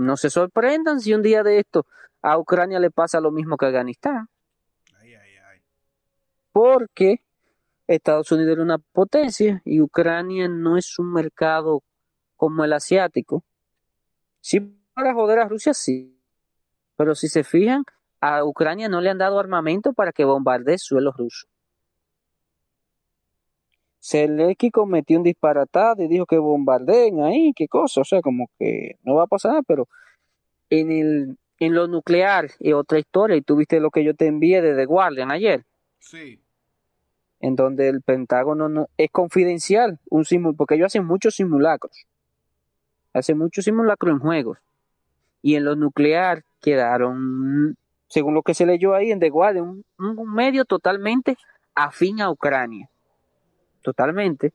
no 0.02 0.16
se 0.16 0.30
sorprendan 0.30 1.00
si 1.00 1.14
un 1.14 1.22
día 1.22 1.42
de 1.42 1.58
esto 1.58 1.86
a 2.20 2.38
Ucrania 2.38 2.78
le 2.78 2.90
pasa 2.90 3.20
lo 3.20 3.30
mismo 3.30 3.56
que 3.56 3.66
a 3.66 3.68
Afganistán. 3.68 4.28
Porque 6.52 7.22
Estados 7.86 8.30
Unidos 8.30 8.52
era 8.52 8.62
una 8.62 8.78
potencia 8.78 9.62
y 9.64 9.80
Ucrania 9.80 10.48
no 10.48 10.76
es 10.76 10.98
un 10.98 11.12
mercado 11.12 11.82
como 12.36 12.64
el 12.64 12.72
asiático, 12.72 13.44
Sí, 14.42 14.60
para 14.92 15.14
joder 15.14 15.38
a 15.38 15.48
Rusia, 15.48 15.72
sí. 15.72 16.20
Pero 16.96 17.14
si 17.14 17.28
se 17.28 17.44
fijan, 17.44 17.84
a 18.20 18.44
Ucrania 18.44 18.88
no 18.88 19.00
le 19.00 19.08
han 19.08 19.18
dado 19.18 19.38
armamento 19.38 19.92
para 19.92 20.12
que 20.12 20.24
bombardee 20.24 20.78
suelo 20.78 21.12
ruso. 21.12 21.46
Zelensky 24.02 24.70
cometió 24.70 25.18
un 25.18 25.22
disparatado 25.22 26.02
y 26.02 26.08
dijo 26.08 26.26
que 26.26 26.38
bombardeen 26.38 27.22
ahí, 27.22 27.52
qué 27.54 27.68
cosa, 27.68 28.00
o 28.00 28.04
sea, 28.04 28.20
como 28.20 28.50
que 28.58 28.96
no 29.04 29.14
va 29.14 29.24
a 29.24 29.28
pasar 29.28 29.62
pero 29.66 29.88
en, 30.70 30.90
el, 30.90 31.38
en 31.58 31.74
lo 31.74 31.86
nuclear 31.86 32.50
y 32.58 32.72
otra 32.72 32.98
historia, 32.98 33.36
y 33.36 33.42
tuviste 33.42 33.78
lo 33.80 33.90
que 33.90 34.04
yo 34.04 34.14
te 34.14 34.26
envié 34.26 34.62
de 34.62 34.74
The 34.74 34.86
Guardian 34.86 35.30
ayer. 35.30 35.64
Sí. 35.98 36.40
En 37.40 37.56
donde 37.56 37.88
el 37.88 38.02
Pentágono 38.02 38.68
no, 38.68 38.88
es 38.96 39.10
confidencial, 39.10 40.00
un 40.08 40.24
simul, 40.24 40.56
porque 40.56 40.74
ellos 40.74 40.86
hacen 40.86 41.04
muchos 41.04 41.36
simulacros 41.36 42.06
hace 43.12 43.34
mucho 43.34 43.62
simulacro 43.62 44.10
en 44.10 44.18
juegos. 44.18 44.58
Y 45.42 45.56
en 45.56 45.64
lo 45.64 45.76
nuclear 45.76 46.44
quedaron, 46.60 47.76
según 48.08 48.34
lo 48.34 48.42
que 48.42 48.54
se 48.54 48.66
leyó 48.66 48.94
ahí 48.94 49.10
en 49.10 49.20
The 49.20 49.30
Guardian, 49.30 49.84
un, 49.98 50.34
medio 50.34 50.64
totalmente 50.64 51.36
afín 51.74 52.20
a 52.20 52.30
Ucrania. 52.30 52.88
Totalmente. 53.82 54.52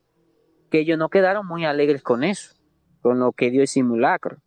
Que 0.70 0.80
ellos 0.80 0.98
no 0.98 1.10
quedaron 1.10 1.46
muy 1.46 1.66
alegres 1.66 2.02
con 2.02 2.24
eso, 2.24 2.56
con 3.02 3.20
lo 3.20 3.32
que 3.32 3.52
dio 3.52 3.62
el 3.62 3.68
simulacro. 3.68 4.38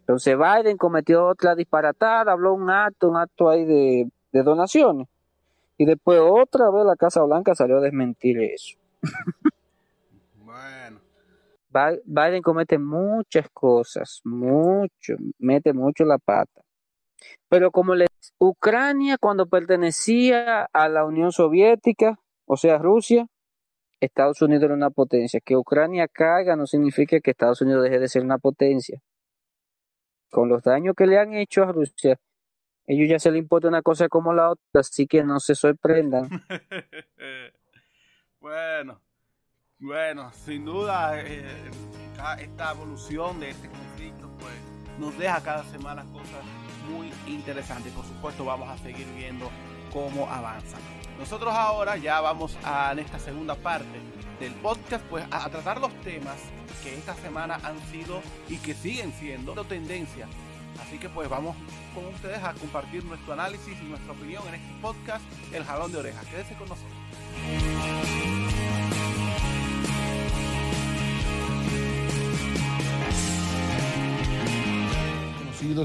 Entonces 0.00 0.36
Biden 0.36 0.76
cometió 0.76 1.26
otra 1.26 1.54
disparatada, 1.54 2.32
habló 2.32 2.54
un 2.54 2.70
acto, 2.70 3.08
un 3.08 3.16
acto 3.16 3.48
ahí 3.48 3.64
de, 3.64 4.10
de 4.32 4.42
donaciones. 4.42 5.08
Y 5.78 5.86
después 5.86 6.20
otra 6.22 6.70
vez 6.70 6.84
la 6.84 6.96
Casa 6.96 7.22
Blanca 7.22 7.54
salió 7.54 7.78
a 7.78 7.80
desmentir 7.80 8.40
eso. 8.40 8.78
Biden 12.04 12.42
comete 12.42 12.78
muchas 12.78 13.48
cosas, 13.52 14.20
mucho, 14.24 15.14
mete 15.38 15.72
mucho 15.72 16.04
la 16.04 16.18
pata. 16.18 16.62
Pero 17.48 17.72
como 17.72 17.94
le 17.94 18.06
Ucrania 18.38 19.18
cuando 19.18 19.46
pertenecía 19.46 20.68
a 20.72 20.88
la 20.88 21.04
Unión 21.04 21.32
Soviética, 21.32 22.18
o 22.46 22.56
sea, 22.56 22.78
Rusia, 22.78 23.26
Estados 24.00 24.42
Unidos 24.42 24.64
era 24.64 24.74
una 24.74 24.90
potencia. 24.90 25.40
Que 25.44 25.56
Ucrania 25.56 26.08
caiga 26.08 26.56
no 26.56 26.66
significa 26.66 27.20
que 27.20 27.30
Estados 27.30 27.62
Unidos 27.62 27.84
deje 27.84 27.98
de 27.98 28.08
ser 28.08 28.22
una 28.22 28.38
potencia. 28.38 29.00
Con 30.30 30.48
los 30.48 30.62
daños 30.62 30.94
que 30.96 31.06
le 31.06 31.18
han 31.18 31.34
hecho 31.34 31.62
a 31.62 31.72
Rusia, 31.72 32.18
ellos 32.86 33.08
ya 33.08 33.18
se 33.18 33.30
le 33.30 33.38
importa 33.38 33.68
una 33.68 33.82
cosa 33.82 34.08
como 34.08 34.34
la 34.34 34.50
otra, 34.50 34.80
así 34.80 35.06
que 35.06 35.22
no 35.22 35.40
se 35.40 35.54
sorprendan. 35.54 36.28
bueno, 38.40 39.00
bueno, 39.78 40.32
sin 40.32 40.64
duda, 40.64 41.20
eh, 41.20 41.70
esta 42.40 42.72
evolución 42.72 43.40
de 43.40 43.50
este 43.50 43.68
conflicto 43.68 44.28
pues, 44.38 44.54
nos 44.98 45.16
deja 45.18 45.42
cada 45.42 45.64
semana 45.64 46.04
cosas 46.12 46.44
muy 46.90 47.10
interesantes. 47.26 47.92
Por 47.92 48.04
supuesto, 48.04 48.44
vamos 48.44 48.68
a 48.68 48.76
seguir 48.78 49.06
viendo 49.16 49.50
cómo 49.92 50.28
avanza. 50.28 50.76
Nosotros 51.18 51.54
ahora 51.54 51.96
ya 51.96 52.20
vamos 52.20 52.56
a 52.64 52.92
en 52.92 52.98
esta 53.00 53.18
segunda 53.18 53.54
parte 53.54 54.00
del 54.40 54.52
podcast 54.54 55.04
pues 55.06 55.24
a, 55.30 55.48
tratar 55.48 55.80
los 55.80 55.92
temas 56.02 56.36
que 56.82 56.94
esta 56.94 57.14
semana 57.14 57.60
han 57.62 57.80
sido 57.90 58.20
y 58.48 58.56
que 58.58 58.74
siguen 58.74 59.12
siendo 59.12 59.54
tendencia 59.64 60.26
Así 60.80 60.98
que 60.98 61.08
pues 61.08 61.28
vamos 61.28 61.56
con 61.94 62.06
ustedes 62.06 62.42
a 62.42 62.52
compartir 62.54 63.04
nuestro 63.04 63.32
análisis 63.32 63.76
y 63.80 63.84
nuestra 63.84 64.12
opinión 64.12 64.42
en 64.48 64.54
este 64.54 64.74
podcast, 64.80 65.24
El 65.52 65.64
Jalón 65.64 65.92
de 65.92 65.98
Orejas. 65.98 66.26
Quédese 66.26 66.54
con 66.54 66.68
nosotros. 66.68 68.33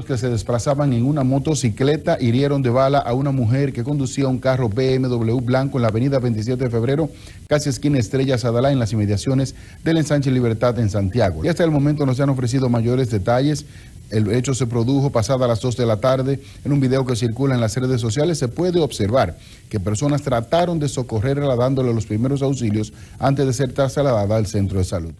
Que 0.06 0.18
se 0.18 0.28
desplazaban 0.28 0.92
en 0.92 1.06
una 1.06 1.22
motocicleta 1.22 2.18
hirieron 2.20 2.60
de 2.60 2.70
bala 2.70 2.98
a 2.98 3.14
una 3.14 3.30
mujer 3.30 3.72
que 3.72 3.84
conducía 3.84 4.26
un 4.26 4.38
carro 4.38 4.68
BMW 4.68 5.36
blanco 5.40 5.78
en 5.78 5.82
la 5.82 5.88
avenida 5.88 6.18
27 6.18 6.64
de 6.64 6.70
febrero, 6.70 7.08
casi 7.46 7.68
esquina 7.68 7.98
Estrella 7.98 8.36
Sadalá, 8.36 8.72
en 8.72 8.78
las 8.78 8.92
inmediaciones 8.92 9.54
del 9.84 9.98
ensanche 9.98 10.30
Libertad 10.30 10.78
en 10.80 10.90
Santiago. 10.90 11.44
Y 11.44 11.48
hasta 11.48 11.62
el 11.62 11.70
momento 11.70 12.04
no 12.04 12.14
se 12.14 12.22
han 12.22 12.30
ofrecido 12.30 12.68
mayores 12.68 13.10
detalles. 13.10 13.64
El 14.10 14.32
hecho 14.32 14.54
se 14.54 14.66
produjo 14.66 15.10
pasada 15.10 15.46
las 15.46 15.60
2 15.60 15.76
de 15.76 15.86
la 15.86 15.98
tarde. 15.98 16.40
En 16.64 16.72
un 16.72 16.80
video 16.80 17.06
que 17.06 17.14
circula 17.14 17.54
en 17.54 17.60
las 17.60 17.76
redes 17.76 18.00
sociales 18.00 18.38
se 18.38 18.48
puede 18.48 18.80
observar 18.80 19.38
que 19.68 19.78
personas 19.78 20.22
trataron 20.22 20.80
de 20.80 20.88
socorrerla 20.88 21.54
dándole 21.54 21.94
los 21.94 22.06
primeros 22.06 22.42
auxilios 22.42 22.92
antes 23.18 23.46
de 23.46 23.52
ser 23.52 23.72
trasladada 23.72 24.36
al 24.36 24.46
centro 24.46 24.78
de 24.78 24.84
salud. 24.84 25.12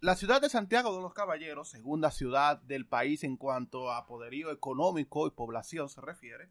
La 0.00 0.16
ciudad 0.16 0.40
de 0.40 0.48
Santiago 0.48 0.96
de 0.96 1.02
los 1.02 1.12
Caballeros, 1.12 1.68
segunda 1.68 2.10
ciudad 2.10 2.58
del 2.62 2.86
país 2.86 3.22
en 3.22 3.36
cuanto 3.36 3.92
a 3.92 4.06
poderío 4.06 4.50
económico 4.50 5.26
y 5.26 5.30
población 5.30 5.90
se 5.90 6.00
refiere, 6.00 6.50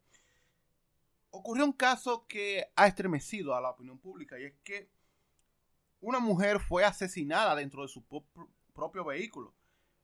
ocurrió 1.31 1.65
un 1.65 1.73
caso 1.73 2.27
que 2.27 2.71
ha 2.75 2.85
estremecido 2.85 3.55
a 3.55 3.61
la 3.61 3.71
opinión 3.71 3.97
pública 3.97 4.39
y 4.39 4.45
es 4.45 4.53
que 4.63 4.91
una 5.99 6.19
mujer 6.19 6.59
fue 6.59 6.85
asesinada 6.85 7.55
dentro 7.55 7.81
de 7.81 7.87
su 7.87 8.03
propio 8.73 9.03
vehículo 9.03 9.53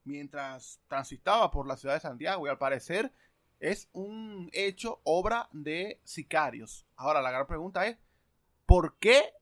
mientras 0.03 0.79
transitaba 0.87 1.51
por 1.51 1.67
la 1.67 1.77
ciudad 1.77 1.95
de 1.95 2.01
Santiago 2.01 2.45
y 2.45 2.49
al 2.49 2.57
parecer 2.57 3.11
es 3.59 3.89
un 3.93 4.49
hecho 4.53 5.01
obra 5.03 5.49
de 5.51 5.99
sicarios. 6.03 6.87
Ahora 6.95 7.21
la 7.21 7.31
gran 7.31 7.47
pregunta 7.47 7.85
es, 7.85 7.97
¿por 8.65 8.97
qué 8.97 9.33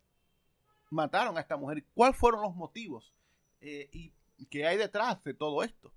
mataron 0.89 1.37
a 1.37 1.41
esta 1.41 1.57
mujer? 1.57 1.85
¿Cuáles 1.93 2.17
fueron 2.17 2.41
los 2.41 2.55
motivos? 2.55 3.12
Eh, 3.65 3.89
¿Y 4.37 4.45
qué 4.47 4.67
hay 4.67 4.77
detrás 4.77 5.23
de 5.23 5.33
todo 5.33 5.63
esto? 5.63 5.93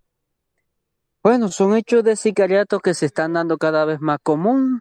Bueno, 1.20 1.48
son 1.48 1.76
hechos 1.76 2.04
de 2.04 2.14
sicariato 2.14 2.78
que 2.78 2.94
se 2.94 3.06
están 3.06 3.32
dando 3.32 3.58
cada 3.58 3.84
vez 3.84 4.00
más 4.00 4.20
común. 4.22 4.78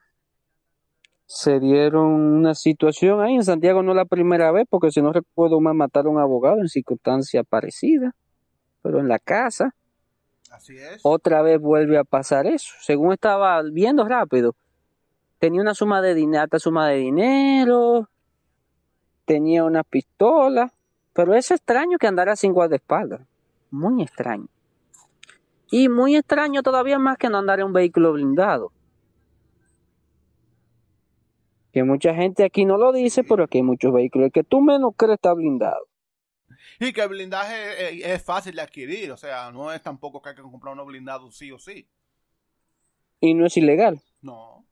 Se 1.25 1.59
dieron 1.59 2.05
una 2.05 2.53
situación 2.53 3.21
ahí 3.21 3.33
en 3.33 3.43
Santiago, 3.43 3.81
no 3.81 3.95
la 3.95 4.05
primera 4.05 4.51
vez, 4.51 4.67
porque 4.69 4.91
si 4.91 5.01
no 5.01 5.11
recuerdo 5.11 5.59
más, 5.59 5.73
mataron 5.73 6.13
a 6.13 6.17
un 6.17 6.21
abogado 6.21 6.57
en 6.59 6.67
circunstancia 6.67 7.43
parecida, 7.43 8.13
pero 8.83 8.99
en 8.99 9.07
la 9.07 9.17
casa. 9.17 9.73
Así 10.51 10.77
es. 10.77 10.99
Otra 11.01 11.41
vez 11.41 11.59
vuelve 11.59 11.97
a 11.97 12.03
pasar 12.03 12.45
eso. 12.45 12.71
Según 12.81 13.13
estaba 13.13 13.59
viendo 13.63 14.07
rápido, 14.07 14.55
tenía 15.39 15.61
una 15.61 15.73
suma 15.73 16.03
de 16.03 16.13
dinero, 16.13 16.43
alta 16.43 16.59
suma 16.59 16.87
de 16.89 16.97
dinero, 16.97 18.07
tenía 19.25 19.63
una 19.63 19.83
pistola, 19.83 20.74
pero 21.15 21.33
es 21.33 21.49
extraño 21.49 21.97
que 21.97 22.07
andara 22.07 22.35
sin 22.35 22.51
guardaespaldas. 22.51 23.21
Muy 23.71 24.03
extraño. 24.03 24.47
Y 25.71 25.87
muy 25.87 26.17
extraño 26.17 26.61
todavía 26.61 26.99
más 26.99 27.17
que 27.17 27.29
no 27.29 27.37
andar 27.37 27.61
en 27.61 27.67
un 27.67 27.73
vehículo 27.73 28.11
blindado. 28.11 28.73
Que 31.71 31.83
mucha 31.83 32.13
gente 32.13 32.43
aquí 32.43 32.65
no 32.65 32.77
lo 32.77 32.91
dice, 32.91 33.23
pero 33.23 33.45
aquí 33.45 33.59
hay 33.59 33.63
muchos 33.63 33.93
vehículos 33.93 34.29
que 34.33 34.43
tú 34.43 34.59
menos 34.59 34.93
crees 34.97 35.15
está 35.15 35.33
blindado. 35.33 35.87
Y 36.81 36.91
que 36.91 37.01
el 37.01 37.09
blindaje 37.09 37.95
eh, 37.95 38.13
es 38.13 38.21
fácil 38.21 38.55
de 38.55 38.61
adquirir, 38.61 39.11
o 39.11 39.17
sea, 39.17 39.49
no 39.51 39.71
es 39.71 39.81
tampoco 39.81 40.21
que 40.21 40.29
hay 40.29 40.35
que 40.35 40.41
comprar 40.41 40.73
uno 40.73 40.85
blindado 40.85 41.31
sí 41.31 41.49
o 41.49 41.57
sí. 41.57 41.87
Y 43.21 43.33
no 43.33 43.45
es 43.45 43.55
ilegal. 43.55 44.01
No. 44.21 44.65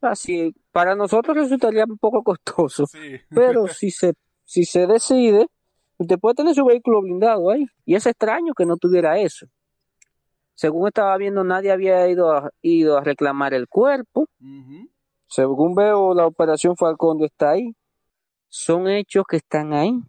Así, 0.00 0.54
para 0.72 0.94
nosotros 0.94 1.36
resultaría 1.36 1.84
un 1.84 1.98
poco 1.98 2.22
costoso, 2.22 2.86
pero 3.28 3.66
si 3.68 3.90
se 3.90 4.14
si 4.50 4.64
se 4.64 4.88
decide, 4.88 5.46
usted 5.96 6.18
puede 6.18 6.34
tener 6.34 6.56
su 6.56 6.64
vehículo 6.64 7.02
blindado 7.02 7.50
ahí. 7.50 7.66
Y 7.84 7.94
es 7.94 8.04
extraño 8.04 8.52
que 8.52 8.66
no 8.66 8.76
tuviera 8.78 9.16
eso. 9.16 9.46
Según 10.54 10.88
estaba 10.88 11.16
viendo, 11.18 11.44
nadie 11.44 11.70
había 11.70 12.08
ido 12.08 12.32
a, 12.32 12.50
ido 12.60 12.98
a 12.98 13.04
reclamar 13.04 13.54
el 13.54 13.68
cuerpo. 13.68 14.26
Según 15.28 15.76
veo, 15.76 16.14
la 16.14 16.26
operación 16.26 16.76
Falcón 16.76 17.22
está 17.22 17.50
ahí. 17.50 17.76
Son 18.48 18.88
hechos 18.88 19.22
que 19.28 19.36
están 19.36 19.72
ahí. 19.72 20.02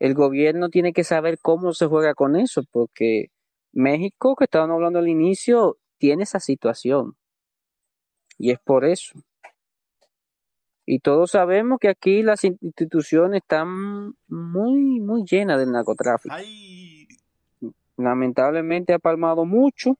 El 0.00 0.14
gobierno 0.14 0.68
tiene 0.68 0.92
que 0.92 1.04
saber 1.04 1.38
cómo 1.40 1.72
se 1.72 1.86
juega 1.86 2.14
con 2.16 2.34
eso, 2.34 2.62
porque 2.72 3.26
México, 3.70 4.34
que 4.34 4.46
estaban 4.46 4.72
hablando 4.72 4.98
al 4.98 5.06
inicio, 5.06 5.78
tiene 5.98 6.24
esa 6.24 6.40
situación. 6.40 7.14
Y 8.38 8.50
es 8.50 8.58
por 8.58 8.84
eso. 8.84 9.22
Y 10.84 10.98
todos 10.98 11.30
sabemos 11.30 11.78
que 11.78 11.88
aquí 11.88 12.22
las 12.22 12.42
instituciones 12.44 13.42
están 13.42 14.14
muy, 14.28 15.00
muy 15.00 15.24
llenas 15.24 15.58
del 15.58 15.70
narcotráfico. 15.70 16.34
Lamentablemente 17.96 18.92
ha 18.92 18.98
palmado 18.98 19.44
mucho, 19.44 19.96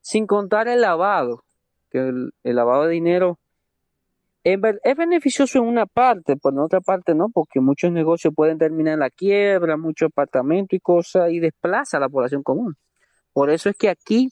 sin 0.00 0.26
contar 0.26 0.68
el 0.68 0.82
lavado, 0.82 1.44
que 1.90 1.98
el, 1.98 2.32
lavado 2.44 2.84
de 2.84 2.92
dinero 2.92 3.38
es, 4.44 4.60
beneficioso 4.96 5.58
en 5.58 5.64
una 5.64 5.86
parte, 5.86 6.36
pero 6.36 6.54
en 6.54 6.60
otra 6.60 6.80
parte 6.80 7.14
no, 7.14 7.28
porque 7.28 7.60
muchos 7.60 7.90
negocios 7.90 8.32
pueden 8.36 8.58
terminar 8.58 8.94
en 8.94 9.00
la 9.00 9.10
quiebra, 9.10 9.76
muchos 9.76 10.10
apartamentos 10.10 10.76
y 10.76 10.80
cosas, 10.80 11.32
y 11.32 11.40
desplaza 11.40 11.96
a 11.96 12.00
la 12.00 12.08
población 12.08 12.44
común. 12.44 12.76
Por 13.32 13.50
eso 13.50 13.68
es 13.68 13.76
que 13.76 13.88
aquí 13.88 14.28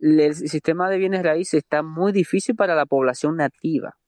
el 0.00 0.34
sistema 0.34 0.90
de 0.90 0.98
bienes 0.98 1.22
raíces 1.22 1.62
está 1.62 1.82
muy 1.82 2.10
difícil 2.10 2.56
para 2.56 2.74
la 2.74 2.86
población 2.86 3.36
nativa 3.36 3.99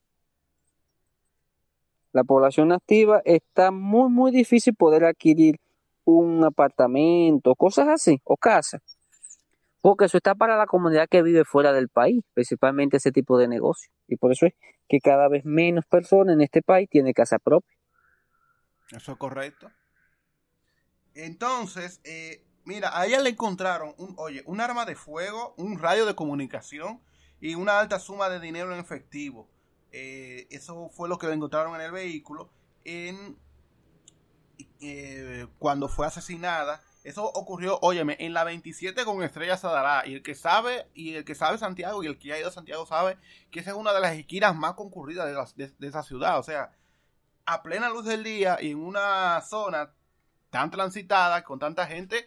la 2.12 2.24
población 2.24 2.72
activa 2.72 3.22
está 3.24 3.70
muy, 3.70 4.10
muy 4.10 4.30
difícil 4.30 4.74
poder 4.74 5.04
adquirir 5.04 5.60
un 6.04 6.44
apartamento, 6.44 7.54
cosas 7.54 7.88
así, 7.88 8.20
o 8.24 8.36
casa. 8.36 8.80
Porque 9.80 10.04
eso 10.04 10.16
está 10.16 10.34
para 10.34 10.56
la 10.56 10.66
comunidad 10.66 11.08
que 11.08 11.22
vive 11.22 11.44
fuera 11.44 11.72
del 11.72 11.88
país, 11.88 12.22
principalmente 12.34 12.98
ese 12.98 13.10
tipo 13.10 13.38
de 13.38 13.48
negocio. 13.48 13.90
Y 14.06 14.16
por 14.16 14.32
eso 14.32 14.46
es 14.46 14.54
que 14.88 15.00
cada 15.00 15.28
vez 15.28 15.44
menos 15.44 15.86
personas 15.86 16.34
en 16.34 16.42
este 16.42 16.62
país 16.62 16.88
tienen 16.88 17.12
casa 17.12 17.38
propia. 17.38 17.76
Eso 18.90 19.12
es 19.12 19.18
correcto. 19.18 19.70
Entonces, 21.14 22.00
eh, 22.04 22.44
mira, 22.64 22.96
a 22.98 23.06
ella 23.06 23.20
le 23.20 23.30
encontraron, 23.30 23.94
un, 23.98 24.14
oye, 24.18 24.42
un 24.46 24.60
arma 24.60 24.84
de 24.84 24.94
fuego, 24.94 25.54
un 25.56 25.78
radio 25.78 26.06
de 26.06 26.14
comunicación 26.14 27.00
y 27.40 27.54
una 27.54 27.80
alta 27.80 27.98
suma 27.98 28.28
de 28.28 28.38
dinero 28.38 28.72
en 28.72 28.78
efectivo. 28.78 29.48
Eh, 29.92 30.46
eso 30.50 30.88
fue 30.88 31.08
lo 31.08 31.18
que 31.18 31.30
encontraron 31.30 31.74
en 31.74 31.82
el 31.82 31.92
vehículo 31.92 32.48
en, 32.84 33.36
eh, 34.80 35.46
cuando 35.58 35.88
fue 35.88 36.06
asesinada. 36.06 36.82
Eso 37.04 37.24
ocurrió, 37.24 37.78
óyeme, 37.82 38.16
en 38.20 38.32
la 38.32 38.44
27 38.44 39.04
con 39.04 39.22
Estrella 39.22 39.56
Sadará. 39.56 40.06
Y 40.06 40.14
el 40.14 40.22
que 40.22 40.34
sabe, 40.34 40.86
y 40.94 41.14
el 41.14 41.24
que 41.24 41.34
sabe 41.34 41.58
Santiago, 41.58 42.02
y 42.02 42.06
el 42.06 42.18
que 42.18 42.32
ha 42.32 42.38
ido 42.38 42.48
a 42.48 42.52
Santiago 42.52 42.86
sabe 42.86 43.18
que 43.50 43.60
esa 43.60 43.70
es 43.70 43.76
una 43.76 43.92
de 43.92 44.00
las 44.00 44.16
esquinas 44.16 44.54
más 44.54 44.74
concurridas 44.74 45.54
de, 45.56 45.88
esa 45.88 46.02
ciudad. 46.02 46.38
O 46.38 46.42
sea, 46.42 46.72
a 47.44 47.62
plena 47.62 47.88
luz 47.88 48.04
del 48.04 48.22
día 48.22 48.58
y 48.60 48.70
en 48.70 48.78
una 48.78 49.40
zona 49.42 49.92
tan 50.50 50.70
transitada, 50.70 51.42
con 51.44 51.58
tanta 51.58 51.86
gente, 51.86 52.26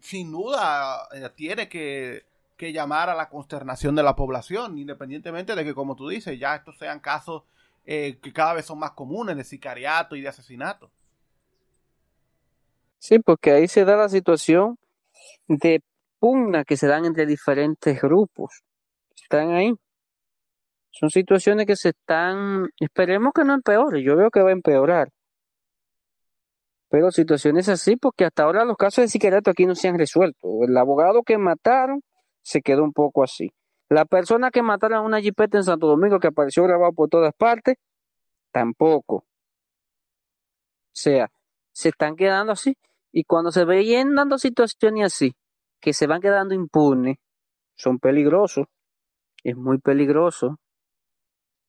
sin 0.00 0.32
duda 0.32 1.08
eh, 1.12 1.28
tiene 1.34 1.68
que 1.68 2.26
que 2.56 2.72
llamar 2.72 3.10
a 3.10 3.14
la 3.14 3.28
consternación 3.28 3.94
de 3.94 4.02
la 4.02 4.16
población, 4.16 4.78
independientemente 4.78 5.54
de 5.54 5.64
que, 5.64 5.74
como 5.74 5.96
tú 5.96 6.08
dices, 6.08 6.38
ya 6.38 6.54
estos 6.54 6.78
sean 6.78 7.00
casos 7.00 7.42
eh, 7.84 8.18
que 8.22 8.32
cada 8.32 8.54
vez 8.54 8.64
son 8.64 8.78
más 8.78 8.92
comunes 8.92 9.36
de 9.36 9.44
sicariato 9.44 10.16
y 10.16 10.22
de 10.22 10.28
asesinato. 10.28 10.90
Sí, 12.98 13.18
porque 13.18 13.52
ahí 13.52 13.68
se 13.68 13.84
da 13.84 13.96
la 13.96 14.08
situación 14.08 14.78
de 15.46 15.82
pugna 16.18 16.64
que 16.64 16.76
se 16.76 16.86
dan 16.86 17.04
entre 17.04 17.26
diferentes 17.26 18.00
grupos. 18.00 18.62
Están 19.14 19.50
ahí. 19.50 19.74
Son 20.90 21.10
situaciones 21.10 21.66
que 21.66 21.76
se 21.76 21.90
están, 21.90 22.68
esperemos 22.78 23.32
que 23.34 23.44
no 23.44 23.54
empeore, 23.54 24.02
yo 24.02 24.16
veo 24.16 24.30
que 24.30 24.40
va 24.40 24.50
a 24.50 24.52
empeorar. 24.52 25.10
Pero 26.88 27.10
situaciones 27.10 27.68
así, 27.68 27.96
porque 27.96 28.24
hasta 28.24 28.44
ahora 28.44 28.64
los 28.64 28.76
casos 28.76 29.02
de 29.02 29.08
sicariato 29.08 29.50
aquí 29.50 29.66
no 29.66 29.74
se 29.74 29.88
han 29.88 29.98
resuelto. 29.98 30.48
El 30.66 30.76
abogado 30.76 31.22
que 31.24 31.36
mataron 31.36 32.00
se 32.44 32.62
quedó 32.62 32.84
un 32.84 32.92
poco 32.92 33.24
así. 33.24 33.52
La 33.88 34.04
persona 34.04 34.50
que 34.50 34.62
mataron 34.62 34.98
a 34.98 35.02
una 35.02 35.20
jipeta 35.20 35.58
en 35.58 35.64
Santo 35.64 35.86
Domingo 35.86 36.20
que 36.20 36.28
apareció 36.28 36.62
grabado 36.62 36.92
por 36.92 37.08
todas 37.08 37.34
partes, 37.34 37.76
tampoco. 38.52 39.16
O 39.16 39.24
sea, 40.92 41.30
se 41.72 41.88
están 41.88 42.16
quedando 42.16 42.52
así. 42.52 42.76
Y 43.12 43.24
cuando 43.24 43.50
se 43.50 43.64
ven 43.64 44.14
dando 44.14 44.38
situaciones 44.38 45.06
así, 45.06 45.34
que 45.80 45.92
se 45.92 46.06
van 46.06 46.20
quedando 46.20 46.54
impunes, 46.54 47.16
son 47.76 47.98
peligrosos. 47.98 48.66
Es 49.42 49.56
muy 49.56 49.78
peligroso. 49.78 50.58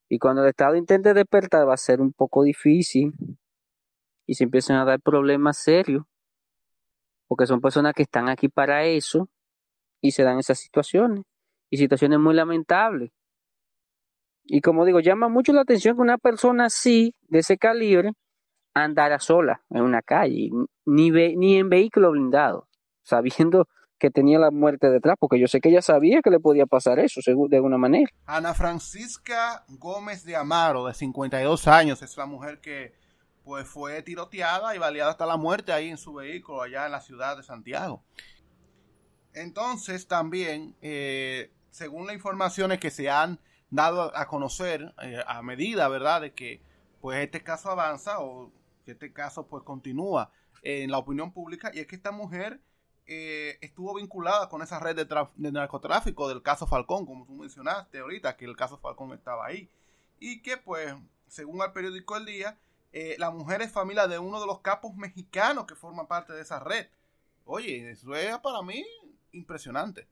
Y 0.09 0.19
cuando 0.19 0.43
el 0.43 0.49
Estado 0.49 0.75
intente 0.75 1.13
despertar 1.13 1.67
va 1.67 1.73
a 1.73 1.77
ser 1.77 2.01
un 2.01 2.11
poco 2.11 2.43
difícil. 2.43 3.13
Y 4.25 4.35
se 4.35 4.43
empiezan 4.43 4.77
a 4.77 4.85
dar 4.85 4.99
problemas 4.99 5.57
serios. 5.57 6.03
porque 7.27 7.47
son 7.47 7.59
personas 7.59 7.93
que 7.93 8.03
están 8.03 8.29
aquí 8.29 8.49
para 8.49 8.85
eso 8.85 9.29
y 10.05 10.11
se 10.11 10.23
dan 10.23 10.39
esas 10.39 10.59
situaciones 10.59 11.23
y 11.69 11.77
situaciones 11.77 12.19
muy 12.19 12.33
lamentables. 12.33 13.11
Y 14.43 14.61
como 14.61 14.85
digo, 14.85 14.99
llama 14.99 15.27
mucho 15.27 15.51
la 15.53 15.61
atención 15.61 15.95
que 15.95 16.01
una 16.01 16.19
persona 16.19 16.65
así, 16.65 17.15
de 17.27 17.39
ese 17.39 17.57
calibre, 17.57 18.11
andara 18.75 19.19
sola 19.19 19.61
en 19.71 19.81
una 19.81 20.01
calle, 20.03 20.51
ni, 20.85 21.09
ni 21.09 21.57
en 21.57 21.69
vehículo 21.69 22.11
blindado, 22.11 22.67
sabiendo 23.03 23.67
que 23.97 24.11
tenía 24.11 24.37
la 24.37 24.51
muerte 24.51 24.89
detrás, 24.89 25.15
porque 25.19 25.39
yo 25.39 25.47
sé 25.47 25.61
que 25.61 25.69
ella 25.69 25.81
sabía 25.81 26.21
que 26.21 26.29
le 26.29 26.39
podía 26.39 26.65
pasar 26.65 26.99
eso, 26.99 27.21
de 27.25 27.55
alguna 27.55 27.77
manera. 27.77 28.11
Ana 28.25 28.53
Francisca 28.53 29.63
Gómez 29.69 30.23
de 30.25 30.35
Amaro, 30.35 30.85
de 30.85 30.93
52 30.93 31.67
años, 31.67 32.01
es 32.01 32.15
la 32.17 32.25
mujer 32.25 32.59
que 32.59 32.93
pues 33.43 33.67
fue 33.67 34.01
tiroteada 34.01 34.75
y 34.75 34.79
baleada 34.79 35.11
hasta 35.11 35.25
la 35.25 35.37
muerte 35.37 35.71
ahí 35.71 35.89
en 35.89 35.97
su 35.97 36.15
vehículo, 36.15 36.63
allá 36.63 36.87
en 36.87 36.91
la 36.91 36.99
ciudad 36.99 37.37
de 37.37 37.43
Santiago. 37.43 38.03
Entonces 39.35 40.07
también, 40.07 40.75
eh, 40.81 41.51
según 41.69 42.07
las 42.07 42.15
informaciones 42.15 42.79
que 42.79 42.89
se 42.89 43.09
han 43.09 43.39
dado 43.69 44.15
a 44.15 44.27
conocer 44.27 44.93
eh, 45.01 45.21
a 45.27 45.41
medida, 45.41 45.87
¿verdad?, 45.89 46.21
de 46.21 46.33
que 46.33 46.61
pues 47.01 47.19
este 47.19 47.43
caso 47.43 47.69
avanza 47.69 48.19
o 48.19 48.51
que 48.85 48.91
este 48.91 49.11
caso 49.13 49.47
pues 49.47 49.63
continúa 49.63 50.31
en 50.63 50.89
la 50.89 50.97
opinión 50.97 51.31
pública 51.31 51.69
y 51.73 51.79
es 51.79 51.87
que 51.87 51.95
esta 51.95 52.11
mujer 52.11 52.61
eh, 53.07 53.57
estuvo 53.61 53.93
vinculada 53.93 54.49
con 54.49 54.61
esa 54.61 54.79
red 54.79 54.95
de, 54.95 55.51
narcotráfico 55.51 56.27
del 56.27 56.41
caso 56.41 56.65
Falcón, 56.65 57.05
como 57.05 57.25
tú 57.25 57.33
mencionaste 57.33 57.99
ahorita, 57.99 58.35
que 58.35 58.45
el 58.45 58.55
caso 58.55 58.79
Falcón 58.79 59.13
estaba 59.13 59.45
ahí. 59.45 59.69
Y 60.19 60.41
que 60.41 60.57
pues, 60.57 60.95
según 61.27 61.61
el 61.61 61.71
periódico 61.71 62.17
El 62.17 62.25
Día, 62.25 62.57
eh, 62.93 63.15
la 63.19 63.29
mujer 63.29 63.61
es 63.61 63.71
familia 63.71 64.07
de 64.07 64.17
uno 64.17 64.39
de 64.39 64.47
los 64.47 64.61
capos 64.61 64.95
mexicanos 64.95 65.65
que 65.65 65.75
forma 65.75 66.07
parte 66.07 66.33
de 66.33 66.41
esa 66.41 66.59
red. 66.59 66.87
Oye, 67.43 67.91
eso 67.91 68.15
es 68.15 68.37
para 68.39 68.61
mí 68.63 68.83
impresionante. 69.35 70.07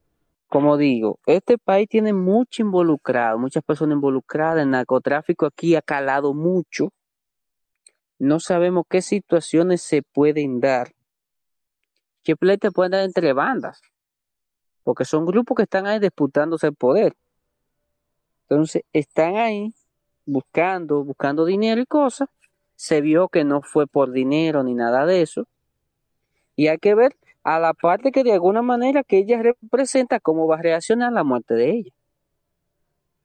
Como 0.48 0.78
digo, 0.78 1.20
este 1.26 1.58
país 1.58 1.90
tiene 1.90 2.14
mucho 2.14 2.62
involucrado, 2.62 3.40
muchas 3.40 3.64
personas 3.64 3.96
involucradas, 3.96 4.64
el 4.64 4.70
narcotráfico 4.70 5.46
aquí 5.46 5.76
ha 5.76 5.82
calado 5.82 6.34
mucho. 6.34 6.92
No 8.20 8.40
sabemos 8.40 8.86
qué 8.88 9.02
situaciones 9.02 9.82
se 9.82 10.04
pueden 10.04 10.60
dar 10.60 10.94
¿Qué 12.24 12.38
pleito 12.38 12.72
pueden 12.72 12.92
dar 12.92 13.04
entre 13.04 13.34
bandas? 13.34 13.82
Porque 14.84 15.04
son 15.06 15.26
grupos 15.26 15.58
que 15.58 15.64
están 15.64 15.86
ahí 15.88 16.00
disputándose 16.00 16.68
el 16.68 16.76
poder. 16.76 17.16
Entonces, 18.44 18.84
están 18.94 19.36
ahí 19.36 19.74
buscando, 20.26 21.04
buscando 21.04 21.46
dinero 21.46 21.82
y 21.82 21.86
cosas. 21.86 22.30
Se 22.76 23.02
vio 23.02 23.28
que 23.28 23.44
no 23.44 23.62
fue 23.62 23.88
por 23.88 24.12
dinero 24.12 24.64
ni 24.64 24.74
nada 24.74 25.06
de 25.06 25.22
eso. 25.22 25.48
Y 26.56 26.68
hay 26.68 26.78
que 26.78 26.96
ver 26.96 27.16
a 27.44 27.60
la 27.60 27.74
parte 27.74 28.12
que 28.12 28.24
de 28.24 28.34
alguna 28.34 28.62
manera 28.62 29.04
que 29.04 29.18
ella 29.18 29.42
representa 29.42 30.20
cómo 30.20 30.48
va 30.48 30.56
a 30.58 30.62
reaccionar 30.62 31.10
a 31.10 31.12
la 31.12 31.24
muerte 31.24 31.54
de 31.54 31.70
ella. 31.70 31.92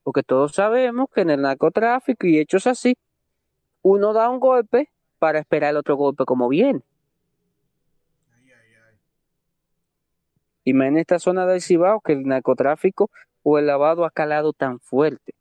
Porque 0.03 0.23
todos 0.23 0.53
sabemos 0.53 1.09
que 1.15 1.21
en 1.21 1.31
el 1.31 1.43
narcotráfico 1.43 2.27
y 2.27 2.39
hechos 2.39 2.67
así, 2.67 2.97
uno 3.83 4.13
da 4.13 4.29
un 4.29 4.41
golpe 4.41 4.91
para 5.19 5.39
esperar 5.39 5.71
el 5.71 5.77
otro 5.77 5.97
golpe 5.97 6.25
como 6.25 6.49
viene. 6.49 6.81
Y 10.65 10.75
más 10.75 10.89
en 10.89 10.99
esta 10.99 11.19
zona 11.19 11.47
del 11.47 11.63
Cibao 11.63 12.01
que 12.01 12.13
el 12.13 12.25
narcotráfico 12.25 13.11
o 13.43 13.59
el 13.59 13.67
lavado 13.67 14.05
ha 14.05 14.11
calado 14.11 14.53
tan 14.53 14.81
fuerte. 14.81 15.35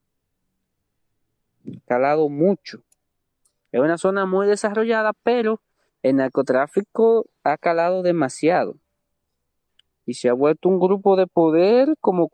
Calado 1.86 2.30
mucho. 2.30 2.82
Es 3.72 3.82
una 3.82 3.98
zona 3.98 4.26
muy 4.26 4.48
desarrollada, 4.48 5.12
pero 5.24 5.60
el 6.03 6.15
narcotráfico 6.17 7.25
ha 7.43 7.57
calado 7.57 8.03
demasiado. 8.03 8.77
Y 10.05 10.13
se 10.13 10.29
ha 10.29 10.33
vuelto 10.33 10.69
un 10.69 10.79
grupo 10.79 11.15
de 11.15 11.27
poder 11.27 11.95
como 11.99 12.29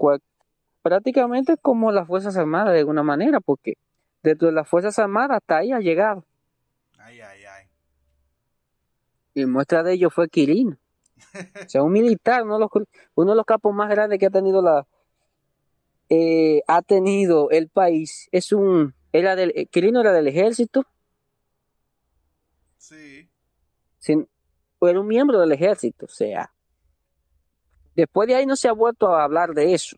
prácticamente 0.81 1.57
como 1.57 1.91
las 1.91 2.07
Fuerzas 2.07 2.37
Armadas 2.37 2.73
de 2.73 2.79
alguna 2.79 3.03
manera, 3.03 3.39
porque 3.39 3.75
dentro 4.21 4.47
de 4.47 4.53
las 4.53 4.67
Fuerzas 4.67 4.99
Armadas 4.99 5.37
hasta 5.37 5.57
ahí 5.57 5.71
ha 5.71 5.79
llegado. 5.79 6.25
Ay, 6.99 7.19
ay, 7.21 7.45
ay. 7.45 7.67
Y 9.33 9.45
muestra 9.45 9.81
de 9.81 9.93
ello 9.93 10.09
fue 10.09 10.29
Quirino. 10.29 10.77
O 11.65 11.69
sea, 11.69 11.81
un 11.81 11.91
militar, 11.91 12.43
uno 12.43 12.55
de 12.55 12.59
los, 12.59 12.69
uno 13.15 13.31
de 13.31 13.35
los 13.35 13.45
capos 13.45 13.73
más 13.73 13.89
grandes 13.89 14.19
que 14.19 14.27
ha 14.27 14.29
tenido 14.29 14.61
la 14.61 14.85
eh, 16.09 16.61
ha 16.67 16.81
tenido 16.83 17.49
el 17.49 17.69
país, 17.69 18.27
es 18.31 18.51
un 18.51 18.93
era 19.11 19.35
del 19.35 19.51
eh, 19.55 19.65
Quirino 19.65 20.01
era 20.01 20.11
del 20.11 20.27
ejército. 20.27 20.85
Sí. 22.77 23.29
Sin, 24.03 24.27
era 24.81 24.99
un 24.99 25.07
miembro 25.07 25.39
del 25.39 25.53
ejército, 25.53 26.07
o 26.07 26.09
sea. 26.09 26.53
Después 27.95 28.27
de 28.27 28.35
ahí 28.35 28.45
no 28.45 28.57
se 28.57 28.67
ha 28.67 28.73
vuelto 28.73 29.15
a 29.15 29.23
hablar 29.23 29.53
de 29.53 29.73
eso. 29.73 29.95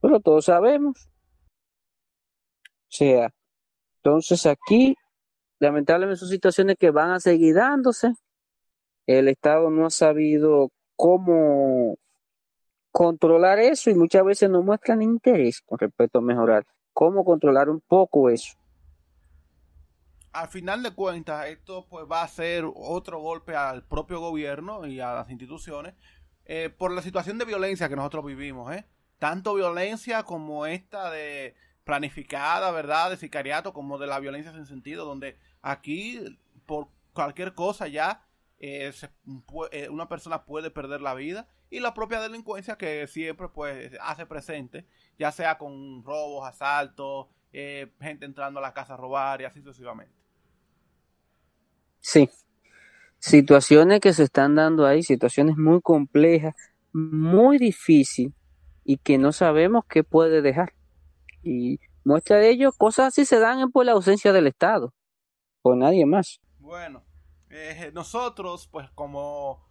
Pero 0.00 0.18
todos 0.18 0.46
sabemos. 0.46 1.08
O 2.66 2.96
sea, 2.96 3.28
entonces 3.96 4.46
aquí, 4.46 4.96
lamentablemente 5.58 6.20
son 6.20 6.28
situaciones 6.30 6.76
que 6.78 6.90
van 6.90 7.10
a 7.10 7.20
seguir 7.20 7.54
dándose 7.54 8.14
el 9.06 9.28
Estado 9.28 9.68
no 9.68 9.84
ha 9.84 9.90
sabido 9.90 10.70
cómo 10.96 11.98
controlar 12.90 13.58
eso 13.58 13.90
y 13.90 13.94
muchas 13.94 14.24
veces 14.24 14.48
no 14.48 14.62
muestran 14.62 15.02
interés 15.02 15.60
con 15.60 15.78
respecto 15.78 16.18
a 16.18 16.22
mejorar. 16.22 16.64
¿Cómo 16.94 17.24
controlar 17.24 17.68
un 17.68 17.80
poco 17.80 18.30
eso? 18.30 18.54
Al 20.34 20.48
final 20.48 20.82
de 20.82 20.90
cuentas, 20.90 21.46
esto 21.46 21.86
pues 21.88 22.06
va 22.10 22.22
a 22.22 22.28
ser 22.28 22.64
otro 22.74 23.20
golpe 23.20 23.54
al 23.54 23.84
propio 23.84 24.20
gobierno 24.20 24.86
y 24.86 25.00
a 25.00 25.14
las 25.14 25.30
instituciones 25.30 25.94
eh, 26.44 26.70
por 26.76 26.90
la 26.90 27.02
situación 27.02 27.38
de 27.38 27.44
violencia 27.44 27.88
que 27.88 27.96
nosotros 27.96 28.24
vivimos, 28.26 28.74
¿eh? 28.74 28.84
Tanto 29.18 29.54
violencia 29.54 30.24
como 30.24 30.66
esta 30.66 31.10
de 31.10 31.54
planificada, 31.84 32.70
¿verdad? 32.72 33.10
De 33.10 33.16
sicariato, 33.16 33.72
como 33.72 33.96
de 33.96 34.08
la 34.08 34.18
violencia 34.18 34.52
sin 34.52 34.66
sentido, 34.66 35.04
donde 35.04 35.38
aquí 35.62 36.38
por 36.66 36.88
cualquier 37.12 37.54
cosa 37.54 37.86
ya 37.86 38.26
eh, 38.58 38.92
eh, 39.72 39.88
una 39.88 40.08
persona 40.08 40.44
puede 40.44 40.70
perder 40.70 41.00
la 41.00 41.14
vida 41.14 41.46
y 41.70 41.80
la 41.80 41.92
propia 41.94 42.20
delincuencia 42.20 42.76
que 42.76 43.06
siempre 43.06 43.48
pues 43.48 43.92
hace 44.00 44.26
presente, 44.26 44.86
ya 45.18 45.32
sea 45.32 45.58
con 45.58 46.04
robos, 46.04 46.46
asaltos, 46.48 47.26
eh, 47.52 47.92
gente 48.00 48.26
entrando 48.26 48.60
a 48.60 48.62
la 48.62 48.74
casa 48.74 48.94
a 48.94 48.96
robar 48.96 49.40
y 49.40 49.44
así 49.44 49.60
sucesivamente. 49.60 50.23
Sí, 52.06 52.28
situaciones 53.18 53.98
que 54.00 54.12
se 54.12 54.24
están 54.24 54.54
dando 54.54 54.86
ahí, 54.86 55.02
situaciones 55.02 55.56
muy 55.56 55.80
complejas, 55.80 56.54
muy 56.92 57.56
difíciles 57.56 58.34
y 58.84 58.98
que 58.98 59.16
no 59.16 59.32
sabemos 59.32 59.86
qué 59.88 60.04
puede 60.04 60.42
dejar. 60.42 60.74
Y 61.42 61.80
muestra 62.04 62.36
de 62.36 62.50
ello, 62.50 62.72
cosas 62.72 63.06
así 63.06 63.24
se 63.24 63.38
dan 63.38 63.72
por 63.72 63.86
la 63.86 63.92
ausencia 63.92 64.34
del 64.34 64.48
Estado, 64.48 64.92
por 65.62 65.78
nadie 65.78 66.04
más. 66.04 66.42
Bueno, 66.58 67.02
eh, 67.48 67.90
nosotros, 67.94 68.68
pues 68.70 68.90
como 68.90 69.66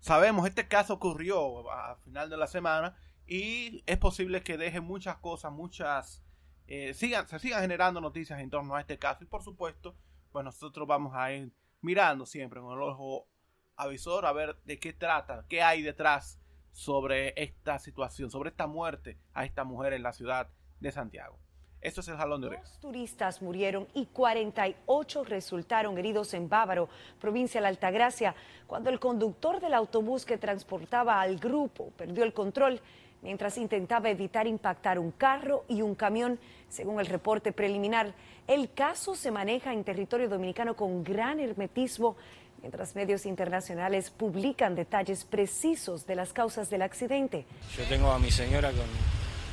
sabemos, 0.00 0.44
este 0.48 0.66
caso 0.66 0.94
ocurrió 0.94 1.70
a 1.70 1.98
final 1.98 2.28
de 2.28 2.36
la 2.36 2.48
semana 2.48 2.96
y 3.28 3.84
es 3.86 3.98
posible 3.98 4.42
que 4.42 4.58
deje 4.58 4.80
muchas 4.80 5.18
cosas, 5.18 5.52
muchas, 5.52 6.20
eh, 6.66 6.94
sigan, 6.94 7.28
se 7.28 7.38
sigan 7.38 7.60
generando 7.60 8.00
noticias 8.00 8.40
en 8.40 8.50
torno 8.50 8.74
a 8.74 8.80
este 8.80 8.98
caso 8.98 9.22
y 9.22 9.28
por 9.28 9.44
supuesto, 9.44 9.94
pues 10.32 10.44
nosotros 10.44 10.88
vamos 10.88 11.14
a 11.14 11.32
ir 11.32 11.52
mirando 11.86 12.26
siempre 12.26 12.60
con 12.60 12.72
el 12.72 12.82
ojo 12.82 13.28
avisor 13.76 14.26
a 14.26 14.32
ver 14.32 14.56
de 14.64 14.80
qué 14.80 14.92
trata, 14.92 15.44
qué 15.48 15.62
hay 15.62 15.82
detrás 15.82 16.40
sobre 16.72 17.32
esta 17.40 17.78
situación, 17.78 18.28
sobre 18.28 18.50
esta 18.50 18.66
muerte 18.66 19.18
a 19.32 19.44
esta 19.44 19.62
mujer 19.62 19.92
en 19.92 20.02
la 20.02 20.12
ciudad 20.12 20.48
de 20.80 20.90
Santiago. 20.90 21.38
Esto 21.80 22.00
es 22.00 22.08
el 22.08 22.16
Jalón 22.16 22.40
de 22.40 22.48
Orejas. 22.48 22.72
Dos 22.72 22.80
turistas 22.80 23.40
murieron 23.40 23.86
y 23.94 24.06
48 24.06 25.24
resultaron 25.24 25.96
heridos 25.96 26.34
en 26.34 26.48
Bávaro, 26.48 26.88
provincia 27.20 27.60
de 27.60 27.62
la 27.62 27.68
Altagracia, 27.68 28.34
cuando 28.66 28.90
el 28.90 28.98
conductor 28.98 29.60
del 29.60 29.72
autobús 29.72 30.26
que 30.26 30.38
transportaba 30.38 31.20
al 31.20 31.38
grupo 31.38 31.92
perdió 31.96 32.24
el 32.24 32.32
control 32.32 32.80
mientras 33.26 33.58
intentaba 33.58 34.08
evitar 34.08 34.46
impactar 34.46 35.00
un 35.00 35.10
carro 35.10 35.64
y 35.68 35.82
un 35.82 35.96
camión. 35.96 36.38
Según 36.68 37.00
el 37.00 37.06
reporte 37.06 37.52
preliminar, 37.52 38.14
el 38.46 38.72
caso 38.72 39.16
se 39.16 39.32
maneja 39.32 39.72
en 39.72 39.82
territorio 39.82 40.28
dominicano 40.28 40.76
con 40.76 41.02
gran 41.02 41.40
hermetismo, 41.40 42.16
mientras 42.62 42.94
medios 42.94 43.26
internacionales 43.26 44.10
publican 44.10 44.76
detalles 44.76 45.24
precisos 45.24 46.06
de 46.06 46.14
las 46.14 46.32
causas 46.32 46.70
del 46.70 46.82
accidente. 46.82 47.46
Yo 47.76 47.84
tengo 47.88 48.12
a 48.12 48.18
mi 48.20 48.30
señora 48.30 48.70
con, 48.70 48.86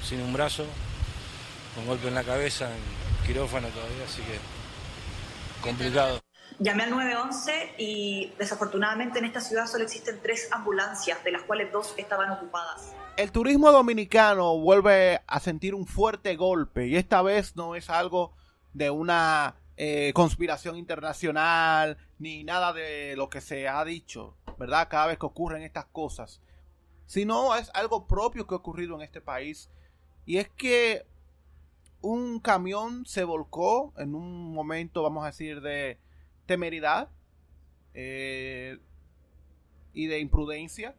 sin 0.07 0.21
un 0.21 0.33
brazo, 0.33 0.65
con 1.73 1.87
golpe 1.87 2.09
en 2.09 2.13
la 2.13 2.23
cabeza, 2.23 2.69
en 2.69 3.25
quirófano 3.25 3.69
todavía, 3.69 4.05
así 4.05 4.21
que 4.21 4.37
complicado. 5.67 6.22
Llamé 6.59 6.83
al 6.83 6.91
911 6.91 7.75
y 7.77 8.33
desafortunadamente 8.37 9.19
en 9.19 9.25
esta 9.25 9.41
ciudad 9.41 9.67
solo 9.67 9.83
existen 9.83 10.19
tres 10.21 10.49
ambulancias, 10.51 11.23
de 11.23 11.31
las 11.31 11.43
cuales 11.43 11.71
dos 11.71 11.93
estaban 11.97 12.31
ocupadas. 12.31 12.93
El 13.17 13.31
turismo 13.31 13.71
dominicano 13.71 14.57
vuelve 14.57 15.21
a 15.27 15.39
sentir 15.39 15.75
un 15.75 15.85
fuerte 15.85 16.35
golpe 16.35 16.87
y 16.87 16.95
esta 16.95 17.21
vez 17.21 17.55
no 17.55 17.75
es 17.75 17.89
algo 17.89 18.33
de 18.73 18.89
una 18.89 19.55
eh, 19.77 20.11
conspiración 20.15 20.77
internacional 20.77 21.97
ni 22.17 22.43
nada 22.43 22.73
de 22.73 23.15
lo 23.15 23.29
que 23.29 23.41
se 23.41 23.67
ha 23.67 23.83
dicho 23.85 24.35
¿verdad? 24.57 24.87
Cada 24.89 25.07
vez 25.07 25.17
que 25.17 25.25
ocurren 25.25 25.63
estas 25.63 25.85
cosas, 25.85 26.41
sino 27.05 27.55
es 27.55 27.69
algo 27.73 28.07
propio 28.07 28.47
que 28.47 28.55
ha 28.55 28.57
ocurrido 28.57 28.95
en 28.95 29.01
este 29.01 29.21
país. 29.21 29.69
Y 30.25 30.37
es 30.37 30.49
que 30.49 31.05
un 32.01 32.39
camión 32.39 33.05
se 33.05 33.23
volcó 33.23 33.93
en 33.97 34.15
un 34.15 34.53
momento, 34.53 35.03
vamos 35.03 35.23
a 35.23 35.27
decir, 35.27 35.61
de 35.61 35.99
temeridad 36.45 37.09
eh, 37.93 38.79
y 39.93 40.07
de 40.07 40.19
imprudencia, 40.19 40.95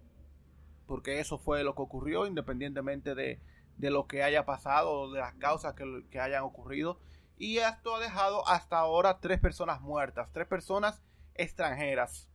porque 0.87 1.20
eso 1.20 1.38
fue 1.38 1.64
lo 1.64 1.74
que 1.74 1.83
ocurrió, 1.83 2.26
independientemente 2.26 3.14
de, 3.14 3.40
lo 3.78 4.07
que 4.07 4.22
haya 4.22 4.44
pasado 4.44 4.92
o 4.92 5.12
de 5.12 5.20
las 5.20 5.35
causas 5.35 5.74
que, 5.74 6.04
que 6.11 6.20
hayan 6.20 6.44
ocurrido. 6.44 6.98
Y 7.37 7.59
esto 7.59 7.96
ha 7.96 8.00
dejado 8.00 8.46
hasta 8.48 8.78
ahora 8.78 9.18
tres 9.20 9.40
personas 9.40 9.80
muertas, 9.80 10.30
tres 10.33 10.46
personas 10.46 11.02
extranjeras. 11.35 12.28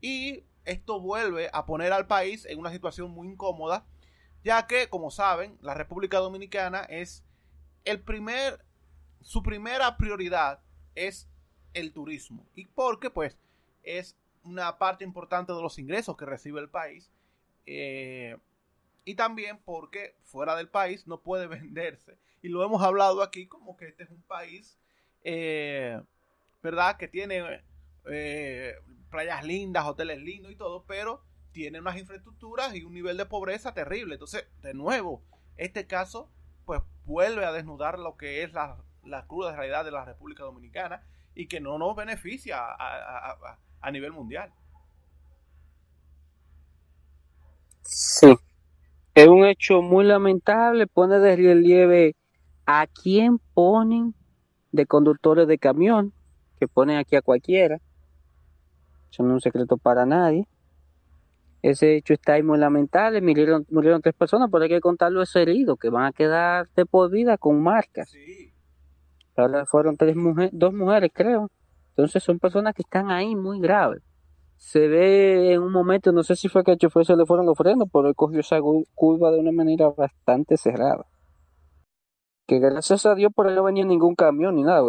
Y 0.00 0.44
esto 0.64 1.00
vuelve 1.00 1.50
a 1.52 1.64
poner 1.66 1.92
al 1.92 2.06
país 2.06 2.44
en 2.46 2.58
una 2.58 2.70
situación 2.70 3.10
muy 3.10 3.28
incómoda, 3.28 3.86
ya 4.44 4.66
que, 4.66 4.88
como 4.88 5.10
saben, 5.10 5.58
la 5.60 5.74
República 5.74 6.18
Dominicana 6.18 6.80
es 6.80 7.24
el 7.84 8.00
primer, 8.00 8.64
su 9.20 9.42
primera 9.42 9.96
prioridad 9.96 10.60
es 10.94 11.28
el 11.74 11.92
turismo. 11.92 12.46
Y 12.54 12.66
porque, 12.66 13.10
pues, 13.10 13.36
es 13.82 14.16
una 14.44 14.78
parte 14.78 15.04
importante 15.04 15.52
de 15.52 15.62
los 15.62 15.78
ingresos 15.78 16.16
que 16.16 16.26
recibe 16.26 16.60
el 16.60 16.68
país. 16.68 17.10
Eh, 17.66 18.36
y 19.04 19.14
también 19.14 19.58
porque 19.64 20.16
fuera 20.24 20.56
del 20.56 20.68
país 20.68 21.06
no 21.06 21.20
puede 21.20 21.46
venderse. 21.48 22.16
Y 22.42 22.48
lo 22.48 22.64
hemos 22.64 22.82
hablado 22.82 23.22
aquí 23.22 23.46
como 23.46 23.76
que 23.76 23.86
este 23.86 24.04
es 24.04 24.10
un 24.10 24.22
país, 24.22 24.78
eh, 25.24 26.00
¿verdad? 26.62 26.96
Que 26.96 27.08
tiene 27.08 27.62
eh, 28.06 28.74
playas 29.10 29.44
lindas, 29.44 29.86
hoteles 29.86 30.18
lindos 30.18 30.52
y 30.52 30.56
todo, 30.56 30.84
pero 30.84 31.22
tiene 31.52 31.80
unas 31.80 31.98
infraestructuras 31.98 32.74
y 32.74 32.82
un 32.82 32.94
nivel 32.94 33.16
de 33.16 33.26
pobreza 33.26 33.74
terrible. 33.74 34.14
Entonces, 34.14 34.46
de 34.62 34.74
nuevo, 34.74 35.22
este 35.56 35.86
caso 35.86 36.30
pues 36.64 36.80
vuelve 37.04 37.44
a 37.44 37.52
desnudar 37.52 37.98
lo 37.98 38.16
que 38.16 38.42
es 38.42 38.52
la, 38.52 38.82
la 39.04 39.26
cruda 39.26 39.54
realidad 39.54 39.84
de 39.84 39.90
la 39.90 40.04
República 40.04 40.44
Dominicana 40.44 41.04
y 41.34 41.46
que 41.46 41.60
no 41.60 41.78
nos 41.78 41.96
beneficia 41.96 42.58
a, 42.60 43.90
nivel 43.90 44.12
mundial. 44.12 44.52
Sí, 47.82 48.36
es 49.14 49.28
un 49.28 49.44
hecho 49.44 49.82
muy 49.82 50.04
lamentable, 50.04 50.86
pone 50.86 51.18
de 51.18 51.36
relieve 51.36 52.16
a 52.66 52.86
quién 52.86 53.38
ponen 53.54 54.14
de 54.70 54.86
conductores 54.86 55.48
de 55.48 55.58
camión, 55.58 56.12
que 56.58 56.68
ponen 56.68 56.96
aquí 56.96 57.16
a 57.16 57.22
cualquiera. 57.22 57.80
Eso 59.10 59.22
no 59.22 59.30
es 59.30 59.34
un 59.34 59.40
secreto 59.40 59.76
para 59.76 60.06
nadie. 60.06 60.46
Ese 61.60 61.96
hecho 61.96 62.14
está 62.14 62.34
ahí 62.34 62.42
muy 62.42 62.58
lamentable. 62.58 63.20
Murieron, 63.20 63.66
murieron 63.70 64.00
tres 64.00 64.14
personas, 64.14 64.48
pero 64.50 64.64
hay 64.64 64.70
que 64.70 64.80
contar 64.80 65.12
los 65.12 65.34
heridos 65.36 65.78
que 65.78 65.90
van 65.90 66.06
a 66.06 66.12
quedar 66.12 66.68
de 66.74 66.86
por 66.86 67.10
vida 67.10 67.36
con 67.36 67.62
marcas. 67.62 68.10
Sí. 68.10 68.51
Ahora 69.36 69.64
fueron 69.66 69.96
tres 69.96 70.16
mujeres, 70.16 70.50
dos 70.52 70.72
mujeres, 70.74 71.10
creo. 71.12 71.50
Entonces 71.90 72.22
son 72.22 72.38
personas 72.38 72.74
que 72.74 72.82
están 72.82 73.10
ahí 73.10 73.34
muy 73.34 73.60
graves. 73.60 74.02
Se 74.56 74.86
ve 74.88 75.54
en 75.54 75.62
un 75.62 75.72
momento, 75.72 76.12
no 76.12 76.22
sé 76.22 76.36
si 76.36 76.48
fue 76.48 76.62
que 76.62 76.72
el 76.72 76.78
chofer 76.78 77.04
se 77.04 77.16
le 77.16 77.26
fueron 77.26 77.46
los 77.46 77.56
frenos, 77.56 77.88
pero 77.92 78.08
él 78.08 78.14
cogió 78.14 78.40
esa 78.40 78.60
curva 78.94 79.30
de 79.30 79.40
una 79.40 79.52
manera 79.52 79.88
bastante 79.88 80.56
cerrada. 80.56 81.04
Que 82.46 82.58
gracias 82.60 83.06
a 83.06 83.14
Dios 83.14 83.32
por 83.34 83.48
ahí 83.48 83.54
no 83.54 83.64
venía 83.64 83.84
ningún 83.84 84.14
camión 84.14 84.54
ni 84.54 84.62
nada. 84.62 84.82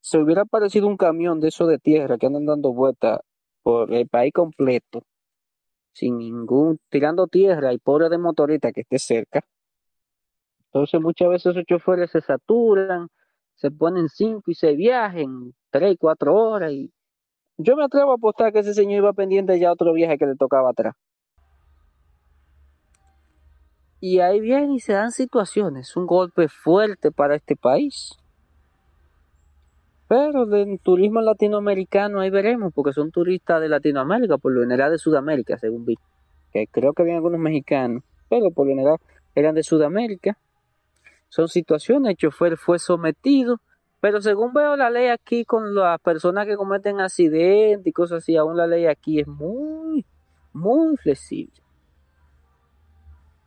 se 0.00 0.18
hubiera 0.18 0.42
aparecido 0.42 0.86
un 0.86 0.96
camión 0.96 1.40
de 1.40 1.48
eso 1.48 1.66
de 1.66 1.78
tierra 1.78 2.18
que 2.18 2.26
andan 2.26 2.46
dando 2.46 2.72
vueltas 2.72 3.20
por 3.62 3.92
el 3.92 4.08
país 4.08 4.32
completo, 4.32 5.02
sin 5.92 6.18
ningún, 6.18 6.78
tirando 6.90 7.26
tierra 7.26 7.72
y 7.72 7.78
pobre 7.78 8.08
de 8.08 8.18
motorista 8.18 8.72
que 8.72 8.82
esté 8.82 8.98
cerca. 8.98 9.44
Entonces 10.66 11.00
muchas 11.00 11.28
veces 11.28 11.52
esos 11.52 11.64
choferes 11.66 12.10
se 12.10 12.20
saturan, 12.20 13.08
se 13.54 13.70
ponen 13.70 14.08
cinco 14.08 14.50
y 14.50 14.54
se 14.54 14.74
viajen 14.74 15.54
tres, 15.70 15.96
cuatro 15.98 16.34
horas 16.34 16.72
y 16.72 16.92
yo 17.56 17.76
me 17.76 17.84
atrevo 17.84 18.12
a 18.12 18.14
apostar 18.16 18.52
que 18.52 18.60
ese 18.60 18.74
señor 18.74 18.98
iba 18.98 19.12
pendiente 19.12 19.58
ya 19.58 19.72
otro 19.72 19.92
viaje 19.92 20.18
que 20.18 20.26
le 20.26 20.34
tocaba 20.34 20.70
atrás. 20.70 20.94
Y 24.00 24.18
ahí 24.20 24.40
viene 24.40 24.74
y 24.74 24.80
se 24.80 24.92
dan 24.92 25.12
situaciones, 25.12 25.96
un 25.96 26.06
golpe 26.06 26.48
fuerte 26.48 27.10
para 27.10 27.36
este 27.36 27.56
país. 27.56 28.18
Pero 30.08 30.44
del 30.46 30.78
turismo 30.80 31.22
latinoamericano 31.22 32.20
ahí 32.20 32.28
veremos, 32.28 32.72
porque 32.74 32.92
son 32.92 33.10
turistas 33.10 33.60
de 33.62 33.68
Latinoamérica, 33.68 34.36
por 34.36 34.52
lo 34.52 34.60
general 34.60 34.90
de 34.90 34.98
Sudamérica, 34.98 35.56
según 35.56 35.86
vi. 35.86 35.94
Que 36.52 36.66
creo 36.66 36.92
que 36.92 37.02
había 37.02 37.14
algunos 37.14 37.40
mexicanos, 37.40 38.02
pero 38.28 38.50
por 38.50 38.66
lo 38.66 38.72
general 38.72 38.98
eran 39.34 39.54
de 39.54 39.62
Sudamérica. 39.62 40.36
Son 41.34 41.48
situaciones, 41.48 42.10
el 42.10 42.16
chofer 42.16 42.56
fue 42.56 42.78
sometido, 42.78 43.60
pero 43.98 44.22
según 44.22 44.52
veo 44.52 44.76
la 44.76 44.88
ley 44.88 45.08
aquí 45.08 45.44
con 45.44 45.74
las 45.74 45.98
personas 46.00 46.46
que 46.46 46.54
cometen 46.54 47.00
accidentes 47.00 47.84
y 47.84 47.92
cosas 47.92 48.18
así, 48.18 48.36
aún 48.36 48.56
la 48.56 48.68
ley 48.68 48.86
aquí 48.86 49.18
es 49.18 49.26
muy, 49.26 50.06
muy 50.52 50.96
flexible. 50.96 51.60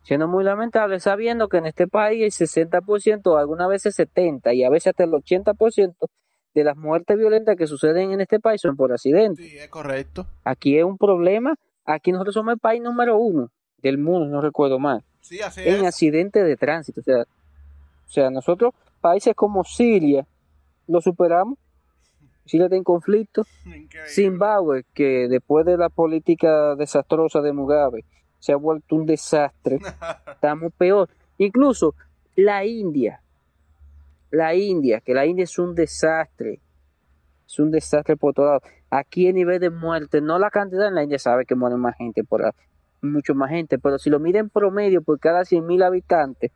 Siendo 0.02 0.28
muy 0.28 0.44
lamentable, 0.44 1.00
sabiendo 1.00 1.48
que 1.48 1.56
en 1.56 1.64
este 1.64 1.86
país 1.88 2.38
el 2.38 2.46
60%, 2.46 3.40
algunas 3.40 3.70
veces 3.70 3.98
70% 3.98 4.54
y 4.54 4.64
a 4.64 4.68
veces 4.68 4.88
hasta 4.88 5.04
el 5.04 5.12
80% 5.12 5.94
de 6.52 6.64
las 6.64 6.76
muertes 6.76 7.16
violentas 7.16 7.56
que 7.56 7.66
suceden 7.66 8.12
en 8.12 8.20
este 8.20 8.38
país 8.38 8.60
son 8.60 8.76
por 8.76 8.92
accidentes. 8.92 9.46
Sí, 9.46 9.56
es 9.56 9.68
correcto. 9.70 10.26
Aquí 10.44 10.76
es 10.76 10.84
un 10.84 10.98
problema. 10.98 11.54
Aquí 11.86 12.12
nosotros 12.12 12.34
somos 12.34 12.52
el 12.52 12.60
país 12.60 12.82
número 12.82 13.16
uno 13.16 13.50
del 13.78 13.96
mundo, 13.96 14.26
no 14.26 14.42
recuerdo 14.42 14.78
mal. 14.78 15.02
Sí, 15.22 15.40
así 15.40 15.62
en 15.64 15.86
accidentes 15.86 16.44
de 16.44 16.56
tránsito. 16.56 17.00
O 17.00 17.04
sea, 17.04 17.24
o 18.08 18.10
sea, 18.10 18.30
nosotros, 18.30 18.72
países 19.02 19.34
como 19.34 19.64
Siria, 19.64 20.26
lo 20.86 21.02
superamos. 21.02 21.58
Siria 22.46 22.64
está 22.66 22.76
en 22.76 22.84
conflicto. 22.84 23.44
Zimbabue, 24.06 24.84
que 24.94 25.28
después 25.28 25.66
de 25.66 25.76
la 25.76 25.90
política 25.90 26.74
desastrosa 26.74 27.42
de 27.42 27.52
Mugabe, 27.52 28.06
se 28.38 28.52
ha 28.52 28.56
vuelto 28.56 28.96
un 28.96 29.04
desastre. 29.04 29.78
Estamos 30.32 30.72
peor. 30.72 31.10
Incluso 31.36 31.94
la 32.34 32.64
India, 32.64 33.20
la 34.30 34.54
India, 34.54 35.00
que 35.00 35.12
la 35.12 35.26
India 35.26 35.44
es 35.44 35.58
un 35.58 35.74
desastre. 35.74 36.60
Es 37.46 37.58
un 37.58 37.70
desastre 37.70 38.16
por 38.16 38.32
todo 38.32 38.46
lado. 38.46 38.62
Aquí 38.88 39.28
a 39.28 39.32
nivel 39.32 39.60
de 39.60 39.68
muerte, 39.68 40.22
no 40.22 40.38
la 40.38 40.48
cantidad 40.48 40.88
en 40.88 40.94
la 40.94 41.02
India 41.02 41.18
sabe 41.18 41.44
que 41.44 41.54
muere 41.54 41.76
más 41.76 41.94
gente 41.96 42.24
por 42.24 42.54
mucho 43.02 43.34
más 43.34 43.50
gente, 43.50 43.78
pero 43.78 43.98
si 43.98 44.08
lo 44.08 44.18
miden 44.18 44.48
promedio 44.48 45.02
por 45.02 45.20
cada 45.20 45.42
100.000 45.42 45.84
habitantes, 45.84 46.50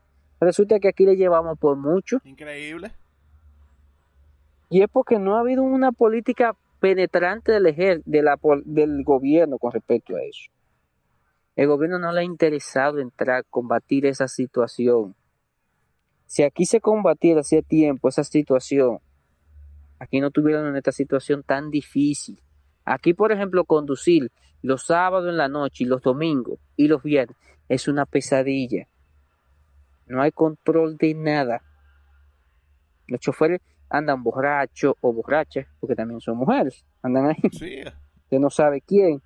resulta 0.44 0.80
que 0.80 0.88
aquí 0.88 1.04
le 1.04 1.16
llevamos 1.16 1.58
por 1.58 1.76
mucho. 1.76 2.18
Increíble. 2.24 2.92
Y 4.70 4.82
es 4.82 4.88
porque 4.90 5.18
no 5.18 5.36
ha 5.36 5.40
habido 5.40 5.62
una 5.62 5.92
política 5.92 6.56
penetrante 6.80 7.52
del, 7.52 8.02
de 8.04 8.22
la, 8.22 8.38
del 8.64 9.04
gobierno 9.04 9.58
con 9.58 9.72
respecto 9.72 10.16
a 10.16 10.22
eso. 10.22 10.50
El 11.54 11.68
gobierno 11.68 11.98
no 11.98 12.10
le 12.12 12.20
ha 12.20 12.24
interesado 12.24 12.98
entrar, 12.98 13.44
combatir 13.50 14.06
esa 14.06 14.26
situación. 14.26 15.14
Si 16.26 16.42
aquí 16.42 16.64
se 16.64 16.80
combatiera 16.80 17.40
hace 17.40 17.62
tiempo 17.62 18.08
esa 18.08 18.24
situación, 18.24 18.98
aquí 19.98 20.20
no 20.20 20.30
tuvieran 20.30 20.74
esta 20.74 20.92
situación 20.92 21.42
tan 21.42 21.70
difícil. 21.70 22.40
Aquí, 22.84 23.12
por 23.12 23.30
ejemplo, 23.32 23.64
conducir 23.64 24.32
los 24.62 24.86
sábados 24.86 25.28
en 25.28 25.36
la 25.36 25.48
noche 25.48 25.84
y 25.84 25.86
los 25.86 26.00
domingos 26.02 26.58
y 26.76 26.88
los 26.88 27.02
viernes 27.02 27.36
es 27.68 27.86
una 27.86 28.06
pesadilla. 28.06 28.88
No 30.12 30.20
hay 30.20 30.30
control 30.30 30.98
de 30.98 31.14
nada. 31.14 31.62
Los 33.06 33.20
choferes 33.20 33.60
andan 33.88 34.22
borrachos 34.22 34.94
o 35.00 35.10
borrachas, 35.10 35.66
porque 35.80 35.94
también 35.94 36.20
son 36.20 36.36
mujeres, 36.36 36.84
andan 37.02 37.30
ahí. 37.30 37.50
Sí. 37.50 37.80
Usted 38.24 38.38
no 38.38 38.50
sabe 38.50 38.82
quién 38.82 39.22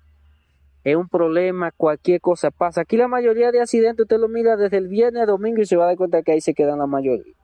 es 0.85 0.95
un 0.95 1.09
problema, 1.09 1.71
cualquier 1.71 2.21
cosa 2.21 2.51
pasa. 2.51 2.81
Aquí 2.81 2.95
la 2.95 3.09
mayoría 3.09 3.51
de 3.51 3.59
accidentes 3.59 4.05
usted 4.05 4.17
lo 4.17 4.29
mira 4.29 4.55
desde 4.55 4.77
el 4.77 4.87
viernes 4.87 5.23
a 5.23 5.25
domingo 5.25 5.61
y 5.61 5.65
se 5.65 5.75
va 5.75 5.83
a 5.83 5.87
dar 5.87 5.97
cuenta 5.97 6.23
que 6.23 6.31
ahí 6.31 6.39
se 6.39 6.53
quedan 6.53 6.79
la 6.79 6.87
mayoría. 6.87 7.35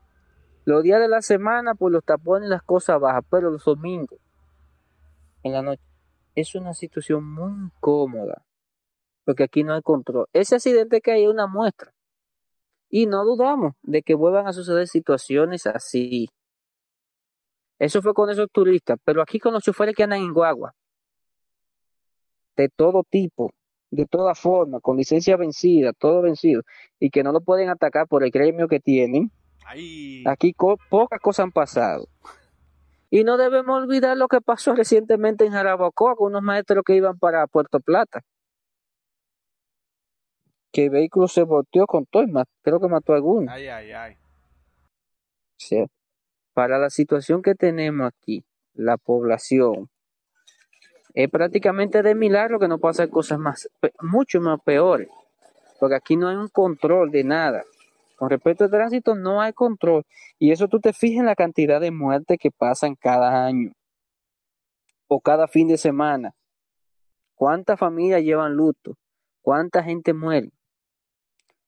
Los 0.64 0.82
días 0.82 0.98
de 0.98 1.08
la 1.08 1.20
semana, 1.20 1.74
pues 1.74 1.92
los 1.92 2.02
tapones 2.02 2.46
y 2.46 2.50
las 2.50 2.62
cosas 2.62 2.98
bajas, 2.98 3.24
pero 3.30 3.50
los 3.50 3.62
domingos, 3.62 4.18
en 5.42 5.52
la 5.52 5.60
noche, 5.60 5.82
es 6.34 6.54
una 6.54 6.72
situación 6.72 7.30
muy 7.30 7.70
cómoda, 7.80 8.46
porque 9.26 9.44
aquí 9.44 9.62
no 9.62 9.74
hay 9.74 9.82
control. 9.82 10.26
Ese 10.32 10.54
accidente 10.54 11.02
que 11.02 11.12
hay 11.12 11.24
es 11.24 11.28
una 11.28 11.46
muestra. 11.46 11.93
Y 12.96 13.06
no 13.06 13.24
dudamos 13.24 13.72
de 13.82 14.02
que 14.02 14.14
vuelvan 14.14 14.46
a 14.46 14.52
suceder 14.52 14.86
situaciones 14.86 15.66
así. 15.66 16.28
Eso 17.76 18.00
fue 18.00 18.14
con 18.14 18.30
esos 18.30 18.48
turistas, 18.52 18.98
pero 19.04 19.20
aquí 19.20 19.40
con 19.40 19.52
los 19.52 19.64
choferes 19.64 19.96
que 19.96 20.04
andan 20.04 20.20
en 20.20 20.32
guagua, 20.32 20.76
de 22.54 22.68
todo 22.68 23.02
tipo, 23.02 23.50
de 23.90 24.06
toda 24.06 24.36
forma, 24.36 24.78
con 24.78 24.96
licencia 24.96 25.36
vencida, 25.36 25.92
todo 25.92 26.22
vencido, 26.22 26.62
y 27.00 27.10
que 27.10 27.24
no 27.24 27.32
lo 27.32 27.40
pueden 27.40 27.68
atacar 27.68 28.06
por 28.06 28.22
el 28.22 28.30
gremio 28.30 28.68
que 28.68 28.78
tienen, 28.78 29.32
aquí 30.24 30.54
pocas 30.88 31.18
cosas 31.20 31.46
han 31.46 31.50
pasado. 31.50 32.06
Y 33.10 33.24
no 33.24 33.38
debemos 33.38 33.76
olvidar 33.76 34.16
lo 34.16 34.28
que 34.28 34.40
pasó 34.40 34.72
recientemente 34.72 35.44
en 35.44 35.50
Jarabacoa 35.50 36.14
con 36.14 36.28
unos 36.28 36.42
maestros 36.42 36.84
que 36.86 36.94
iban 36.94 37.18
para 37.18 37.44
Puerto 37.48 37.80
Plata. 37.80 38.22
Que 40.74 40.86
el 40.86 40.90
vehículo 40.90 41.28
se 41.28 41.44
volteó 41.44 41.86
con 41.86 42.04
todo, 42.04 42.24
y 42.24 42.32
creo 42.62 42.80
que 42.80 42.88
mató 42.88 43.12
a 43.12 43.16
alguno. 43.16 43.50
Ay, 43.50 43.68
ay, 43.68 43.92
ay. 43.92 44.14
O 44.14 45.56
sea, 45.56 45.86
para 46.52 46.78
la 46.78 46.90
situación 46.90 47.42
que 47.42 47.54
tenemos 47.54 48.08
aquí, 48.08 48.44
la 48.74 48.96
población, 48.96 49.88
es 51.14 51.30
prácticamente 51.30 52.02
de 52.02 52.16
milagro 52.16 52.58
que 52.58 52.66
no 52.66 52.78
pasan 52.78 53.08
cosas 53.08 53.38
más, 53.38 53.70
mucho 54.00 54.40
más 54.40 54.60
peores, 54.62 55.08
porque 55.78 55.94
aquí 55.94 56.16
no 56.16 56.28
hay 56.28 56.34
un 56.34 56.48
control 56.48 57.12
de 57.12 57.22
nada. 57.22 57.62
Con 58.16 58.28
respecto 58.28 58.64
al 58.64 58.70
tránsito, 58.70 59.14
no 59.14 59.40
hay 59.40 59.52
control. 59.52 60.04
Y 60.40 60.50
eso 60.50 60.66
tú 60.66 60.80
te 60.80 60.92
fijas 60.92 61.20
en 61.20 61.26
la 61.26 61.36
cantidad 61.36 61.80
de 61.80 61.92
muertes 61.92 62.36
que 62.40 62.50
pasan 62.50 62.96
cada 62.96 63.46
año 63.46 63.70
o 65.06 65.20
cada 65.20 65.46
fin 65.46 65.68
de 65.68 65.78
semana. 65.78 66.34
¿Cuántas 67.36 67.78
familias 67.78 68.22
llevan 68.22 68.54
luto? 68.54 68.96
¿Cuánta 69.40 69.84
gente 69.84 70.14
muere? 70.14 70.50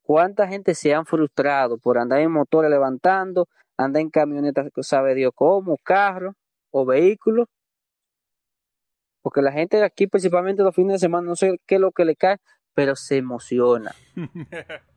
¿Cuánta 0.07 0.47
gente 0.47 0.77
se 0.77 0.95
han 0.95 1.05
frustrado 1.05 1.79
por 1.79 1.99
andar 1.99 2.21
en 2.21 2.31
motores 2.31 2.71
levantando, 2.71 3.49
andar 3.77 4.03
en 4.03 4.09
camionetas, 4.09 4.71
sabe 4.83 5.17
Dios 5.17 5.33
cómo, 5.35 5.79
carros 5.79 6.37
o 6.71 6.87
vehículos? 6.87 7.49
Porque 9.21 9.43
la 9.43 9.51
gente 9.51 9.79
de 9.79 9.85
aquí, 9.85 10.07
principalmente 10.07 10.63
los 10.63 10.77
fines 10.77 10.93
de 10.93 10.99
semana, 11.01 11.27
no 11.27 11.35
sé 11.35 11.59
qué 11.67 11.75
es 11.75 11.81
lo 11.81 11.91
que 11.91 12.05
le 12.05 12.15
cae, 12.15 12.37
pero 12.73 12.95
se 12.95 13.17
emociona. 13.17 13.97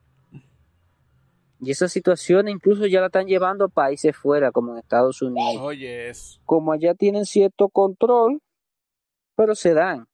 Y 1.62 1.70
esas 1.70 1.92
situaciones 1.92 2.54
incluso 2.54 2.86
ya 2.86 3.00
la 3.00 3.08
están 3.08 3.26
llevando 3.26 3.66
a 3.66 3.68
países 3.68 4.16
fuera, 4.16 4.50
como 4.50 4.72
en 4.72 4.78
Estados 4.78 5.20
Unidos. 5.20 5.60
Como 6.46 6.72
allá 6.72 6.94
tienen 6.94 7.26
cierto 7.26 7.68
control, 7.68 8.40
pero 9.36 9.54
se 9.54 9.74
dan. 9.74 10.08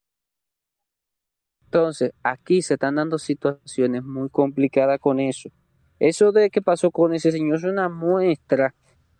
Entonces, 1.67 2.13
aquí 2.23 2.63
se 2.63 2.75
están 2.75 2.95
dando 2.95 3.19
situaciones 3.19 4.03
muy 4.03 4.29
complicadas 4.31 4.99
con 5.01 5.21
eso. 5.21 5.51
Eso 5.99 6.33
de 6.33 6.51
que 6.51 6.63
pasó 6.63 6.91
con 6.91 7.15
ese 7.15 7.33
señor 7.33 7.57
es 7.57 7.65
una 7.65 7.89
muestra 7.89 8.75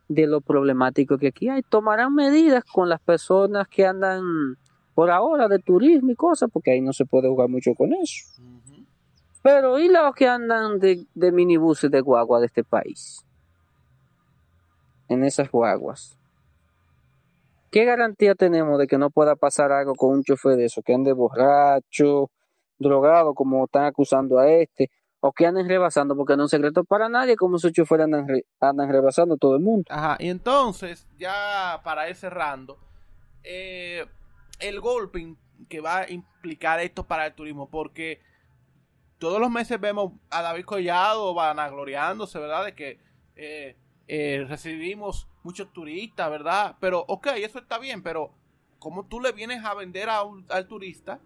de 0.09 0.27
lo 0.27 0.41
problemático 0.41 1.19
que 1.19 1.29
aquí 1.29 1.49
hay. 1.49 1.63
Tomarán 1.63 2.15
medidas 2.15 2.65
con 2.65 2.89
las 2.89 3.01
personas 3.01 3.67
que 3.69 3.87
andan 3.87 4.57
por 4.95 5.11
ahora 5.11 5.49
de 5.49 5.59
turismo 5.59 6.13
y 6.13 6.15
cosas, 6.15 6.49
porque 6.53 6.71
ahí 6.71 6.81
no 6.81 6.93
se 6.93 7.05
puede 7.05 7.29
jugar 7.29 7.49
mucho 7.49 7.75
con 7.75 7.93
eso. 7.93 8.25
Pero 9.43 9.79
¿y 9.79 9.89
los 9.89 10.15
que 10.15 10.29
andan 10.29 10.79
de, 10.79 11.07
de 11.15 11.33
minibuses 11.33 11.91
de 11.91 12.01
guagua 12.01 12.41
de 12.41 12.47
este 12.47 12.65
país? 12.65 13.25
En 15.09 15.25
esas 15.25 15.51
guaguas. 15.51 16.19
¿Qué 17.71 17.85
garantía 17.85 18.35
tenemos 18.35 18.79
de 18.79 18.87
que 18.87 18.99
no 18.99 19.11
pueda 19.11 19.37
pasar 19.37 19.71
algo 19.73 19.95
con 19.95 20.15
un 20.15 20.23
chofer 20.23 20.57
de 20.57 20.65
eso? 20.65 20.83
Que 20.83 20.95
ande 20.95 21.13
borracho, 21.13 22.31
drogado, 22.79 23.35
como 23.35 23.65
están 23.65 23.85
acusando 23.85 24.39
a 24.39 24.51
este, 24.51 24.91
o 25.21 25.33
que 25.33 25.47
anden 25.47 25.69
rebasando, 25.69 26.17
porque 26.17 26.37
no 26.37 26.45
es 26.45 26.51
secreto 26.51 26.85
para 26.85 27.09
nadie 27.09 27.37
como 27.37 27.57
esos 27.57 27.73
choferes 27.73 28.05
andan, 28.05 28.27
andan 28.61 28.91
rebasando 28.91 29.37
todo 29.37 29.57
el 29.57 29.63
mundo. 29.63 29.85
Ajá, 29.89 30.17
y 30.21 30.29
entonces, 30.29 31.07
ya 31.19 31.81
para 31.85 32.09
ir 32.09 32.17
cerrando, 32.17 32.79
eh, 33.43 34.07
el 34.61 34.81
golpe 34.81 35.37
que 35.69 35.81
va 35.81 36.01
a 36.01 36.11
implicar 36.11 36.81
esto 36.81 37.07
para 37.07 37.27
el 37.27 37.35
turismo, 37.35 37.69
porque 37.71 38.21
todos 39.19 39.41
los 39.41 39.51
meses 39.51 39.81
vemos 39.81 40.13
a 40.31 40.43
David 40.43 40.65
Collado 40.65 41.35
vanagloriándose, 41.35 42.39
¿verdad? 42.39 42.67
De 42.67 42.75
que 42.75 43.01
eh, 43.35 43.77
eh, 44.09 44.45
recibimos 44.49 45.29
muchos 45.43 45.73
turistas, 45.73 46.31
¿verdad? 46.31 46.77
Pero, 46.81 47.05
ok, 47.09 47.29
eso 47.37 47.59
está 47.59 47.79
bien, 47.79 48.03
pero 48.03 48.33
¿cómo 48.79 49.07
tú 49.07 49.21
le 49.21 49.33
vienes 49.33 49.65
a 49.65 49.75
vender 49.75 50.09
al 50.11 50.67
turista 50.69 51.21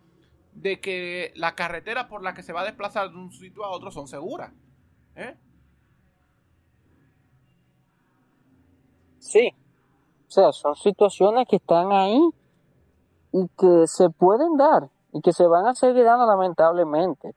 de 0.52 0.80
que 0.80 1.32
la 1.36 1.54
carretera 1.54 2.08
por 2.08 2.22
la 2.22 2.34
que 2.34 2.42
se 2.42 2.52
va 2.52 2.62
a 2.62 2.64
desplazar 2.64 3.10
de 3.10 3.16
un 3.16 3.32
sitio 3.32 3.64
a 3.64 3.70
otro 3.70 3.90
son 3.90 4.08
seguras? 4.08 4.52
¿Eh? 5.16 5.36
Sí. 9.18 9.52
O 10.28 10.30
sea, 10.30 10.52
son 10.52 10.76
situaciones 10.76 11.46
que 11.48 11.56
están 11.56 11.92
ahí 11.92 12.20
y 13.32 13.48
que 13.58 13.86
se 13.86 14.10
pueden 14.10 14.56
dar 14.56 14.88
y 15.12 15.20
que 15.20 15.32
se 15.32 15.46
van 15.46 15.66
a 15.66 15.74
seguir 15.74 16.04
dando 16.04 16.26
lamentablemente. 16.26 17.34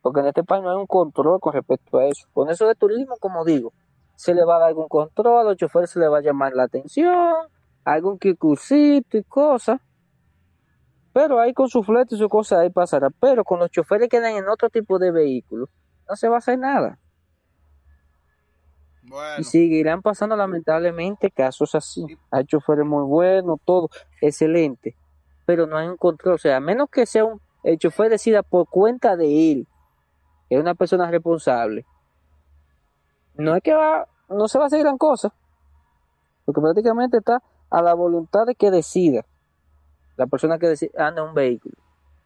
Porque 0.00 0.20
en 0.20 0.26
este 0.26 0.42
país 0.42 0.62
no 0.62 0.70
hay 0.70 0.76
un 0.76 0.86
control 0.86 1.40
con 1.40 1.52
respecto 1.52 1.98
a 1.98 2.06
eso. 2.06 2.26
Con 2.32 2.50
eso 2.50 2.66
de 2.66 2.74
turismo, 2.74 3.16
como 3.20 3.44
digo, 3.44 3.72
se 4.16 4.34
le 4.34 4.44
va 4.44 4.56
a 4.56 4.58
dar 4.60 4.68
algún 4.68 4.88
control, 4.88 5.40
a 5.40 5.44
los 5.44 5.56
choferes 5.56 5.90
se 5.90 6.00
le 6.00 6.08
va 6.08 6.18
a 6.18 6.22
llamar 6.22 6.52
la 6.54 6.64
atención, 6.64 7.34
algún 7.84 8.18
kikucito 8.18 9.16
y 9.16 9.24
cosas. 9.24 9.80
Pero 11.12 11.38
ahí 11.40 11.52
con 11.52 11.68
su 11.68 11.82
flete 11.82 12.14
y 12.14 12.18
su 12.18 12.28
cosa 12.28 12.60
ahí 12.60 12.70
pasará. 12.70 13.10
Pero 13.10 13.44
con 13.44 13.58
los 13.58 13.70
choferes 13.70 14.08
que 14.08 14.16
andan 14.16 14.36
en 14.36 14.48
otro 14.48 14.70
tipo 14.70 14.98
de 14.98 15.10
vehículos, 15.10 15.68
no 16.08 16.16
se 16.16 16.28
va 16.28 16.36
a 16.36 16.38
hacer 16.38 16.58
nada. 16.58 16.98
Bueno. 19.02 19.36
Y 19.38 19.44
seguirán 19.44 20.00
pasando 20.00 20.36
lamentablemente 20.36 21.30
casos 21.30 21.74
así. 21.74 22.04
Sí. 22.06 22.16
Hay 22.30 22.44
choferes 22.44 22.86
muy 22.86 23.04
buenos, 23.04 23.58
todo 23.64 23.90
excelente, 24.20 24.96
pero 25.44 25.66
no 25.66 25.76
hay 25.76 25.88
un 25.88 25.96
control. 25.96 26.36
O 26.36 26.38
sea, 26.38 26.56
a 26.56 26.60
menos 26.60 26.88
que 26.88 27.04
sea 27.04 27.24
un, 27.24 27.40
el 27.62 27.78
chofer 27.78 28.10
decida 28.10 28.42
por 28.42 28.68
cuenta 28.68 29.16
de 29.16 29.52
él, 29.52 29.68
que 30.48 30.54
es 30.54 30.60
una 30.60 30.74
persona 30.74 31.10
responsable, 31.10 31.84
no 33.34 33.56
es 33.56 33.62
que 33.62 33.74
va, 33.74 34.06
no 34.28 34.48
se 34.48 34.58
va 34.58 34.64
a 34.64 34.66
hacer 34.68 34.80
gran 34.80 34.98
cosa, 34.98 35.34
porque 36.44 36.60
prácticamente 36.60 37.18
está 37.18 37.42
a 37.70 37.82
la 37.82 37.94
voluntad 37.94 38.46
de 38.46 38.54
que 38.54 38.70
decida 38.70 39.24
la 40.16 40.26
persona 40.26 40.58
que 40.58 40.74
anda 40.96 41.22
en 41.22 41.28
un 41.28 41.34
vehículo, 41.34 41.74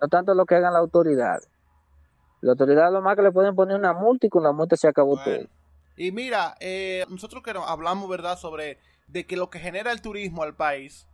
no 0.01 0.09
tanto 0.09 0.35
lo 0.35 0.45
que 0.47 0.55
hagan 0.57 0.73
las 0.73 0.81
autoridades. 0.81 1.49
La 2.41 2.53
autoridad 2.53 2.93
lo 2.93 3.01
más 3.03 3.17
que 3.17 3.23
le 3.23 3.33
pueden 3.33 3.55
poner 3.55 3.77
una 3.77 3.93
multa 3.93 4.27
y 4.27 4.31
con 4.31 4.43
la 4.43 4.53
multa 4.53 4.77
se 4.77 4.89
acabó 4.89 5.17
Bueno. 5.17 5.25
todo. 5.25 5.49
Y 5.97 6.13
mira, 6.13 6.55
eh, 6.61 7.07
nosotros 7.09 7.43
que 7.43 7.53
hablamos, 7.53 8.09
¿verdad?, 8.09 8.37
sobre 8.39 8.79
de 9.07 9.25
que 9.25 9.37
lo 9.37 9.49
que 9.49 9.59
genera 9.59 9.93
el 9.93 10.03
turismo 10.03 10.43
al 10.43 10.55
país 10.55 11.07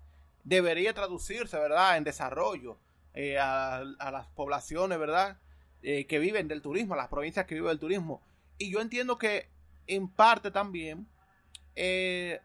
debería 0.44 0.92
traducirse, 0.92 1.56
¿verdad?, 1.58 1.96
en 1.96 2.04
desarrollo 2.04 2.78
eh, 3.14 3.38
a, 3.38 3.76
a 3.76 4.10
las 4.10 4.26
poblaciones, 4.28 4.98
¿verdad?, 4.98 5.36
eh, 5.82 6.06
que 6.06 6.18
viven 6.18 6.48
del 6.48 6.62
turismo, 6.62 6.94
a 6.94 6.96
las 6.96 7.08
provincias 7.08 7.46
que 7.46 7.54
viven 7.54 7.68
del 7.70 7.78
turismo. 7.78 8.20
Y 8.58 8.72
yo 8.72 8.80
entiendo 8.80 9.18
que 9.18 9.48
en 9.86 10.08
parte 10.08 10.50
también 10.50 11.06
eh, 11.76 12.40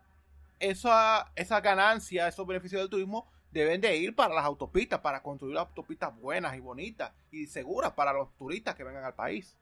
esa, 0.60 1.32
esa 1.36 1.62
ganancia, 1.62 2.28
esos 2.28 2.46
beneficios 2.46 2.82
del 2.82 2.90
turismo 2.90 3.28
deben 3.52 3.82
de 3.82 3.98
ir 3.98 4.16
para 4.16 4.34
las 4.36 4.46
autopistas, 4.46 5.00
para 5.00 5.22
construir 5.22 5.58
autopistas 5.58 6.16
buenas 6.20 6.56
y 6.56 6.60
bonitas 6.60 7.12
y 7.32 7.48
seguras 7.48 7.94
para 7.94 8.14
los 8.14 8.34
turistas 8.38 8.76
que 8.76 8.84
vengan 8.84 9.04
al 9.04 9.14
país. 9.16 9.58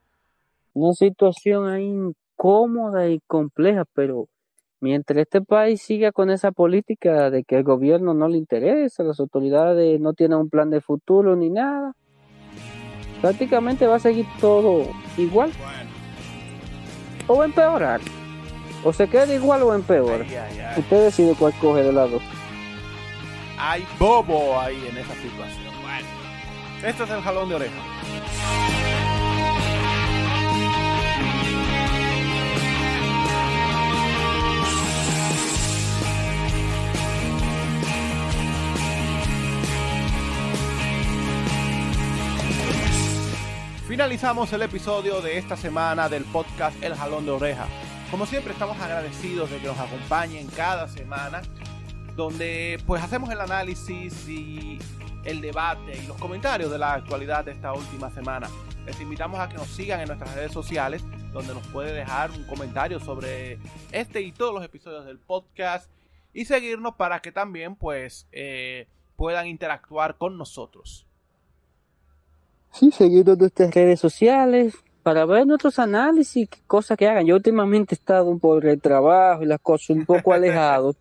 una 0.74 0.94
situación 0.94 1.68
ahí 1.70 1.86
incómoda 1.86 3.08
y 3.08 3.20
compleja, 3.28 3.86
pero 3.94 4.28
mientras 4.82 5.20
este 5.20 5.42
país 5.42 5.82
siga 5.82 6.12
con 6.12 6.30
esa 6.30 6.52
política 6.52 7.30
de 7.30 7.44
que 7.46 7.56
el 7.56 7.64
gobierno 7.64 8.14
no 8.14 8.28
le 8.28 8.38
interesa, 8.38 9.04
las 9.04 9.20
autoridades 9.22 10.00
no 10.02 10.14
tienen 10.14 10.38
un 10.40 10.50
plan 10.50 10.70
de 10.70 10.82
futuro 10.82 11.36
ni 11.38 11.50
nada, 11.50 11.94
prácticamente 13.22 13.88
va 13.88 13.96
a 13.96 14.00
seguir 14.00 14.26
todo 14.42 14.86
igual 15.18 15.52
Bueno. 15.58 15.90
o 17.28 17.38
va 17.38 17.44
a 17.44 17.48
empeorar. 17.48 18.02
O 18.84 18.94
se 18.94 19.08
queda 19.08 19.34
igual 19.34 19.64
o 19.64 19.74
empeora. 19.74 20.26
Usted 20.78 21.06
decide 21.06 21.34
cuál 21.40 21.54
coge 21.60 21.82
de 21.82 21.92
lado. 21.94 22.20
Hay 23.58 23.86
bobo 23.99 24.60
ahí 24.60 24.88
en 24.88 24.97
esa 24.97 25.14
situación. 25.16 25.74
Bueno, 25.82 26.08
este 26.84 27.03
es 27.03 27.10
el 27.10 27.22
jalón 27.22 27.49
de 27.49 27.56
oreja. 27.56 27.82
Finalizamos 43.88 44.51
el 44.51 44.62
episodio 44.62 45.22
de 45.22 45.38
esta 45.38 45.56
semana 45.56 46.10
del 46.10 46.26
podcast 46.26 46.76
El 46.84 46.95
Jalón 46.95 47.26
de 47.26 47.32
Oreja. 47.32 47.66
Como 48.12 48.26
siempre 48.26 48.51
estamos 48.51 48.78
agradecidos 48.82 49.49
de 49.49 49.60
que 49.60 49.68
nos 49.68 49.80
acompañen 49.80 50.47
cada 50.47 50.89
semana 50.89 51.41
donde 52.16 52.82
pues 52.86 53.03
hacemos 53.03 53.30
el 53.30 53.41
análisis 53.41 54.28
y 54.28 54.80
el 55.24 55.41
debate 55.41 55.97
y 56.01 56.07
los 56.07 56.18
comentarios 56.18 56.72
de 56.72 56.78
la 56.78 56.93
actualidad 56.93 57.45
de 57.45 57.51
esta 57.51 57.74
última 57.74 58.09
semana. 58.11 58.49
Les 58.86 58.99
invitamos 59.01 59.39
a 59.39 59.49
que 59.49 59.55
nos 59.57 59.68
sigan 59.68 59.99
en 59.99 60.07
nuestras 60.07 60.36
redes 60.36 60.51
sociales, 60.51 61.03
donde 61.34 61.53
nos 61.53 61.66
puede 61.68 61.91
dejar 61.91 62.32
un 62.32 62.43
comentario 62.43 62.99
sobre 62.99 63.57
este 63.91 64.22
y 64.22 64.32
todos 64.32 64.53
los 64.53 64.63
episodios 64.63 65.05
del 65.05 65.18
podcast 65.18 65.89
y 66.34 66.45
seguirnos 66.45 66.95
para 66.95 67.22
que 67.22 67.32
también 67.32 67.76
pues 67.76 68.28
eh, 68.32 68.88
puedan 69.16 69.47
interactuar 69.47 70.18
con 70.18 70.38
nosotros. 70.38 71.07
Sí, 72.72 72.91
seguido 72.91 73.36
nuestras 73.36 73.74
redes 73.74 73.99
sociales 73.99 74.76
para 75.01 75.26
ver 75.26 75.47
nuestros 75.47 75.80
análisis, 75.80 76.49
cosas 76.68 76.97
que 76.97 77.07
hagan. 77.07 77.26
Yo 77.26 77.36
últimamente 77.36 77.95
he 77.95 77.97
estado 77.97 78.26
un 78.26 78.39
poco 78.39 78.57
el 78.59 78.82
trabajo 78.82 79.43
y 79.43 79.45
las 79.45 79.59
cosas 79.61 79.91
un 79.91 80.05
poco 80.05 80.34
alejado, 80.34 80.95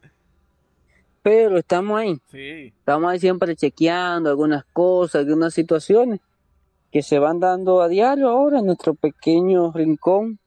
pero 1.24 1.56
estamos 1.56 1.98
ahí. 1.98 2.20
Sí, 2.30 2.74
Estamos 2.80 3.10
ahí 3.10 3.18
siempre 3.18 3.56
chequeando 3.56 4.28
algunas 4.28 4.62
cosas, 4.66 5.22
algunas 5.22 5.54
situaciones 5.54 6.20
que 6.92 7.02
se 7.02 7.18
van 7.18 7.40
dando 7.40 7.80
a 7.80 7.88
diario 7.88 8.28
ahora 8.28 8.58
en 8.58 8.66
nuestro 8.66 8.92
pequeño 8.94 9.72
rincón. 9.72 10.38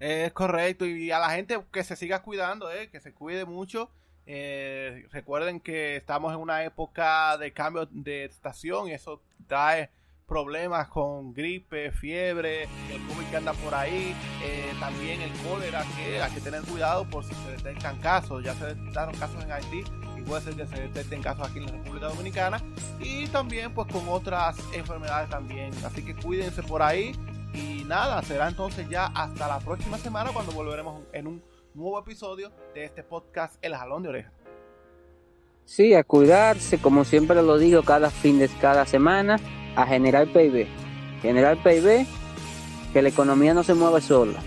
Es 0.00 0.32
correcto, 0.32 0.86
y 0.86 1.10
a 1.10 1.18
la 1.18 1.28
gente 1.28 1.62
que 1.70 1.84
se 1.84 1.94
siga 1.94 2.22
cuidando, 2.22 2.72
eh, 2.72 2.88
que 2.88 3.00
se 3.00 3.12
cuide 3.12 3.44
mucho. 3.44 3.90
Eh, 4.24 5.06
recuerden 5.12 5.60
que 5.60 5.96
estamos 5.96 6.32
en 6.32 6.40
una 6.40 6.64
época 6.64 7.36
de 7.36 7.52
cambio 7.52 7.86
de 7.90 8.24
estación 8.24 8.88
y 8.88 8.92
eso 8.92 9.20
trae 9.46 9.90
problemas 10.28 10.88
con 10.88 11.32
gripe, 11.32 11.90
fiebre, 11.90 12.64
el 12.92 13.06
COVID 13.08 13.26
que 13.30 13.36
anda 13.38 13.54
por 13.54 13.74
ahí, 13.74 14.14
eh, 14.44 14.70
también 14.78 15.22
el 15.22 15.32
cólera, 15.48 15.82
que 15.96 16.20
hay 16.20 16.30
que 16.30 16.40
tener 16.40 16.60
cuidado 16.62 17.08
por 17.08 17.24
si 17.24 17.34
se 17.34 17.50
detectan 17.52 17.98
casos, 17.98 18.44
ya 18.44 18.54
se 18.54 18.66
detectaron 18.66 19.16
casos 19.16 19.42
en 19.42 19.50
Haití 19.50 19.82
y 20.18 20.22
puede 20.22 20.42
ser 20.42 20.54
que 20.54 20.66
se 20.66 20.82
detecten 20.82 21.22
casos 21.22 21.48
aquí 21.48 21.58
en 21.58 21.66
la 21.66 21.72
República 21.72 22.08
Dominicana. 22.08 22.62
Y 23.00 23.26
también 23.28 23.72
pues 23.72 23.90
con 23.90 24.06
otras 24.08 24.58
enfermedades 24.74 25.30
también, 25.30 25.72
así 25.84 26.04
que 26.04 26.14
cuídense 26.14 26.62
por 26.62 26.82
ahí. 26.82 27.12
Y 27.54 27.84
nada, 27.84 28.22
será 28.22 28.48
entonces 28.48 28.86
ya 28.90 29.06
hasta 29.06 29.48
la 29.48 29.58
próxima 29.58 29.96
semana 29.96 30.30
cuando 30.34 30.52
volveremos 30.52 31.02
en 31.14 31.26
un 31.26 31.42
nuevo 31.72 31.98
episodio 31.98 32.52
de 32.74 32.84
este 32.84 33.02
podcast 33.02 33.56
El 33.62 33.74
Jalón 33.74 34.02
de 34.02 34.10
Oreja. 34.10 34.32
Sí, 35.64 35.94
a 35.94 36.04
cuidarse, 36.04 36.78
como 36.78 37.04
siempre 37.04 37.42
lo 37.42 37.56
digo, 37.56 37.82
cada 37.82 38.10
fin 38.10 38.38
de 38.38 38.48
cada 38.60 38.84
semana 38.84 39.38
a 39.76 39.86
generar 39.86 40.26
PIB. 40.28 40.66
Generar 41.22 41.56
PIB, 41.62 42.06
que 42.92 43.02
la 43.02 43.08
economía 43.08 43.54
no 43.54 43.62
se 43.62 43.74
mueva 43.74 44.00
sola. 44.00 44.38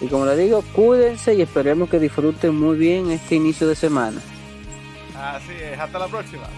Y 0.00 0.08
como 0.08 0.26
le 0.26 0.36
digo, 0.36 0.62
cuídense 0.72 1.34
y 1.34 1.42
esperemos 1.42 1.88
que 1.88 1.98
disfruten 1.98 2.54
muy 2.54 2.76
bien 2.76 3.10
este 3.10 3.36
inicio 3.36 3.66
de 3.66 3.74
semana. 3.74 4.20
Así 5.16 5.52
es, 5.52 5.78
hasta 5.78 5.98
la 5.98 6.08
próxima. 6.08 6.48